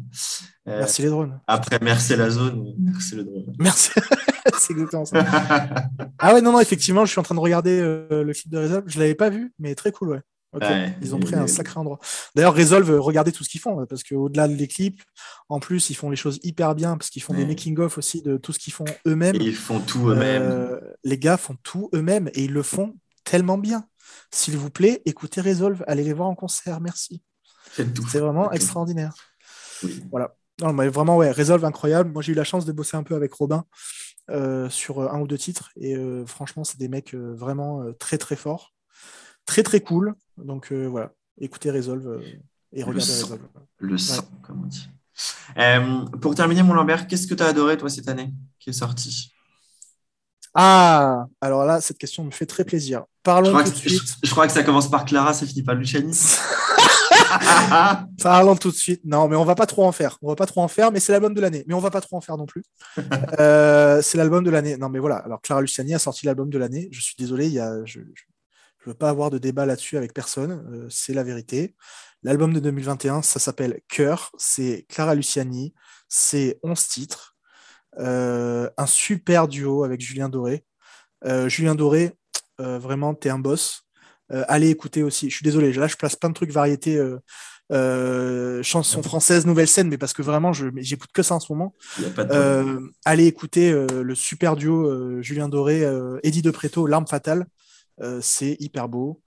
[0.68, 1.40] Euh, merci les drones.
[1.46, 3.54] Après, merci la zone, merci le drone.
[3.58, 3.90] Merci.
[4.58, 5.24] c'est exactement ça.
[6.18, 8.58] ah ouais, non, non, effectivement, je suis en train de regarder euh, le clip de
[8.58, 8.84] Resolve.
[8.86, 10.22] Je ne l'avais pas vu, mais très cool, ouais.
[11.02, 11.98] Ils ont pris un sacré endroit.
[12.34, 15.02] D'ailleurs, Resolve, euh, regardez tout ce qu'ils font, parce qu'au-delà des clips,
[15.48, 18.36] en plus, ils font les choses hyper bien, parce qu'ils font des making-of aussi de
[18.36, 19.36] tout ce qu'ils font eux-mêmes.
[19.36, 20.42] Ils font tout eux-mêmes.
[20.42, 23.86] Euh, les gars font tout eux-mêmes, et ils le font tellement bien.
[24.30, 27.22] S'il vous plaît, écoutez Resolve, allez les voir en concert, merci.
[27.72, 29.14] C'est vraiment extraordinaire.
[30.10, 30.34] Voilà.
[30.60, 32.10] Non, mais vraiment, ouais, Resolve incroyable.
[32.12, 33.64] Moi, j'ai eu la chance de bosser un peu avec Robin
[34.30, 35.70] euh, sur un ou deux titres.
[35.76, 38.72] Et euh, franchement, c'est des mecs vraiment très très forts,
[39.46, 40.14] très très cool.
[40.36, 42.20] Donc voilà, écoutez Resolve
[42.72, 43.40] et regardez le Resolve.
[43.78, 44.88] Le sang, comme on dit.
[46.20, 49.32] pour terminer, mon Lambert, qu'est-ce que tu as adoré toi cette année qui est sorti
[50.54, 53.04] Ah, alors là, cette question me fait très plaisir.
[53.22, 54.16] Parlons tout de suite.
[54.22, 56.16] Je, crois que ça commence par Clara, ça finit par Luciani.
[58.22, 59.02] Parlons tout de suite.
[59.04, 60.18] Non, mais on va pas trop en faire.
[60.22, 61.64] On va pas trop en faire, mais c'est l'album de l'année.
[61.66, 62.62] Mais on va pas trop en faire non plus.
[63.38, 64.76] Euh, c'est l'album de l'année.
[64.76, 65.16] Non, mais voilà.
[65.16, 66.88] Alors Clara Luciani a sorti l'album de l'année.
[66.90, 68.00] Je suis désolé, il y a, je,
[68.88, 70.64] ne veux pas avoir de débat là-dessus avec personne.
[70.72, 71.74] Euh, c'est la vérité.
[72.22, 74.32] L'album de 2021, ça s'appelle Cœur.
[74.38, 75.74] C'est Clara Luciani.
[76.08, 77.36] C'est 11 titres.
[77.98, 80.64] Euh, un super duo avec Julien Doré.
[81.48, 82.12] Julien Doré,
[82.58, 83.86] vraiment, t'es un boss.
[84.32, 85.30] Euh, allez écouter aussi.
[85.30, 87.18] Je suis désolé, là je place plein de trucs variétés, euh,
[87.72, 91.52] euh, chansons françaises, nouvelles scènes, mais parce que vraiment je j'écoute que ça en ce
[91.52, 91.74] moment.
[93.04, 95.84] allez écouter le super duo Julien Doré,
[96.22, 97.46] Eddie De Préto, L'arme fatale.
[98.20, 99.22] C'est hyper beau.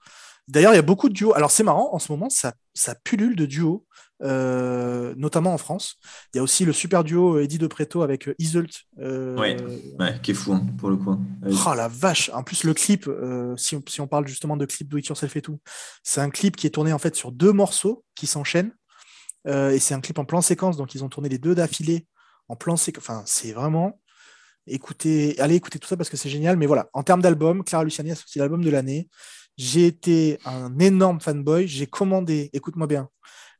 [0.48, 1.34] D'ailleurs, il y a beaucoup de duos.
[1.34, 3.86] Alors, c'est marrant, en ce moment, ça, ça pullule de duos,
[4.22, 5.96] euh, notamment en France.
[6.34, 8.70] Il y a aussi le super duo Eddie De Preto avec euh, Iselt.
[8.98, 9.56] Euh, Ouais.
[9.98, 11.16] Ouais, qui est fou hein, pour le coup.
[11.46, 12.30] Oh la vache!
[12.34, 15.06] En plus, le clip, euh, si, on, si on parle justement de clip Do It
[15.06, 15.60] Yourself et tout,
[16.02, 18.72] c'est un clip qui est tourné en fait sur deux morceaux qui s'enchaînent.
[19.46, 22.06] Euh, et c'est un clip en plan séquence, donc ils ont tourné les deux d'affilée
[22.48, 23.04] en plan séquence.
[23.04, 24.00] Enfin, c'est vraiment.
[24.66, 26.56] Écoutez, allez écouter tout ça parce que c'est génial.
[26.56, 29.08] Mais voilà, en termes d'album, Clara Luciani a sorti l'album de l'année.
[29.56, 31.66] J'ai été un énorme fanboy.
[31.66, 33.08] J'ai commandé, écoute-moi bien,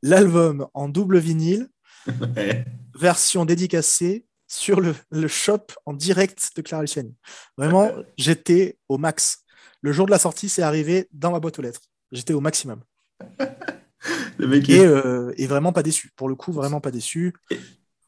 [0.01, 1.67] l'album en double vinyle,
[2.35, 2.65] Ouais.
[2.99, 7.15] version dédicacée sur le, le shop en direct de Clara Luciani.
[7.57, 9.43] Vraiment, j'étais au max.
[9.81, 11.81] Le jour de la sortie, c'est arrivé dans ma boîte aux lettres.
[12.11, 12.81] J'étais au maximum.
[14.37, 16.11] Le mec Et, euh, et vraiment pas déçu.
[16.15, 17.33] Pour le coup, vraiment pas déçu.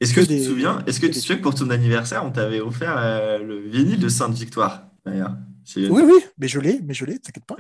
[0.04, 2.24] Est-ce que que tu te souviens Est-ce que tu te souviens que pour ton anniversaire,
[2.26, 5.36] on t'avait offert euh, le vinyle de Sainte Victoire D'ailleurs.
[5.78, 7.56] Oui, oui, mais je l'ai, mais je l'ai, t'inquiète pas.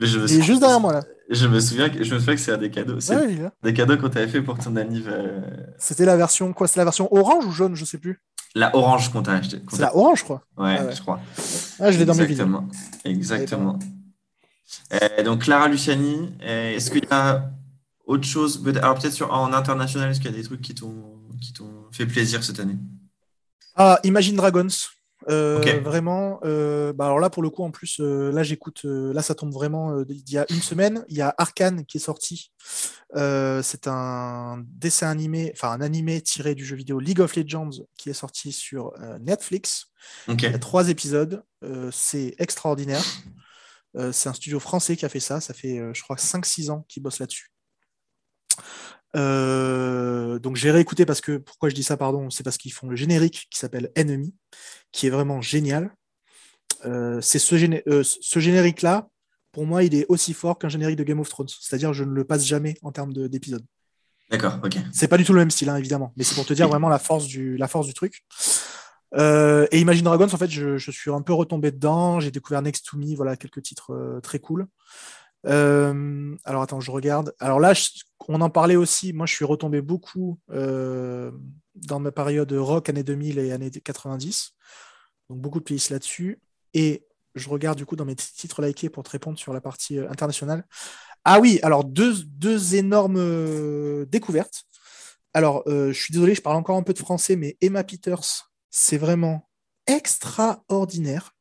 [0.00, 1.02] Mais je me Il est juste derrière moi là.
[1.30, 3.00] Je me souviens que, je me souviens que c'est un des cadeaux.
[3.00, 5.42] C'est Ouais, des cadeaux qu'on t'avait fait pour ton anniversaire.
[5.78, 8.20] C'était la version quoi C'est la version orange ou jaune Je sais plus.
[8.54, 9.60] La orange qu'on t'a acheté.
[9.68, 10.42] C'est la orange, je crois.
[10.56, 10.94] Ouais, Ah ouais.
[10.94, 11.20] je crois.
[11.80, 12.44] Ah, je l'ai dans mes vidéos.
[12.44, 12.68] Exactement.
[13.04, 13.78] Exactement.
[14.92, 17.50] Euh, donc Clara Luciani, euh, est-ce qu'il y a
[18.06, 20.94] autre chose Alors peut-être sur en international, est-ce qu'il y a des trucs qui t'ont
[21.44, 22.76] qui t'ont fait plaisir cette année?
[23.76, 24.68] Ah, Imagine Dragons.
[25.30, 25.80] Euh.
[25.80, 26.38] Vraiment.
[26.44, 28.84] euh, bah alors là, pour le coup, en plus, euh, là, j'écoute.
[28.84, 31.04] là, ça tombe vraiment il y a une semaine.
[31.08, 32.52] Il y a Arkane qui est sorti.
[33.14, 38.10] C'est un dessin animé, enfin un animé tiré du jeu vidéo League of Legends qui
[38.10, 39.86] est sorti sur Netflix.
[40.28, 41.42] Il y a trois épisodes.
[41.90, 43.04] C'est extraordinaire.
[44.12, 45.40] C'est un studio français qui a fait ça.
[45.40, 47.50] Ça fait, je crois, 5-6 ans qu'ils bossent là-dessus.
[49.16, 52.88] Euh, donc j'ai réécouté parce que pourquoi je dis ça pardon c'est parce qu'ils font
[52.88, 54.34] le générique qui s'appelle Enemy
[54.92, 55.94] qui est vraiment génial
[56.84, 59.08] Euh, c'est ce, géné- euh, ce générique là
[59.52, 61.92] pour moi il est aussi fort qu'un générique de Game of Thrones c'est à dire
[61.92, 63.64] je ne le passe jamais en termes de- d'épisode
[64.30, 64.58] D'accord.
[64.64, 64.76] Ok.
[64.92, 66.88] c'est pas du tout le même style, hein, évidemment, mais c'est pour te dire vraiment
[66.88, 68.24] la force du, la force du truc.
[69.16, 72.18] Et Imagine Dragons, en fait, je, je suis un peu retombé dedans.
[72.20, 74.66] J'ai découvert Next to Me, voilà, quelques titres très cool.
[75.46, 77.34] Euh, alors attends, je regarde.
[77.38, 77.90] Alors là, je-
[78.28, 79.12] on en parlait aussi.
[79.12, 81.30] Moi, je suis retombé beaucoup euh,
[81.74, 84.52] dans ma période rock années 2000 et années 90.
[85.28, 86.40] Donc beaucoup de playlists là-dessus.
[86.72, 89.98] Et je regarde du coup dans mes titres likés pour te répondre sur la partie
[89.98, 90.64] euh, internationale.
[91.24, 94.64] Ah oui, alors deux, deux énormes découvertes.
[95.32, 98.98] Alors, je suis désolé, je parle encore un peu de français, mais Emma Peters, c'est
[98.98, 99.48] vraiment
[99.86, 101.34] extraordinaire.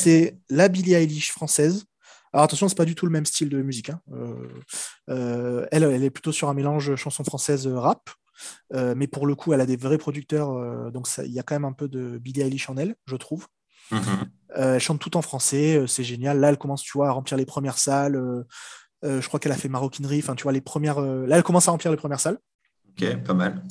[0.00, 1.84] C'est la Billie Eilish française.
[2.32, 3.90] Alors attention, c'est pas du tout le même style de musique.
[3.90, 4.00] hein.
[4.12, 4.48] Euh,
[5.08, 8.10] euh, elle, elle est plutôt sur un mélange chanson française euh, rap.
[8.72, 10.50] Euh, mais pour le coup, elle a des vrais producteurs.
[10.50, 13.16] euh, donc il y a quand même un peu de Billie Eilish en elle, je
[13.16, 13.46] trouve.
[13.90, 14.30] Mhm.
[14.54, 16.38] Elle chante tout en français, c'est génial.
[16.40, 18.20] Là, elle commence, tu vois, à remplir les premières salles.
[19.02, 20.20] je crois qu'elle a fait maroquinerie.
[20.20, 21.00] Enfin, tu vois, les premières.
[21.00, 22.38] Là, elle commence à remplir les premières salles.
[22.90, 23.16] Ok.
[23.24, 23.62] Pas mal.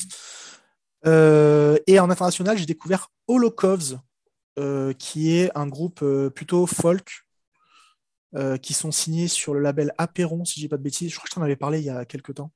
[1.05, 3.09] Et en international, j'ai découvert
[4.59, 6.03] euh, qui est un groupe
[6.35, 7.25] plutôt folk,
[8.35, 11.11] euh, qui sont signés sur le label Apéron, si je dis pas de bêtises.
[11.11, 12.51] Je crois que je t'en avais parlé il y a quelques temps.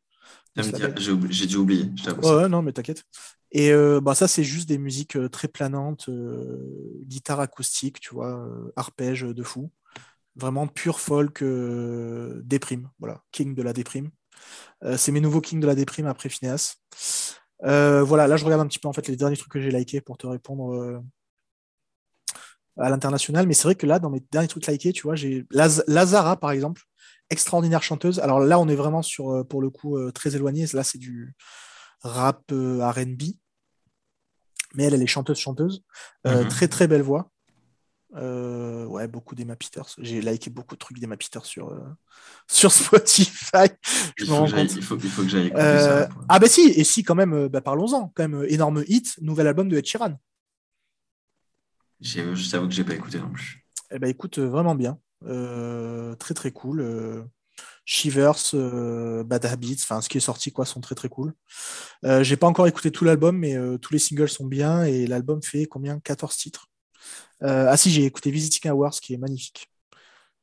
[0.55, 1.85] J'ai dû oublier.
[2.23, 3.03] Ouais, non, mais t'inquiète.
[3.51, 6.09] Et euh, bah, ça, c'est juste des musiques euh, très planantes,
[7.05, 9.71] guitare acoustique, tu vois, arpège de fou.
[10.35, 11.43] Vraiment pur folk
[12.43, 12.89] déprime.
[12.99, 14.09] Voilà, king de la déprime.
[14.97, 16.77] C'est mes nouveaux kings de la déprime après Phineas.
[17.63, 19.71] Euh, voilà, là, je regarde un petit peu en fait les derniers trucs que j'ai
[19.71, 20.99] likés pour te répondre euh,
[22.77, 23.47] à l'international.
[23.47, 26.37] Mais c'est vrai que là, dans mes derniers trucs likés, tu vois, j'ai Laz- Lazara,
[26.37, 26.81] par exemple,
[27.29, 28.19] extraordinaire chanteuse.
[28.19, 30.65] Alors là, on est vraiment sur, euh, pour le coup, euh, très éloigné.
[30.73, 31.35] Là, c'est du
[32.01, 33.21] rap euh, RB.
[34.75, 35.83] Mais elle, elle est chanteuse-chanteuse.
[36.27, 36.47] Euh, Mhm.
[36.49, 37.29] Très, très belle voix.
[38.15, 39.87] Euh, ouais, beaucoup d'Emma Peters.
[39.99, 41.79] J'ai liké beaucoup de trucs d'Emma Peters sur, euh,
[42.47, 43.67] sur Spotify.
[44.17, 44.75] Je Il faut, que j'aille- compte.
[44.77, 46.09] il, faut, il faut que j'aille écouter Euh, ça.
[46.29, 48.11] ah bah si, et si quand même, bah, parlons-en.
[48.15, 50.13] Quand même, énorme hit, nouvel album de Ed Sheeran.
[52.03, 53.65] Je t'avoue que j'ai pas écouté non plus.
[53.91, 54.97] Eh ben écoute, euh, vraiment bien.
[55.25, 56.81] Euh, très très cool.
[56.81, 57.23] Euh,
[57.85, 61.33] Shivers, euh, Bad Habits, enfin ce qui est sorti quoi, sont très très cool.
[62.21, 65.65] J'ai pas encore écouté tout l'album, mais tous les singles sont bien et l'album fait
[65.65, 65.99] combien?
[65.99, 66.67] 14 titres.
[67.41, 69.69] Ah si, j'ai écouté Visiting Hours, qui est magnifique.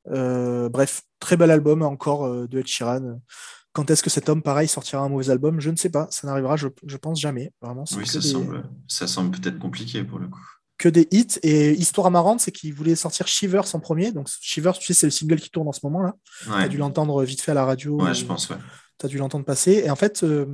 [0.07, 3.21] Bref, très bel album encore de Ed Sheeran.
[3.73, 5.61] Quand est-ce que cet homme, pareil, sortira un mauvais album?
[5.61, 6.09] Je ne sais pas.
[6.11, 7.53] Ça n'arrivera, je, je pense jamais.
[7.63, 10.47] Vraiment, Oui, ça des- semble, ça semble peut-être compliqué pour le coup.
[10.81, 11.39] Que des hits.
[11.43, 14.13] Et histoire marrante, c'est qu'il voulait sortir Shivers en premier.
[14.13, 16.15] Donc Shivers, tu sais, c'est le single qui tourne en ce moment là.
[16.43, 18.03] Tu as dû l'entendre vite fait à la radio.
[18.03, 18.57] ouais je pense, ouais.
[18.99, 19.83] Tu as dû l'entendre passer.
[19.85, 20.47] Et en fait, euh,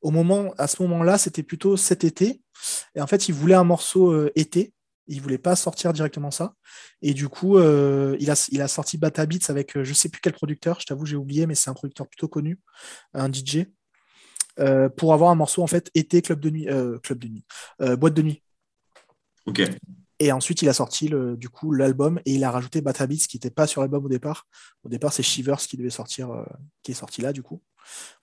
[0.00, 2.40] au moment, à ce moment-là, c'était plutôt cet été.
[2.94, 4.72] Et en fait, il voulait un morceau euh, été.
[5.08, 6.54] Il voulait pas sortir directement ça.
[7.02, 10.20] Et du coup, euh, il, a, il a sorti Bata Beats avec je sais plus
[10.22, 12.58] quel producteur, je t'avoue, j'ai oublié, mais c'est un producteur plutôt connu,
[13.14, 13.66] un DJ,
[14.96, 16.66] pour avoir un morceau en fait été club de nuit,
[17.02, 17.44] club de nuit,
[17.96, 18.42] boîte de nuit.
[20.20, 23.26] Et ensuite, il a sorti le, du coup l'album et il a rajouté Bata Beats
[23.28, 24.46] qui n'était pas sur l'album au départ.
[24.82, 26.44] Au départ, c'est Shivers qui devait sortir,
[26.82, 27.62] qui est sorti là du coup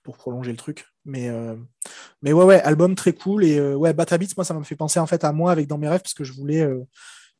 [0.02, 0.86] pour prolonger le truc.
[1.04, 1.56] Mais, euh,
[2.22, 3.44] mais ouais, ouais, album très cool.
[3.44, 5.66] Et euh, ouais, Bata Beats, moi, ça m'a fait penser en fait à moi avec
[5.66, 6.84] Dans mes rêves parce que je voulais euh,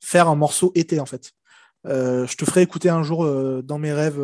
[0.01, 1.33] faire un morceau été en fait.
[1.85, 3.25] je te ferai écouter un jour
[3.63, 4.21] dans mes rêves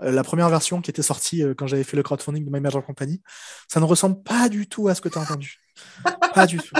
[0.00, 3.22] la première version qui était sortie quand j'avais fait le crowdfunding de My Major Company.
[3.68, 5.60] Ça ne ressemble pas du tout à ce que tu as entendu.
[6.34, 6.74] pas du tout.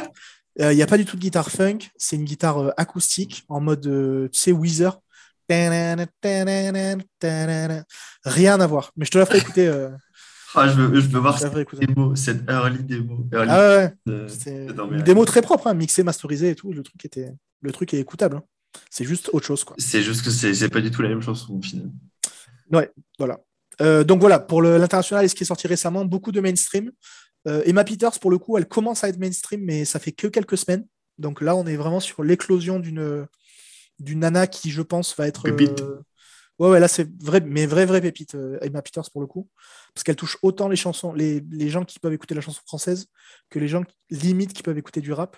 [0.58, 3.82] Il n'y a pas du tout de guitare funk, c'est une guitare acoustique en mode,
[4.32, 5.00] tu sais, Weezer.
[5.48, 5.98] Rien
[8.60, 8.92] à voir.
[8.96, 9.68] Mais je te la ferai écouter.
[10.54, 13.26] Ah, je, veux, je veux voir cette démo, cette early démo.
[13.32, 13.94] ah ouais,
[14.28, 16.72] c'est une démo très propre, hein, mixée, masterisée et tout.
[16.72, 18.36] Le truc, était, le truc est écoutable.
[18.36, 18.42] Hein.
[18.90, 19.64] C'est juste autre chose.
[19.78, 21.90] C'est juste que c'est pas du tout la même chanson au final.
[22.70, 23.40] Ouais, voilà.
[23.80, 26.90] Euh, donc voilà, pour l'international et ce qui est sorti récemment, beaucoup de mainstream.
[27.48, 30.26] Euh, Emma Peters, pour le coup, elle commence à être mainstream, mais ça fait que
[30.26, 30.86] quelques semaines.
[31.18, 33.26] Donc là, on est vraiment sur l'éclosion d'une
[33.98, 35.46] d'une nana qui, je pense, va être.
[35.48, 36.00] Euh,
[36.58, 39.48] Ouais, ouais, là, c'est vrai, mais vrai, vrai pépite, euh, Emma Peters pour le coup.
[39.94, 43.06] Parce qu'elle touche autant les chansons, les, les, gens qui peuvent écouter la chanson française
[43.50, 45.36] que les gens limite qui peuvent écouter du rap.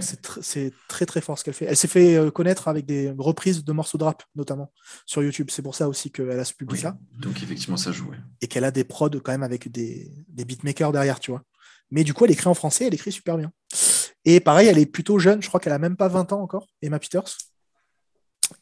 [0.00, 1.66] C'est très, très fort ce qu'elle fait.
[1.66, 4.72] Elle s'est fait euh, connaître avec des reprises de morceaux de rap, notamment
[5.04, 5.48] sur YouTube.
[5.50, 6.96] C'est pour ça aussi qu'elle a ce public-là.
[7.18, 8.10] donc, effectivement, ça joue.
[8.40, 11.42] Et qu'elle a des prods quand même avec des, des beatmakers derrière, tu vois.
[11.90, 13.52] Mais du coup, elle écrit en français, elle écrit super bien.
[14.24, 16.68] Et pareil, elle est plutôt jeune, je crois qu'elle a même pas 20 ans encore,
[16.80, 17.36] Emma Peters.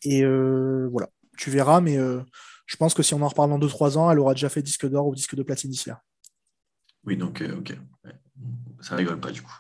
[0.02, 1.10] Et euh, voilà
[1.40, 2.20] tu verras, mais euh,
[2.66, 4.86] je pense que si on en reparle dans 2-3 ans, elle aura déjà fait disque
[4.86, 6.02] d'or ou disque de platine d'ici là.
[7.04, 7.76] Oui, donc, euh, ok.
[8.82, 9.52] Ça rigole pas du coup.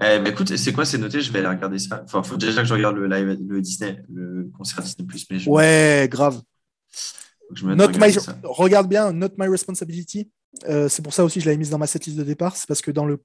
[0.00, 2.02] Eh, mais écoute, c'est quoi C'est noté, je vais aller regarder ça.
[2.04, 5.26] Enfin, faut déjà que je regarde le live, le Disney, le concert Disney Plus.
[5.30, 6.40] Mais Ouais, grave.
[8.42, 10.30] Regarde bien, Not My Responsibility.
[10.66, 12.56] Euh, c'est pour ça aussi que je l'avais mise dans ma setlist de départ.
[12.56, 13.20] C'est parce que dans le,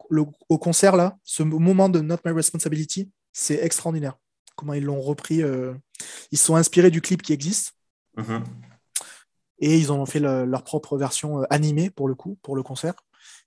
[0.50, 4.18] au concert, là, ce moment de Not My Responsibility, c'est extraordinaire.
[4.56, 5.42] Comment ils l'ont repris.
[6.32, 7.74] Ils se sont inspirés du clip qui existe.
[8.18, 8.44] Mhm.
[9.60, 12.96] Et ils ont fait leur propre version euh, animée pour le coup, pour le concert.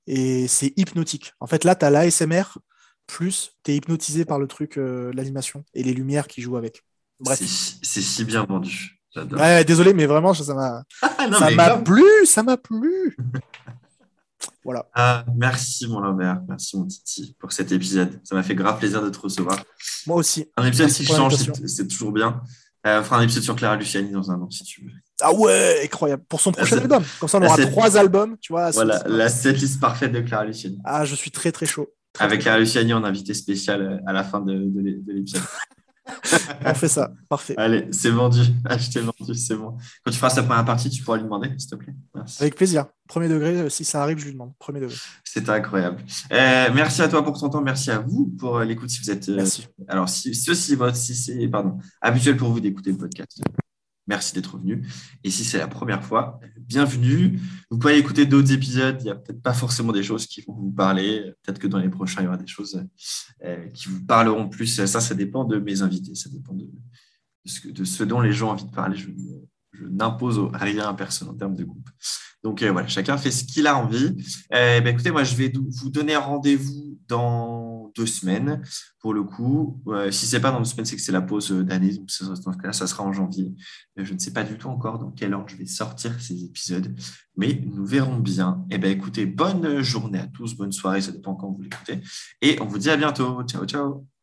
[0.06, 1.32] Et c'est hypnotique.
[1.40, 2.44] En fait, là, tu as l'ASMR,
[3.06, 6.82] plus tu es hypnotisé par le truc, euh, l'animation et les lumières qui jouent avec.
[7.20, 7.40] Bref.
[7.40, 9.00] C'est si bien vendu.
[9.32, 13.16] Ouais, désolé, mais vraiment, ça m'a ça m'a plu, ça m'a plu.
[14.64, 14.86] voilà.
[14.94, 16.42] Ah, merci, mon Lambert.
[16.48, 18.20] Merci, mon Titi, pour cet épisode.
[18.24, 19.58] Ça m'a fait grave plaisir de te recevoir.
[20.06, 20.46] Moi aussi.
[20.56, 21.34] Un épisode qui change,
[21.66, 22.42] c'est toujours bien.
[22.86, 24.92] Euh, on fera un épisode sur Clara Luciani dans un an, si tu veux.
[25.20, 26.22] Ah ouais, incroyable.
[26.28, 27.02] Pour son prochain album.
[27.18, 28.70] Comme ça, on aura trois albums, tu vois.
[28.70, 30.78] Voilà, la setlist parfaite de Clara Luciani.
[30.84, 31.88] Ah, je suis très, très chaud.
[32.18, 35.42] Avec Clara Luciani en invité spécial euh, à la fin de, de l'épisode.
[36.64, 37.54] on fait ça, parfait.
[37.56, 38.40] Allez, c'est vendu.
[38.64, 39.76] Acheté, vendu, c'est bon.
[40.04, 41.94] Quand tu feras sa première partie, tu pourras lui demander, s'il te plaît.
[42.40, 42.86] Avec plaisir.
[43.08, 44.52] Premier degré, euh, si ça arrive, je lui demande.
[44.58, 44.96] Premier degré.
[45.24, 45.98] C'est incroyable.
[46.32, 47.60] Euh, merci à toi pour ton temps.
[47.60, 48.90] Merci à vous pour l'écoute.
[48.90, 49.28] Si vous êtes.
[49.28, 49.66] merci.
[49.88, 53.40] Alors, si, si, votre, si c'est pardon, habituel pour vous d'écouter le podcast,
[54.06, 54.86] merci d'être venu.
[55.24, 57.40] Et si c'est la première fois, bienvenue.
[57.70, 58.96] Vous pouvez écouter d'autres épisodes.
[59.00, 61.32] Il n'y a peut-être pas forcément des choses qui vont vous parler.
[61.42, 62.82] Peut-être que dans les prochains, il y aura des choses
[63.74, 64.66] qui vous parleront plus.
[64.66, 66.14] Ça, ça dépend de mes invités.
[66.14, 68.96] Ça dépend de, ce, dont les gens ont envie de parler.
[68.96, 69.08] Je,
[69.72, 71.88] je n'impose rien à personne en termes de groupe.
[72.42, 74.16] Donc euh, voilà, chacun fait ce qu'il a envie.
[74.54, 77.65] Euh, ben, écoutez, moi, je vais vous donner rendez-vous dans
[77.96, 78.62] deux semaines.
[79.00, 81.22] Pour le coup, euh, si ce n'est pas dans deux semaines, c'est que c'est la
[81.22, 81.94] pause d'année.
[81.94, 82.08] Donc,
[82.44, 83.54] dans ce cas-là, ça sera en janvier.
[83.96, 86.94] Je ne sais pas du tout encore dans quel ordre je vais sortir ces épisodes,
[87.36, 88.64] mais nous verrons bien.
[88.70, 92.00] Eh ben, écoutez, bonne journée à tous, bonne soirée, ça dépend quand vous l'écoutez.
[92.42, 93.42] Et on vous dit à bientôt.
[93.44, 94.15] Ciao, ciao.